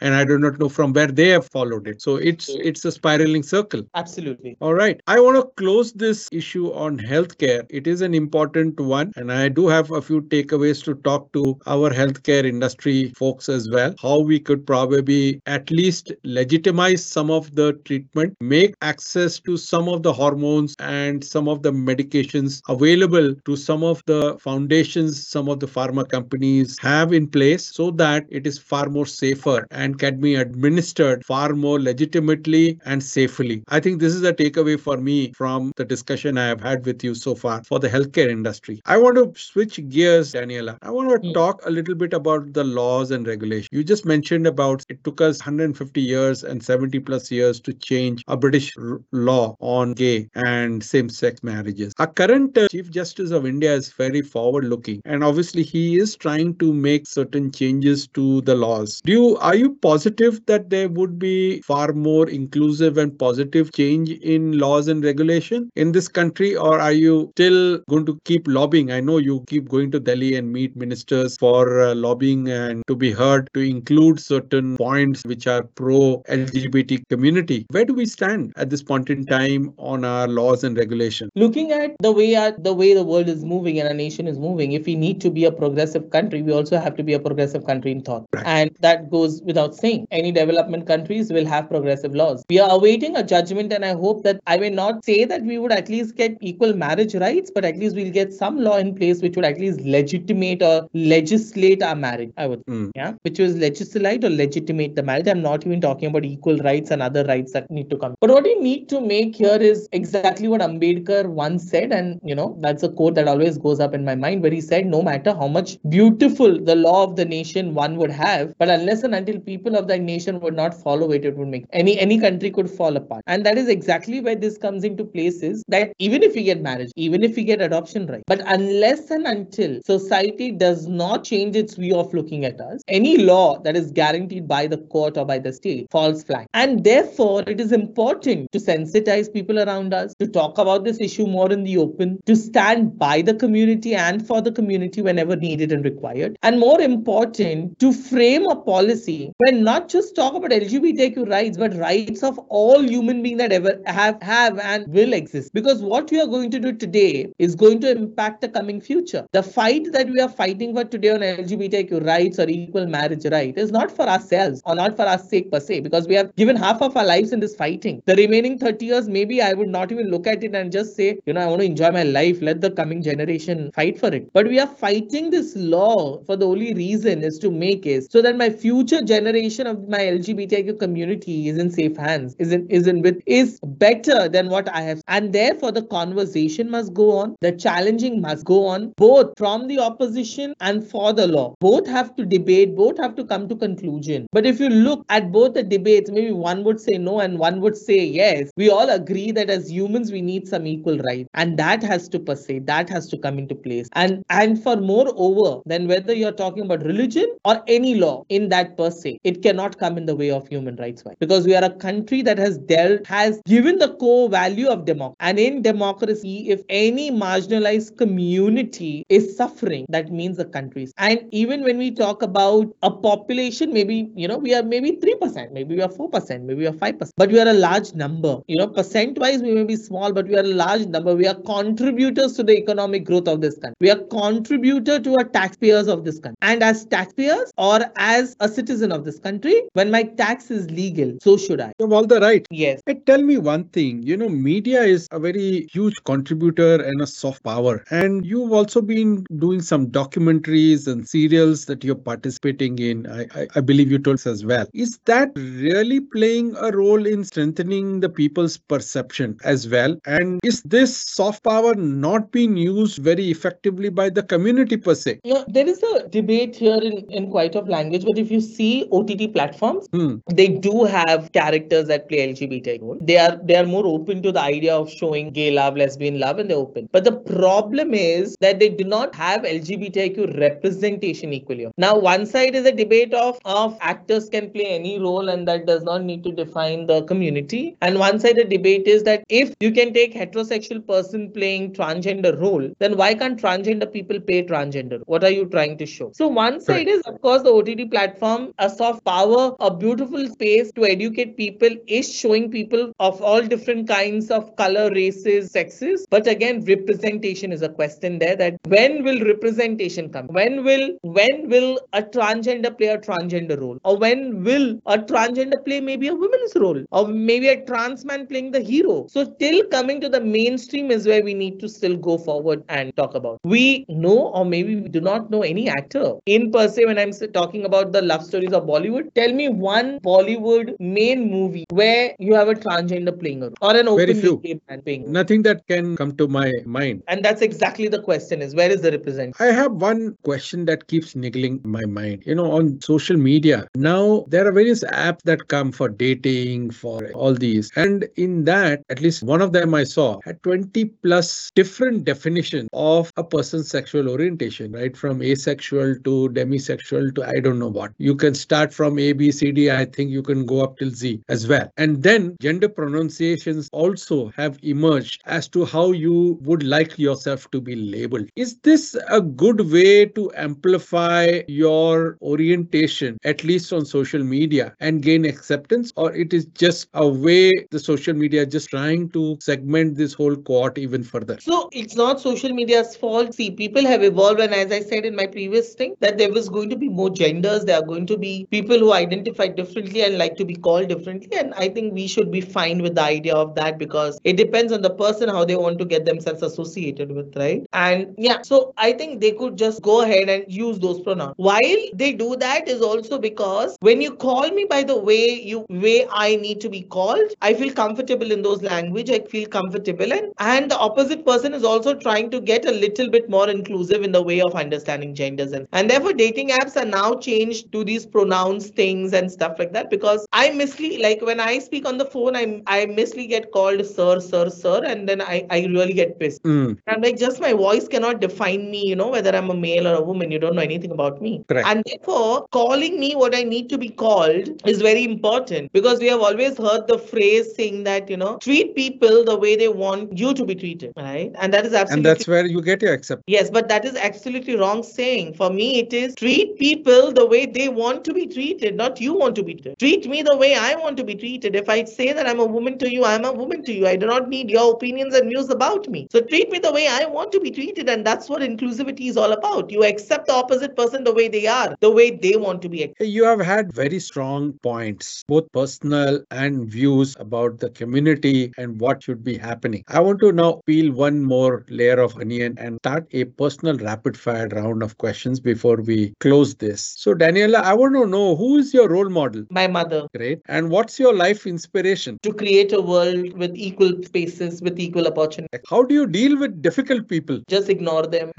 And 0.00 0.14
I 0.14 0.24
do 0.24 0.38
not 0.38 0.58
know 0.58 0.68
from 0.68 0.92
where 0.92 1.06
they 1.06 1.28
have 1.28 1.46
followed 1.46 1.86
it. 1.86 2.02
So 2.02 2.16
it's 2.16 2.48
it's 2.48 2.84
a 2.84 2.90
spiraling 2.90 3.42
circle. 3.42 3.82
Absolutely. 3.94 4.56
All 4.60 4.74
right. 4.74 5.00
I 5.06 5.20
want 5.20 5.36
to 5.36 5.44
close 5.56 5.92
this 5.92 6.28
issue 6.32 6.72
on 6.72 6.98
healthcare. 6.98 7.64
It 7.70 7.86
is 7.86 8.00
an 8.00 8.14
important 8.14 8.80
one. 8.80 9.12
And 9.16 9.30
I 9.32 9.48
do 9.48 9.68
have 9.68 9.90
a 9.90 10.02
few 10.02 10.22
takeaways 10.22 10.82
to 10.84 10.94
talk 10.94 11.32
to 11.32 11.58
our 11.66 11.90
healthcare 11.90 12.44
industry 12.44 13.10
folks 13.16 13.48
as 13.48 13.70
well. 13.70 13.94
How 14.00 14.18
we 14.18 14.40
could 14.40 14.66
probably 14.66 15.40
at 15.46 15.70
least 15.70 16.12
legitimize 16.24 17.04
some 17.04 17.30
of 17.30 17.54
the 17.54 17.74
treatment, 17.84 18.36
make 18.40 18.74
access 18.82 19.38
to 19.40 19.56
some 19.56 19.88
of 19.88 20.02
the 20.02 20.12
hormones 20.12 20.74
and 20.78 21.22
some 21.24 21.48
of 21.48 21.62
the 21.62 21.70
medications 21.70 22.60
available 22.68 23.34
to 23.44 23.56
some 23.56 23.84
of 23.84 24.02
the 24.06 24.36
foundations, 24.40 25.26
some 25.28 25.48
of 25.48 25.60
the 25.60 25.66
pharma 25.66 26.08
companies 26.08 26.78
have 26.80 27.12
in 27.12 27.26
place 27.28 27.72
so 27.72 27.90
that 27.90 28.26
it 28.30 28.46
is 28.46 28.58
far 28.64 28.88
more 28.88 29.06
safer 29.06 29.66
and 29.70 29.98
can 29.98 30.20
be 30.20 30.34
administered 30.36 31.24
far 31.24 31.50
more 31.54 31.78
legitimately 31.80 32.78
and 32.84 33.02
safely. 33.02 33.62
I 33.68 33.80
think 33.80 34.00
this 34.00 34.14
is 34.14 34.22
a 34.22 34.32
takeaway 34.32 34.78
for 34.78 34.96
me 34.96 35.32
from 35.36 35.72
the 35.76 35.84
discussion 35.84 36.38
I 36.38 36.46
have 36.48 36.60
had 36.60 36.84
with 36.86 37.02
you 37.04 37.14
so 37.14 37.34
far 37.34 37.62
for 37.64 37.78
the 37.78 37.88
healthcare 37.88 38.28
industry. 38.30 38.80
I 38.86 38.96
want 38.98 39.16
to 39.16 39.32
switch 39.40 39.80
gears, 39.88 40.32
Daniella. 40.32 40.78
I 40.82 40.90
want 40.90 41.10
to 41.10 41.26
Hmm. 41.28 41.32
talk 41.34 41.60
a 41.66 41.70
little 41.70 41.94
bit 41.94 42.12
about 42.14 42.52
the 42.52 42.64
laws 42.64 43.10
and 43.10 43.26
regulations. 43.26 43.68
You 43.72 43.84
just 43.84 44.04
mentioned 44.04 44.46
about 44.46 44.82
it 44.88 45.02
took 45.04 45.20
us 45.20 45.40
150 45.40 46.00
years 46.00 46.42
and 46.44 46.62
70 46.62 46.98
plus 47.00 47.30
years 47.30 47.60
to 47.60 47.72
change 47.74 48.22
a 48.28 48.36
British 48.36 48.72
r- 48.78 49.00
law 49.12 49.56
on 49.60 49.92
gay 49.92 50.28
and 50.34 50.82
same-sex 50.82 51.42
marriages. 51.42 51.92
Our 51.98 52.06
current 52.06 52.56
uh, 52.56 52.68
Chief 52.68 52.90
Justice 52.90 53.30
of 53.30 53.46
India 53.46 53.72
is 53.74 53.92
very 53.92 54.22
forward-looking, 54.22 55.02
and 55.04 55.22
obviously 55.24 55.62
he 55.62 55.98
is 55.98 56.16
trying 56.16 56.56
to 56.56 56.72
make 56.72 57.06
certain 57.06 57.50
changes 57.50 58.06
to 58.14 58.40
the 58.42 58.53
laws. 58.54 59.00
Do 59.04 59.12
you 59.12 59.36
are 59.38 59.54
you 59.54 59.74
positive 59.76 60.40
that 60.46 60.70
there 60.70 60.88
would 60.88 61.18
be 61.18 61.60
far 61.62 61.92
more 61.92 62.28
inclusive 62.28 62.98
and 62.98 63.16
positive 63.18 63.72
change 63.72 64.10
in 64.10 64.58
laws 64.58 64.88
and 64.88 65.04
regulation 65.04 65.70
in 65.76 65.92
this 65.92 66.08
country, 66.08 66.56
or 66.56 66.78
are 66.80 66.92
you 66.92 67.30
still 67.36 67.78
going 67.88 68.06
to 68.06 68.18
keep 68.24 68.46
lobbying? 68.46 68.90
I 68.92 69.00
know 69.00 69.18
you 69.18 69.44
keep 69.48 69.68
going 69.68 69.90
to 69.92 70.00
Delhi 70.00 70.34
and 70.36 70.52
meet 70.52 70.76
ministers 70.76 71.36
for 71.36 71.80
uh, 71.80 71.94
lobbying 71.94 72.48
and 72.48 72.82
to 72.86 72.96
be 72.96 73.10
heard 73.12 73.48
to 73.54 73.60
include 73.60 74.20
certain 74.20 74.76
points 74.76 75.22
which 75.24 75.46
are 75.46 75.64
pro 75.74 76.22
LGBT 76.28 77.02
community. 77.08 77.66
Where 77.70 77.84
do 77.84 77.94
we 77.94 78.06
stand 78.06 78.52
at 78.56 78.70
this 78.70 78.82
point 78.82 79.10
in 79.10 79.26
time 79.26 79.72
on 79.78 80.04
our 80.04 80.28
laws 80.28 80.64
and 80.64 80.76
regulation? 80.76 81.28
looking 81.36 81.72
at 81.72 81.94
the 82.00 82.12
way 82.12 82.34
our, 82.36 82.52
the 82.58 82.72
way 82.72 82.94
the 82.94 83.02
world 83.04 83.28
is 83.28 83.44
moving 83.44 83.78
and 83.78 83.88
our 83.88 83.94
nation 83.94 84.26
is 84.26 84.38
moving 84.38 84.72
if 84.72 84.86
we 84.86 84.94
need 84.94 85.20
to 85.20 85.30
be 85.30 85.44
a 85.44 85.52
progressive 85.52 86.10
country 86.10 86.42
we 86.42 86.52
also 86.52 86.78
have 86.78 86.96
to 86.96 87.02
be 87.02 87.12
a 87.12 87.18
progressive 87.18 87.64
country 87.66 87.90
in 87.92 88.00
thought 88.02 88.24
Right. 88.34 88.43
and 88.54 88.70
that 88.80 89.10
goes 89.10 89.40
without 89.42 89.74
saying. 89.74 90.06
Any 90.10 90.32
development 90.32 90.86
countries 90.86 91.32
will 91.32 91.46
have 91.46 91.68
progressive 91.68 92.14
laws. 92.14 92.44
We 92.48 92.60
are 92.60 92.70
awaiting 92.70 93.16
a 93.16 93.22
judgment 93.22 93.72
and 93.72 93.84
i 93.84 93.92
hope 93.92 94.22
that 94.24 94.40
i 94.46 94.56
may 94.56 94.70
not 94.70 95.04
say 95.04 95.24
that 95.24 95.42
we 95.42 95.58
would 95.58 95.72
at 95.72 95.88
least 95.88 96.16
get 96.16 96.36
equal 96.40 96.74
marriage 96.74 97.14
rights 97.14 97.50
but 97.54 97.64
at 97.64 97.76
least 97.76 97.96
we'll 97.96 98.12
get 98.12 98.32
some 98.32 98.58
law 98.66 98.76
in 98.76 98.94
place 98.94 99.22
which 99.22 99.36
would 99.36 99.44
at 99.44 99.58
least 99.58 99.80
legitimate 99.80 100.62
or 100.62 100.88
legislate 100.94 101.82
our 101.82 101.94
marriage 101.94 102.32
i 102.36 102.46
would 102.46 102.62
Mm. 102.66 102.90
yeah 102.96 103.12
which 103.22 103.38
was 103.38 103.56
legislate 103.56 104.24
or 104.24 104.30
legitimate 104.30 104.94
the 104.96 105.02
marriage. 105.02 105.28
I'm 105.28 105.42
not 105.42 105.66
even 105.66 105.80
talking 105.80 106.08
about 106.08 106.24
equal 106.24 106.56
rights 106.58 106.90
and 106.90 107.02
other 107.02 107.24
rights 107.24 107.52
that 107.52 107.70
need 107.70 107.90
to 107.90 107.96
come. 107.98 108.14
But 108.20 108.30
what 108.30 108.44
we 108.44 108.54
need 108.54 108.88
to 108.88 109.00
make 109.00 109.36
here 109.36 109.58
is 109.60 109.88
exactly 109.92 110.48
what 110.48 110.60
ambedkar 110.60 111.26
once 111.26 111.68
said 111.68 111.92
and 111.92 112.20
you 112.24 112.34
know 112.34 112.56
that's 112.60 112.82
a 112.82 112.88
quote 112.88 113.14
that 113.16 113.28
always 113.28 113.58
goes 113.58 113.80
up 113.80 113.94
in 113.94 114.04
my 114.04 114.14
mind 114.14 114.42
where 114.42 114.50
he 114.50 114.60
said 114.60 114.86
no 114.86 115.02
matter 115.02 115.34
how 115.34 115.48
much 115.48 115.76
beautiful 115.88 116.58
the 116.70 116.74
law 116.74 117.04
of 117.04 117.16
the 117.16 117.24
nation 117.24 117.74
one 117.74 117.96
would 117.96 118.10
have 118.10 118.33
but 118.58 118.68
unless 118.68 119.02
and 119.02 119.14
until 119.14 119.38
people 119.40 119.76
of 119.76 119.88
that 119.88 120.00
nation 120.00 120.40
would 120.40 120.56
not 120.62 120.74
follow 120.82 121.10
it 121.12 121.24
it 121.24 121.36
would 121.36 121.48
make 121.48 121.66
any 121.72 121.98
any 121.98 122.18
country 122.18 122.50
could 122.50 122.70
fall 122.70 122.96
apart. 122.96 123.22
And 123.26 123.46
that 123.46 123.58
is 123.58 123.68
exactly 123.68 124.20
where 124.20 124.36
this 124.36 124.58
comes 124.58 124.84
into 124.84 125.04
place 125.04 125.42
is 125.42 125.64
that 125.68 125.92
even 125.98 126.22
if 126.22 126.34
we 126.34 126.44
get 126.44 126.60
marriage 126.60 126.92
even 126.96 127.22
if 127.22 127.36
we 127.36 127.44
get 127.44 127.60
adoption 127.60 128.06
right 128.06 128.22
but 128.26 128.42
unless 128.46 129.10
and 129.10 129.26
until 129.26 129.80
society 129.84 130.50
does 130.50 130.86
not 130.86 131.24
change 131.24 131.56
its 131.56 131.74
view 131.74 131.96
of 131.96 132.12
looking 132.14 132.44
at 132.44 132.60
us 132.60 132.82
any 132.88 133.16
law 133.18 133.58
that 133.60 133.76
is 133.76 133.90
guaranteed 133.92 134.48
by 134.48 134.66
the 134.66 134.78
court 134.78 135.16
or 135.16 135.24
by 135.24 135.38
the 135.38 135.52
state 135.52 135.86
falls 135.90 136.24
flat. 136.24 136.46
And 136.54 136.84
therefore 136.84 137.44
it 137.46 137.60
is 137.60 137.72
important 137.72 138.50
to 138.52 138.58
sensitize 138.58 139.32
people 139.32 139.58
around 139.58 139.94
us 139.94 140.14
to 140.20 140.26
talk 140.26 140.58
about 140.58 140.84
this 140.84 141.00
issue 141.00 141.26
more 141.26 141.50
in 141.52 141.64
the 141.64 141.76
open 141.78 142.18
to 142.26 142.36
stand 142.36 142.98
by 142.98 143.22
the 143.22 143.34
community 143.34 143.94
and 143.94 144.26
for 144.26 144.40
the 144.40 144.52
community 144.52 145.02
whenever 145.02 145.36
needed 145.36 145.72
and 145.72 145.84
required. 145.84 146.36
And 146.42 146.58
more 146.58 146.80
important 146.80 147.78
to 147.80 147.92
frame 147.92 148.23
a 148.24 148.56
policy 148.56 149.32
where 149.36 149.52
not 149.52 149.88
just 149.88 150.16
talk 150.16 150.34
about 150.34 150.50
lgbtq 150.50 151.28
rights 151.30 151.58
but 151.58 151.74
rights 151.76 152.22
of 152.22 152.38
all 152.48 152.82
human 152.82 153.22
beings 153.22 153.38
that 153.38 153.52
ever 153.52 153.72
have 153.86 154.20
have 154.22 154.58
and 154.58 154.86
will 154.88 155.12
exist. 155.12 155.52
Because 155.52 155.82
what 155.82 156.10
we 156.10 156.20
are 156.20 156.26
going 156.26 156.50
to 156.50 156.58
do 156.58 156.72
today 156.72 157.32
is 157.38 157.54
going 157.54 157.80
to 157.80 157.90
impact 157.90 158.40
the 158.40 158.48
coming 158.48 158.80
future. 158.80 159.26
The 159.32 159.42
fight 159.42 159.92
that 159.92 160.08
we 160.08 160.20
are 160.20 160.28
fighting 160.28 160.74
for 160.74 160.84
today 160.84 161.10
on 161.10 161.20
lgbtq 161.20 162.04
rights 162.06 162.38
or 162.38 162.48
equal 162.48 162.86
marriage 162.86 163.26
right 163.30 163.56
is 163.56 163.70
not 163.70 163.90
for 163.90 164.08
ourselves 164.08 164.62
or 164.64 164.74
not 164.74 164.96
for 164.96 165.02
our 165.02 165.18
sake 165.18 165.50
per 165.50 165.60
se 165.60 165.80
because 165.80 166.08
we 166.08 166.14
have 166.14 166.34
given 166.36 166.56
half 166.56 166.82
of 166.82 166.96
our 166.96 167.04
lives 167.04 167.32
in 167.32 167.40
this 167.40 167.54
fighting. 167.54 168.02
The 168.06 168.16
remaining 168.16 168.58
30 168.58 168.86
years 168.86 169.08
maybe 169.08 169.42
i 169.42 169.52
would 169.52 169.68
not 169.68 169.92
even 169.92 170.10
look 170.10 170.26
at 170.26 170.42
it 170.42 170.54
and 170.54 170.72
just 170.72 170.96
say 170.96 171.18
you 171.26 171.32
know 171.32 171.42
i 171.42 171.46
want 171.46 171.60
to 171.60 171.66
enjoy 171.66 171.90
my 171.90 172.02
life 172.02 172.40
let 172.40 172.60
the 172.60 172.70
coming 172.70 173.02
generation 173.02 173.70
fight 173.74 173.98
for 173.98 174.08
it. 174.14 174.32
But 174.32 174.48
we 174.48 174.58
are 174.58 174.66
fighting 174.66 175.30
this 175.30 175.54
law 175.56 176.22
for 176.24 176.36
the 176.36 176.46
only 176.46 176.74
reason 176.74 177.22
is 177.22 177.38
to 177.40 177.50
make 177.50 177.86
it 177.86 178.10
so 178.14 178.22
that 178.22 178.36
my 178.36 178.48
future 178.48 179.02
generation 179.02 179.66
of 179.66 179.88
my 179.88 179.98
lgbtq 179.98 180.78
community 180.78 181.48
is 181.48 181.58
in 181.58 181.68
safe 181.68 181.96
hands 181.96 182.36
is 182.38 182.52
in 182.52 182.64
is 182.68 182.86
in 182.86 183.02
with 183.02 183.20
is 183.26 183.58
better 183.84 184.28
than 184.28 184.50
what 184.50 184.68
i 184.68 184.82
have. 184.82 185.00
And 185.08 185.32
therefore 185.32 185.72
the 185.72 185.82
conversation 185.82 186.70
must 186.70 186.94
go 186.94 187.10
on 187.18 187.34
the 187.40 187.50
challenging 187.50 188.20
must 188.20 188.44
go 188.44 188.66
on 188.66 188.92
both 188.96 189.32
from 189.36 189.66
the 189.66 189.78
opposition 189.80 190.54
and 190.60 190.86
for 190.88 191.12
the 191.12 191.26
law. 191.26 191.56
Both 191.60 191.88
have 191.88 192.14
to 192.16 192.24
debate 192.24 192.76
both 192.76 192.98
have 192.98 193.16
to 193.16 193.24
come 193.24 193.48
to 193.48 193.56
conclusion. 193.56 194.28
But 194.32 194.46
if 194.46 194.60
you 194.60 194.68
look 194.68 195.04
at 195.08 195.32
both 195.32 195.54
the 195.54 195.64
debates 195.64 196.10
maybe 196.10 196.30
one 196.30 196.62
would 196.62 196.80
say 196.80 196.98
no 196.98 197.18
and 197.18 197.38
one 197.38 197.60
would 197.62 197.76
say 197.76 197.98
yes. 198.04 198.52
We 198.56 198.70
all 198.70 198.90
agree 198.90 199.32
that 199.32 199.50
as 199.50 199.70
humans 199.70 200.12
we 200.12 200.22
need 200.22 200.46
some 200.46 200.68
equal 200.68 200.98
rights. 200.98 201.28
And 201.34 201.58
that 201.58 201.82
has 201.82 202.08
to 202.10 202.20
per 202.20 202.36
se 202.36 202.60
that 202.70 202.88
has 202.90 203.08
to 203.08 203.18
come 203.18 203.40
into 203.40 203.56
place. 203.56 203.88
And 203.92 204.24
and 204.30 204.62
for 204.62 204.76
moreover 204.76 205.60
than 205.66 205.88
whether 205.88 206.14
you're 206.14 206.38
talking 206.44 206.64
about 206.64 206.84
religion 206.84 207.36
or 207.44 207.60
any 207.66 207.93
law 207.94 208.24
in 208.28 208.48
that 208.48 208.76
per 208.76 208.90
se 208.90 209.18
it 209.24 209.42
cannot 209.42 209.78
come 209.78 209.98
in 209.98 210.06
the 210.06 210.16
way 210.16 210.30
of 210.30 210.46
human 210.48 210.76
rights 210.76 211.04
why? 211.04 211.14
because 211.20 211.46
we 211.46 211.54
are 211.54 211.64
a 211.64 211.70
country 211.70 212.22
that 212.22 212.38
has 212.38 212.58
dealt 212.58 213.06
has 213.06 213.40
given 213.46 213.78
the 213.78 213.94
core 213.94 214.28
value 214.28 214.68
of 214.68 214.84
democracy. 214.84 215.16
And 215.20 215.38
in 215.38 215.62
democracy 215.62 216.50
if 216.50 216.62
any 216.68 217.10
marginalized 217.10 217.96
community 217.96 219.04
is 219.08 219.36
suffering 219.36 219.86
that 219.88 220.10
means 220.10 220.36
the 220.36 220.44
countries 220.44 220.92
and 220.98 221.20
even 221.30 221.62
when 221.62 221.78
we 221.78 221.90
talk 221.90 222.22
about 222.22 222.74
a 222.82 222.90
population 222.90 223.72
maybe 223.72 224.10
you 224.14 224.28
know 224.28 224.38
we 224.38 224.54
are 224.54 224.62
maybe 224.62 224.92
3% 224.92 225.52
maybe 225.52 225.76
we 225.76 225.82
are 225.82 225.88
4% 225.88 226.42
maybe 226.42 226.60
we 226.60 226.66
are 226.66 226.72
5% 226.72 227.10
but 227.16 227.30
we 227.30 227.40
are 227.40 227.48
a 227.48 227.52
large 227.52 227.94
number. 227.94 228.38
You 228.46 228.56
know 228.58 228.68
percent 228.68 229.18
wise 229.18 229.42
we 229.42 229.54
may 229.54 229.64
be 229.64 229.76
small 229.76 230.12
but 230.12 230.26
we 230.26 230.36
are 230.36 230.40
a 230.40 230.54
large 230.64 230.86
number. 230.86 231.14
We 231.14 231.26
are 231.26 231.34
contributors 231.34 232.34
to 232.34 232.42
the 232.42 232.56
economic 232.56 233.04
growth 233.04 233.28
of 233.28 233.40
this 233.40 233.58
country. 233.58 233.76
We 233.80 233.90
are 233.90 233.98
contributor 233.98 235.00
to 235.00 235.16
our 235.16 235.24
taxpayers 235.24 235.88
of 235.88 236.04
this 236.04 236.18
country. 236.18 236.36
And 236.42 236.62
as 236.62 236.84
taxpayers 236.84 237.52
or 237.56 237.80
as 237.96 238.36
a 238.40 238.48
citizen 238.48 238.92
of 238.92 239.04
this 239.04 239.18
country 239.18 239.62
when 239.72 239.90
my 239.90 240.02
tax 240.02 240.50
is 240.50 240.70
legal 240.70 241.12
so 241.22 241.36
should 241.36 241.60
i 241.60 241.72
You 241.78 241.86
have 241.86 241.92
all 241.92 242.06
the 242.06 242.20
right. 242.20 242.46
yes 242.50 242.80
Hey, 242.86 242.94
tell 243.06 243.22
me 243.22 243.38
one 243.38 243.64
thing. 243.68 244.02
You 244.02 244.16
know, 244.16 244.28
media 244.28 244.82
is 244.82 245.08
a 245.10 245.18
very 245.18 245.66
huge 245.72 245.94
contributor 246.04 246.82
and 246.82 247.00
a 247.00 247.06
soft 247.06 247.42
power. 247.44 247.82
And 247.90 248.26
you've 248.26 248.52
also 248.52 248.82
been 248.82 249.24
doing 249.38 249.62
some 249.62 249.86
documentaries 249.88 250.86
and 250.86 251.08
serials 251.08 251.64
that 251.66 251.82
you're 251.82 251.94
participating 251.94 252.78
in. 252.78 253.06
I, 253.06 253.26
I, 253.34 253.46
I 253.56 253.60
believe 253.60 253.90
you 253.90 253.98
told 253.98 254.14
us 254.14 254.26
as 254.26 254.44
well. 254.44 254.66
Is 254.74 254.98
that 255.06 255.30
really 255.34 256.00
playing 256.00 256.54
a 256.56 256.70
role 256.72 257.06
in 257.06 257.24
strengthening 257.24 258.00
the 258.00 258.08
people's 258.08 258.58
perception 258.58 259.38
as 259.44 259.68
well? 259.68 259.96
And 260.06 260.40
is 260.44 260.62
this 260.62 260.96
soft 260.96 261.42
power 261.42 261.74
not 261.74 262.30
being 262.32 262.56
used 262.56 262.98
very 262.98 263.30
effectively 263.30 263.88
by 263.88 264.10
the 264.10 264.22
community 264.22 264.76
per 264.76 264.94
se? 264.94 265.20
know, 265.24 265.44
there 265.48 265.66
is 265.66 265.82
a 265.82 266.08
debate 266.08 266.54
here 266.56 266.80
in, 266.82 267.10
in 267.10 267.30
quite 267.30 267.54
of 267.54 267.68
language 267.76 268.04
but 268.10 268.18
if 268.24 268.30
you 268.36 268.40
see 268.40 268.72
ott 268.98 269.12
platforms 269.36 269.88
Hmm. 269.94 270.14
they 270.38 270.46
do 270.66 270.84
have 270.84 271.30
characters 271.32 271.86
that 271.88 272.08
play 272.08 272.20
LGBT 272.28 272.78
role. 272.82 272.98
They 273.00 273.16
are 273.24 273.34
they 273.48 273.56
are 273.56 273.66
more 273.66 273.86
open 273.86 274.22
to 274.22 274.32
the 274.32 274.40
idea 274.40 274.74
of 274.74 274.90
showing 274.90 275.30
gay 275.38 275.50
love, 275.58 275.76
lesbian 275.76 276.18
love, 276.20 276.38
and 276.38 276.50
they're 276.50 276.62
open. 276.66 276.88
But 276.92 277.04
the 277.04 277.12
problem 277.12 277.94
is 277.94 278.36
that 278.40 278.58
they 278.60 278.68
do 278.80 278.84
not 278.84 279.14
have 279.14 279.44
LGBTQ 279.44 280.26
representation 280.40 281.32
equally. 281.32 281.68
Now, 281.78 281.92
one 281.98 282.26
side 282.26 282.54
is 282.54 282.66
a 282.66 282.72
debate 282.72 283.14
of 283.14 283.38
of 283.44 283.76
actors 283.80 284.28
can 284.28 284.50
play 284.50 284.66
any 284.66 284.98
role 284.98 285.28
and 285.28 285.46
that 285.48 285.66
does 285.66 285.82
not 285.82 286.04
need 286.04 286.24
to 286.24 286.32
define 286.32 286.86
the 286.86 287.02
community. 287.04 287.76
And 287.82 287.98
one 287.98 288.18
side 288.18 288.36
the 288.36 288.44
debate 288.44 288.86
is 288.86 289.02
that 289.04 289.24
if 289.28 289.54
you 289.60 289.72
can 289.72 289.92
take 289.92 290.14
heterosexual 290.14 290.86
person 290.86 291.30
playing 291.30 291.72
transgender 291.74 292.38
role, 292.40 292.70
then 292.78 292.96
why 292.96 293.14
can't 293.14 293.40
transgender 293.40 293.90
people 293.92 294.20
play 294.20 294.42
transgender? 294.44 295.00
What 295.06 295.24
are 295.24 295.30
you 295.30 295.46
trying 295.46 295.78
to 295.78 295.86
show? 295.86 296.10
So 296.14 296.28
one 296.28 296.60
side 296.60 296.88
is 296.88 297.02
of 297.02 297.20
course 297.22 297.42
the 297.42 297.50
OTT 297.64 297.90
platform, 297.90 298.52
a 298.58 298.68
soft 298.68 299.04
power, 299.04 299.54
a 299.60 299.74
beautiful 299.74 300.28
space 300.28 300.70
to 300.72 300.84
educate 300.84 301.36
people 301.36 301.70
is 301.86 302.12
showing 302.12 302.50
people 302.50 302.92
of 303.00 303.20
all 303.22 303.40
different 303.40 303.88
kinds 303.88 304.30
of 304.30 304.54
color, 304.56 304.90
races, 304.90 305.50
sexes. 305.50 306.06
But 306.10 306.26
again, 306.26 306.62
representation 306.64 307.52
is 307.52 307.62
a 307.62 307.68
question 307.68 308.18
there 308.18 308.36
that 308.36 308.56
when 308.68 309.02
will 309.02 309.20
representation 309.24 310.10
come? 310.10 310.26
When 310.26 310.62
will 310.64 310.90
when 311.02 311.48
will 311.48 311.80
a 311.92 312.02
transgender 312.02 312.76
play 312.76 312.88
a 312.88 312.98
transgender 312.98 313.58
role? 313.58 313.78
Or 313.84 313.96
when 313.96 314.44
will 314.44 314.78
a 314.86 314.98
transgender 314.98 315.64
play 315.64 315.80
maybe 315.80 316.08
a 316.08 316.14
woman's 316.14 316.52
role? 316.56 316.84
Or 316.90 317.08
maybe 317.08 317.48
a 317.48 317.64
trans 317.64 318.04
man 318.04 318.26
playing 318.26 318.50
the 318.50 318.60
hero? 318.60 319.06
So 319.08 319.24
till 319.38 319.64
coming 319.68 320.00
to 320.02 320.08
the 320.08 320.20
mainstream 320.20 320.90
is 320.90 321.06
where 321.06 321.24
we 321.24 321.32
need 321.32 321.60
to 321.60 321.68
still 321.68 321.96
go 321.96 322.18
forward 322.18 322.62
and 322.68 322.94
talk 322.96 323.14
about. 323.14 323.38
We 323.44 323.86
know 323.88 324.28
or 324.34 324.44
maybe 324.44 324.76
we 324.76 324.88
do 324.88 325.00
not 325.00 325.30
know 325.30 325.42
any 325.42 325.68
actor 325.68 326.14
in 326.26 326.50
per 326.52 326.68
se 326.68 326.84
when 326.84 326.98
I'm 326.98 327.12
talking 327.32 327.53
about 327.62 327.92
the 327.92 328.02
love 328.02 328.24
stories 328.24 328.52
of 328.52 328.64
Bollywood. 328.64 329.14
Tell 329.14 329.32
me 329.32 329.48
one 329.48 330.00
Bollywood 330.00 330.74
main 330.80 331.30
movie 331.30 331.64
where 331.70 332.14
you 332.18 332.34
have 332.34 332.48
a 332.48 332.54
transgender 332.54 333.18
playing 333.18 333.42
a 333.42 333.46
role 333.46 333.54
or 333.60 333.76
an 333.76 333.86
openly 333.86 334.36
gay 334.42 334.60
man 334.68 334.82
playing. 334.82 335.12
Nothing 335.12 335.42
that 335.42 335.66
can 335.68 335.96
come 335.96 336.16
to 336.16 336.26
my 336.26 336.50
mind. 336.64 337.02
And 337.06 337.24
that's 337.24 337.42
exactly 337.42 337.88
the 337.88 338.02
question 338.02 338.42
is 338.42 338.54
where 338.54 338.70
is 338.70 338.80
the 338.80 338.90
representation? 338.90 339.34
I 339.38 339.52
have 339.52 339.72
one 339.72 340.16
question 340.24 340.64
that 340.64 340.88
keeps 340.88 341.14
niggling 341.14 341.60
my 341.64 341.84
mind. 341.84 342.24
You 342.26 342.34
know, 342.34 342.50
on 342.50 342.80
social 342.80 343.16
media, 343.16 343.68
now 343.76 344.24
there 344.28 344.46
are 344.48 344.52
various 344.52 344.82
apps 344.84 345.22
that 345.24 345.48
come 345.48 345.70
for 345.70 345.88
dating, 345.88 346.70
for 346.70 347.12
all 347.12 347.34
these. 347.34 347.70
And 347.76 348.08
in 348.16 348.44
that, 348.44 348.82
at 348.88 349.00
least 349.00 349.22
one 349.22 349.40
of 349.42 349.52
them 349.52 349.74
I 349.74 349.84
saw 349.84 350.18
had 350.24 350.42
20 350.42 350.84
plus 351.02 351.50
different 351.54 352.04
definitions 352.04 352.68
of 352.72 353.12
a 353.16 353.24
person's 353.24 353.68
sexual 353.68 354.08
orientation, 354.08 354.72
right? 354.72 354.96
From 354.96 355.22
asexual 355.22 355.96
to 356.04 356.28
demisexual 356.30 357.14
to 357.14 357.24
I 357.24 357.40
don't 357.44 357.60
know 357.60 357.68
what. 357.68 357.92
You 357.98 358.16
can 358.16 358.34
start 358.34 358.74
from 358.74 358.98
A, 358.98 359.12
B, 359.12 359.30
C, 359.30 359.52
D. 359.52 359.70
I 359.70 359.84
think 359.84 360.10
you 360.10 360.22
can 360.22 360.44
go 360.46 360.62
up 360.62 360.78
till 360.78 360.90
Z 360.90 361.22
as 361.28 361.46
well. 361.46 361.70
And 361.76 362.02
then 362.02 362.36
gender 362.40 362.68
pronunciations 362.68 363.68
also 363.72 364.30
have 364.30 364.58
emerged 364.62 365.22
as 365.26 365.46
to 365.48 365.64
how 365.64 365.92
you 365.92 366.38
would 366.42 366.64
like 366.64 366.98
yourself 366.98 367.50
to 367.52 367.60
be 367.60 367.76
labeled. 367.76 368.28
Is 368.34 368.56
this 368.58 368.96
a 369.08 369.20
good 369.20 369.60
way 369.70 370.06
to 370.06 370.30
amplify 370.36 371.42
your 371.46 372.16
orientation, 372.22 373.18
at 373.24 373.44
least 373.44 373.72
on 373.72 373.84
social 373.84 374.24
media, 374.24 374.74
and 374.80 375.02
gain 375.02 375.24
acceptance? 375.24 375.92
Or 375.96 376.12
it 376.14 376.32
is 376.32 376.46
just 376.46 376.88
a 376.94 377.06
way 377.06 377.52
the 377.70 377.78
social 377.78 378.14
media 378.14 378.46
just 378.46 378.70
trying 378.70 379.10
to 379.10 379.36
segment 379.40 379.96
this 379.96 380.14
whole 380.14 380.36
cohort 380.36 380.78
even 380.78 381.04
further? 381.04 381.38
So 381.40 381.68
it's 381.72 381.94
not 381.94 382.20
social 382.20 382.52
media's 382.52 382.96
fault. 382.96 383.34
See, 383.34 383.50
people 383.50 383.86
have 383.86 384.02
evolved, 384.02 384.40
and 384.40 384.54
as 384.54 384.72
I 384.72 384.80
said 384.80 385.04
in 385.04 385.14
my 385.14 385.26
previous 385.26 385.74
thing, 385.74 385.94
that 386.00 386.18
there 386.18 386.32
was 386.32 386.48
going 386.48 386.70
to 386.70 386.76
be 386.76 386.88
more 386.88 387.10
genders. 387.34 387.64
There 387.64 387.78
are 387.78 387.86
going 387.86 388.06
to 388.06 388.16
be 388.16 388.46
people 388.50 388.78
who 388.78 388.92
identify 388.92 389.48
differently 389.48 390.02
and 390.02 390.18
like 390.18 390.36
to 390.36 390.44
be 390.44 390.54
called 390.54 390.88
differently. 390.88 391.36
And 391.38 391.54
I 391.54 391.68
think 391.68 391.94
we 391.94 392.06
should 392.06 392.30
be 392.30 392.40
fine 392.40 392.82
with 392.82 392.94
the 392.94 393.02
idea 393.02 393.34
of 393.34 393.54
that 393.56 393.78
because 393.78 394.18
it 394.24 394.36
depends 394.36 394.72
on 394.72 394.82
the 394.82 394.90
person 394.90 395.28
how 395.28 395.44
they 395.44 395.56
want 395.56 395.78
to 395.78 395.84
get 395.84 396.04
themselves 396.04 396.42
associated 396.42 397.12
with, 397.12 397.36
right? 397.36 397.66
And 397.72 398.14
yeah, 398.18 398.42
so 398.42 398.72
I 398.76 398.92
think 398.92 399.20
they 399.20 399.32
could 399.32 399.56
just 399.56 399.82
go 399.82 400.02
ahead 400.02 400.28
and 400.28 400.44
use 400.48 400.78
those 400.78 401.00
pronouns. 401.00 401.34
While 401.36 401.60
they 401.94 402.12
do 402.12 402.36
that 402.36 402.68
is 402.68 402.80
also 402.80 403.18
because 403.18 403.76
when 403.80 404.00
you 404.00 404.14
call 404.14 404.50
me 404.50 404.66
by 404.68 404.82
the 404.82 404.96
way 404.96 405.40
you 405.42 405.66
way 405.68 406.06
I 406.10 406.36
need 406.36 406.60
to 406.62 406.68
be 406.68 406.82
called, 406.82 407.32
I 407.42 407.54
feel 407.54 407.72
comfortable 407.72 408.30
in 408.30 408.42
those 408.42 408.62
language. 408.62 409.10
I 409.10 409.20
feel 409.20 409.46
comfortable 409.48 410.12
and 410.12 410.32
and 410.38 410.70
the 410.70 410.78
opposite 410.78 411.24
person 411.26 411.54
is 411.54 411.64
also 411.64 411.94
trying 411.94 412.30
to 412.30 412.40
get 412.40 412.64
a 412.66 412.72
little 412.72 413.10
bit 413.10 413.28
more 413.28 413.48
inclusive 413.48 414.02
in 414.02 414.12
the 414.12 414.22
way 414.22 414.40
of 414.40 414.54
understanding 414.54 415.14
genders 415.14 415.52
and 415.52 415.66
and 415.72 415.90
therefore 415.90 416.12
dating 416.12 416.50
apps 416.50 416.76
are 416.76 416.84
now 416.84 417.14
changed 417.24 417.72
to 417.72 417.84
these 417.84 418.06
pronouns 418.06 418.68
things 418.80 419.12
and 419.12 419.30
stuff 419.30 419.58
like 419.58 419.72
that 419.72 419.90
because 419.90 420.26
I 420.32 420.50
mostly 420.50 420.98
like 420.98 421.22
when 421.22 421.40
I 421.40 421.58
speak 421.58 421.86
on 421.86 421.98
the 421.98 422.08
phone 422.16 422.36
I 422.36 422.44
I 422.66 422.86
mostly 422.86 423.26
get 423.26 423.50
called 423.52 423.84
sir 423.86 424.20
sir 424.20 424.48
sir 424.50 424.78
and 424.84 425.08
then 425.08 425.20
I 425.20 425.46
I 425.50 425.60
really 425.66 425.94
get 425.94 426.18
pissed. 426.18 426.42
Mm, 426.42 426.78
I'm 426.86 427.00
like, 427.00 427.18
just 427.18 427.40
my 427.40 427.52
voice 427.52 427.88
cannot 427.88 428.20
define 428.20 428.70
me, 428.70 428.86
you 428.86 428.96
know, 428.96 429.08
whether 429.08 429.34
I'm 429.34 429.50
a 429.50 429.54
male 429.54 429.88
or 429.88 429.94
a 429.94 430.02
woman. 430.02 430.30
You 430.30 430.38
don't 430.38 430.54
know 430.54 430.62
anything 430.62 430.90
about 430.90 431.20
me. 431.22 431.44
Correct. 431.48 431.66
And 431.66 431.82
therefore, 431.86 432.46
calling 432.52 432.98
me 433.00 433.14
what 433.14 433.34
I 433.34 433.42
need 433.42 433.68
to 433.70 433.78
be 433.78 433.88
called 433.88 434.50
is 434.66 434.82
very 434.82 435.04
important 435.04 435.72
because 435.72 436.00
we 436.00 436.08
have 436.08 436.20
always 436.20 436.58
heard 436.58 436.86
the 436.86 436.98
phrase 436.98 437.54
saying 437.54 437.84
that, 437.84 438.10
you 438.10 438.16
know, 438.16 438.38
treat 438.38 438.74
people 438.74 439.24
the 439.24 439.38
way 439.38 439.56
they 439.56 439.68
want 439.68 440.16
you 440.16 440.34
to 440.34 440.44
be 440.44 440.54
treated, 440.54 440.92
right? 440.96 441.32
And 441.38 441.52
that 441.54 441.64
is 441.64 441.72
absolutely 441.72 441.94
and 441.98 442.04
that's 442.04 442.28
where 442.28 442.46
you 442.46 442.60
get 442.62 442.82
your 442.82 442.92
acceptance. 442.92 443.24
Yes, 443.26 443.50
but 443.50 443.68
that 443.68 443.84
is 443.84 443.96
absolutely 443.96 444.56
wrong 444.56 444.82
saying. 444.82 445.34
For 445.34 445.50
me, 445.50 445.80
it 445.80 445.92
is 445.92 446.14
treat 446.14 446.58
people 446.58 447.12
the 447.14 447.26
way 447.26 447.46
they 447.46 447.68
want 447.68 448.04
to 448.04 448.14
be 448.14 448.26
treated, 448.26 448.76
not 448.76 449.00
you 449.00 449.14
want 449.14 449.34
to 449.36 449.42
be 449.42 449.54
treated. 449.54 449.78
Treat 449.78 450.08
me 450.08 450.22
the 450.22 450.36
way 450.36 450.54
I 450.54 450.74
want 450.74 450.96
to 450.98 451.04
be 451.04 451.14
treated. 451.14 451.56
If 451.56 451.68
I 451.68 451.84
say 451.84 452.12
that 452.12 452.26
I'm 452.26 452.40
a 452.40 452.44
woman 452.44 452.78
to 452.78 452.90
you, 452.90 453.04
I'm 453.04 453.24
a 453.24 453.32
woman 453.32 453.62
to 453.64 453.72
you. 453.72 453.86
I 453.86 453.96
do 453.96 454.06
not 454.06 454.28
need 454.28 454.50
your 454.50 454.74
opinions 454.74 455.14
and 455.14 455.28
views 455.28 455.50
about 455.50 455.88
me. 455.88 456.08
So 456.10 456.20
treat 456.20 456.50
me 456.50 456.58
the 456.58 456.72
way 456.72 456.88
I 456.88 457.04
want 457.06 457.32
to 457.32 457.40
be 457.40 457.50
treated. 457.50 457.88
And 457.88 458.06
that's 458.06 458.28
what 458.28 458.42
inclusivity 458.42 459.08
is 459.08 459.16
all 459.16 459.32
about. 459.32 459.70
You 459.70 459.84
accept 459.84 460.26
the 460.26 460.34
opposite 460.34 460.76
person 460.76 461.04
the 461.04 461.14
way 461.14 461.28
they 461.28 461.46
are, 461.46 461.74
the 461.80 461.90
way 461.90 462.10
they 462.10 462.36
want 462.36 462.62
to 462.62 462.68
be. 462.68 462.92
You 463.00 463.24
have 463.24 463.40
had 463.40 463.72
very 463.72 463.98
strong 463.98 464.52
points, 464.62 465.22
both 465.28 465.50
personal 465.52 466.22
and 466.30 466.70
views 466.70 467.14
about 467.18 467.58
the 467.58 467.70
community 467.70 468.52
and 468.58 468.80
what 468.80 469.02
should 469.02 469.22
be 469.22 469.36
happening. 469.36 469.84
I 469.88 470.00
want 470.00 470.20
to 470.20 470.32
now 470.32 470.60
peel 470.66 470.92
one 470.92 471.22
more 471.22 471.64
layer 471.68 472.00
of 472.00 472.16
onion 472.16 472.54
and 472.58 472.78
start 472.82 473.06
a 473.12 473.24
personal 473.24 473.76
rapid 473.78 474.16
fire 474.16 474.48
round 474.48 474.82
of 474.82 474.98
questions 474.98 475.40
before 475.40 475.76
we 475.76 476.14
close 476.20 476.54
this. 476.54 476.93
So, 476.96 477.12
Daniella, 477.12 477.58
I 477.58 477.74
want 477.74 477.94
to 477.94 478.06
know 478.06 478.36
who 478.36 478.56
is 478.58 478.72
your 478.72 478.88
role 478.88 479.08
model? 479.10 479.44
My 479.50 479.66
mother. 479.66 480.06
Great. 480.16 480.40
And 480.48 480.70
what's 480.70 480.98
your 480.98 481.12
life 481.12 481.46
inspiration? 481.46 482.18
To 482.22 482.32
create 482.32 482.72
a 482.72 482.80
world 482.80 483.32
with 483.36 483.52
equal 483.56 484.00
spaces, 484.04 484.62
with 484.62 484.78
equal 484.78 485.06
opportunity. 485.08 485.58
How 485.68 485.82
do 485.82 485.94
you 485.94 486.06
deal 486.06 486.38
with 486.38 486.62
difficult 486.62 487.08
people? 487.08 487.40
Just 487.48 487.68
ignore 487.68 488.06
them. 488.06 488.32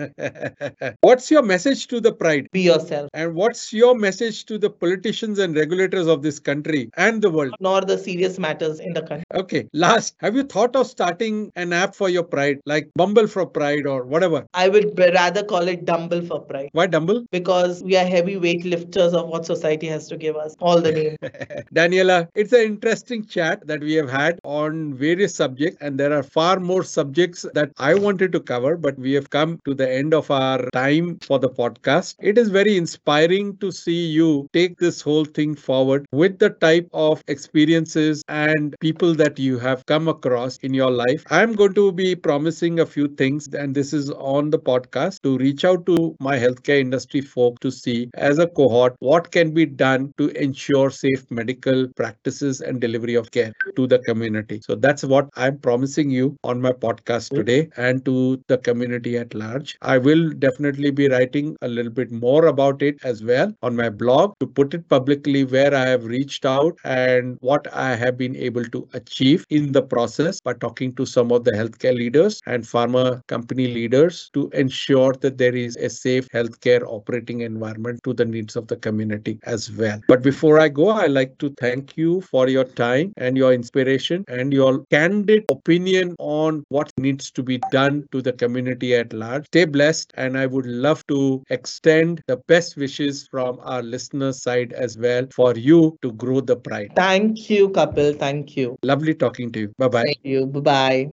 what's 1.01 1.29
your 1.29 1.43
message 1.43 1.87
to 1.87 1.99
the 1.99 2.13
pride? 2.13 2.47
Be 2.53 2.61
yourself. 2.61 3.09
And 3.13 3.35
what's 3.35 3.73
your 3.73 3.93
message 3.93 4.45
to 4.45 4.57
the 4.57 4.69
politicians 4.69 5.37
and 5.39 5.55
regulators 5.55 6.07
of 6.07 6.21
this 6.21 6.39
country 6.39 6.89
and 6.95 7.21
the 7.21 7.29
world? 7.29 7.53
Ignore 7.59 7.81
the 7.81 7.97
serious 7.97 8.39
matters 8.39 8.79
in 8.79 8.93
the 8.93 9.01
country. 9.01 9.25
Okay, 9.33 9.67
last, 9.73 10.15
have 10.19 10.35
you 10.35 10.43
thought 10.43 10.75
of 10.75 10.87
starting 10.87 11.51
an 11.55 11.73
app 11.73 11.93
for 11.93 12.07
your 12.09 12.23
pride, 12.23 12.59
like 12.65 12.89
Bumble 12.95 13.27
for 13.27 13.45
Pride 13.45 13.85
or 13.85 14.05
whatever? 14.05 14.45
I 14.53 14.69
would 14.69 14.97
rather 14.97 15.43
call 15.43 15.67
it 15.67 15.85
Dumble 15.85 16.25
for 16.25 16.39
pride 16.39 16.69
Why 16.71 16.87
Dumble? 16.87 17.25
because 17.31 17.83
we 17.83 17.97
are 17.97 18.05
heavyweight 18.05 18.44
lifters 18.53 19.13
of 19.13 19.27
what 19.27 19.45
society 19.45 19.87
has 19.87 20.07
to 20.07 20.17
give 20.17 20.35
us. 20.35 20.55
All 20.59 20.81
the 20.81 20.91
name. 20.91 21.15
Daniella, 21.73 22.27
it's 22.35 22.53
an 22.53 22.61
interesting 22.61 23.25
chat 23.25 23.65
that 23.67 23.81
we 23.81 23.93
have 23.93 24.09
had 24.09 24.39
on 24.43 24.93
various 24.93 25.35
subjects, 25.35 25.77
and 25.81 25.99
there 25.99 26.13
are 26.13 26.23
far 26.23 26.59
more 26.59 26.83
subjects 26.83 27.45
that 27.53 27.71
I 27.77 27.95
wanted 27.95 28.31
to 28.33 28.39
cover, 28.39 28.77
but 28.77 28.97
we 28.97 29.13
have 29.13 29.29
come 29.29 29.59
to 29.65 29.73
the 29.73 29.91
end 29.91 30.13
of 30.13 30.29
our 30.29 30.69
time 30.71 31.17
for 31.19 31.39
the 31.39 31.49
podcast. 31.49 32.15
It 32.19 32.37
is 32.37 32.49
very 32.49 32.77
inspiring 32.77 33.57
to 33.57 33.71
see 33.71 34.05
you 34.07 34.47
take 34.53 34.77
this 34.77 35.01
whole 35.01 35.25
thing 35.25 35.55
forward 35.55 36.05
with 36.11 36.39
the 36.39 36.51
type 36.51 36.87
of 36.93 37.23
experiences 37.27 38.23
and 38.27 38.75
people 38.79 39.13
that 39.15 39.39
you 39.39 39.57
have 39.59 39.85
come 39.85 40.07
across 40.07 40.57
in 40.57 40.73
your 40.73 40.91
life. 40.91 41.23
I'm 41.29 41.53
going 41.53 41.73
to 41.73 41.91
be 41.91 42.15
promising 42.15 42.79
a 42.79 42.85
few 42.85 43.07
things, 43.07 43.47
and 43.53 43.75
this 43.75 43.93
is 43.93 44.11
on 44.11 44.49
the 44.51 44.59
podcast 44.59 45.21
to 45.23 45.37
reach 45.37 45.65
out 45.65 45.85
to 45.87 46.15
my 46.19 46.37
healthcare 46.37 46.79
industry 46.79 47.21
folk 47.21 47.59
to 47.61 47.71
see 47.71 48.09
as 48.15 48.34
a 48.39 48.47
cohort 48.47 48.95
what 48.99 49.31
can 49.31 49.53
be 49.53 49.65
done 49.65 50.13
to 50.17 50.29
ensure 50.41 50.89
safe 50.89 51.29
medical 51.29 51.87
practices 51.95 52.61
and 52.61 52.81
delivery 52.81 53.15
of 53.15 53.31
care 53.31 53.51
to 53.75 53.87
the 53.87 53.99
community. 53.99 54.61
So 54.63 54.75
that's 54.75 55.03
what 55.03 55.29
I'm 55.35 55.57
promising 55.59 56.09
you 56.09 56.37
on 56.43 56.61
my 56.61 56.71
podcast 56.71 57.29
mm-hmm. 57.29 57.37
today 57.37 57.69
and 57.77 58.03
to 58.05 58.41
the 58.47 58.57
community 58.57 59.17
at 59.17 59.33
large. 59.33 59.77
I 59.81 59.97
will 59.97 60.29
definitely 60.31 60.91
be 60.91 61.09
writing 61.09 61.55
a 61.61 61.67
little 61.67 61.91
bit 61.91 62.11
more 62.11 62.47
about 62.47 62.81
it 62.81 62.97
as 63.03 63.23
well 63.23 63.53
on 63.61 63.75
my 63.75 63.89
blog 63.89 64.33
to 64.39 64.47
put 64.47 64.73
it 64.73 64.87
publicly 64.89 65.43
where 65.45 65.73
I 65.73 65.85
have 65.87 66.05
reached 66.05 66.45
out 66.45 66.77
and 66.83 67.37
what 67.41 67.67
I 67.73 67.95
have 67.95 68.17
been 68.17 68.35
able 68.35 68.65
to 68.65 68.87
achieve 68.93 69.45
in 69.49 69.71
the 69.71 69.81
process 69.81 70.39
by 70.39 70.53
talking 70.53 70.93
to 70.95 71.05
some 71.05 71.31
of 71.31 71.43
the 71.43 71.51
healthcare 71.51 71.95
leaders 71.95 72.41
and 72.45 72.63
pharma 72.63 73.25
company 73.27 73.67
leaders 73.67 74.29
to 74.33 74.49
ensure 74.53 75.13
that 75.21 75.37
there 75.37 75.55
is 75.55 75.75
a 75.77 75.89
safe 75.89 76.27
healthcare 76.29 76.83
operating 76.87 77.41
environment 77.41 77.99
to 78.03 78.13
the 78.13 78.24
needs 78.25 78.55
of 78.55 78.67
the 78.67 78.75
community 78.75 79.39
as 79.43 79.71
well. 79.71 79.99
But 80.07 80.21
before 80.23 80.59
I 80.59 80.69
go, 80.69 80.89
I 80.89 81.07
like 81.07 81.37
to 81.39 81.49
thank 81.59 81.97
you 81.97 82.21
for 82.21 82.47
your 82.47 82.63
time 82.65 83.13
and 83.17 83.37
your 83.37 83.53
inspiration 83.53 84.23
and 84.27 84.53
your 84.53 84.85
candid 84.91 85.45
opinion 85.49 86.15
on 86.19 86.63
what 86.69 86.91
needs 86.97 87.31
to 87.31 87.43
be 87.43 87.59
done 87.71 88.07
to 88.11 88.21
the 88.21 88.33
community 88.33 88.95
at 88.95 89.13
large. 89.13 89.45
Stay 89.47 89.65
blessed, 89.65 90.11
and 90.15 90.37
I 90.37 90.45
would 90.45 90.65
love 90.65 91.05
to 91.07 91.43
extend 91.49 92.21
the 92.27 92.37
best 92.47 92.77
wishes 92.77 93.27
from 93.29 93.59
our 93.61 93.81
listeners' 93.81 94.41
side 94.41 94.73
as 94.73 94.97
well 94.97 95.27
for 95.31 95.55
you 95.55 95.97
to 96.01 96.11
grow 96.13 96.41
the 96.41 96.55
pride. 96.57 96.91
Thank 96.95 97.49
you, 97.49 97.69
Kapil. 97.69 98.17
Thank 98.17 98.55
you. 98.57 98.77
Lovely 98.83 99.13
talking 99.13 99.51
to 99.51 99.59
you. 99.59 99.73
Bye 99.77 99.87
bye. 99.87 100.03
Thank 100.03 100.19
you. 100.23 100.45
Bye 100.45 100.59
bye. 100.59 101.09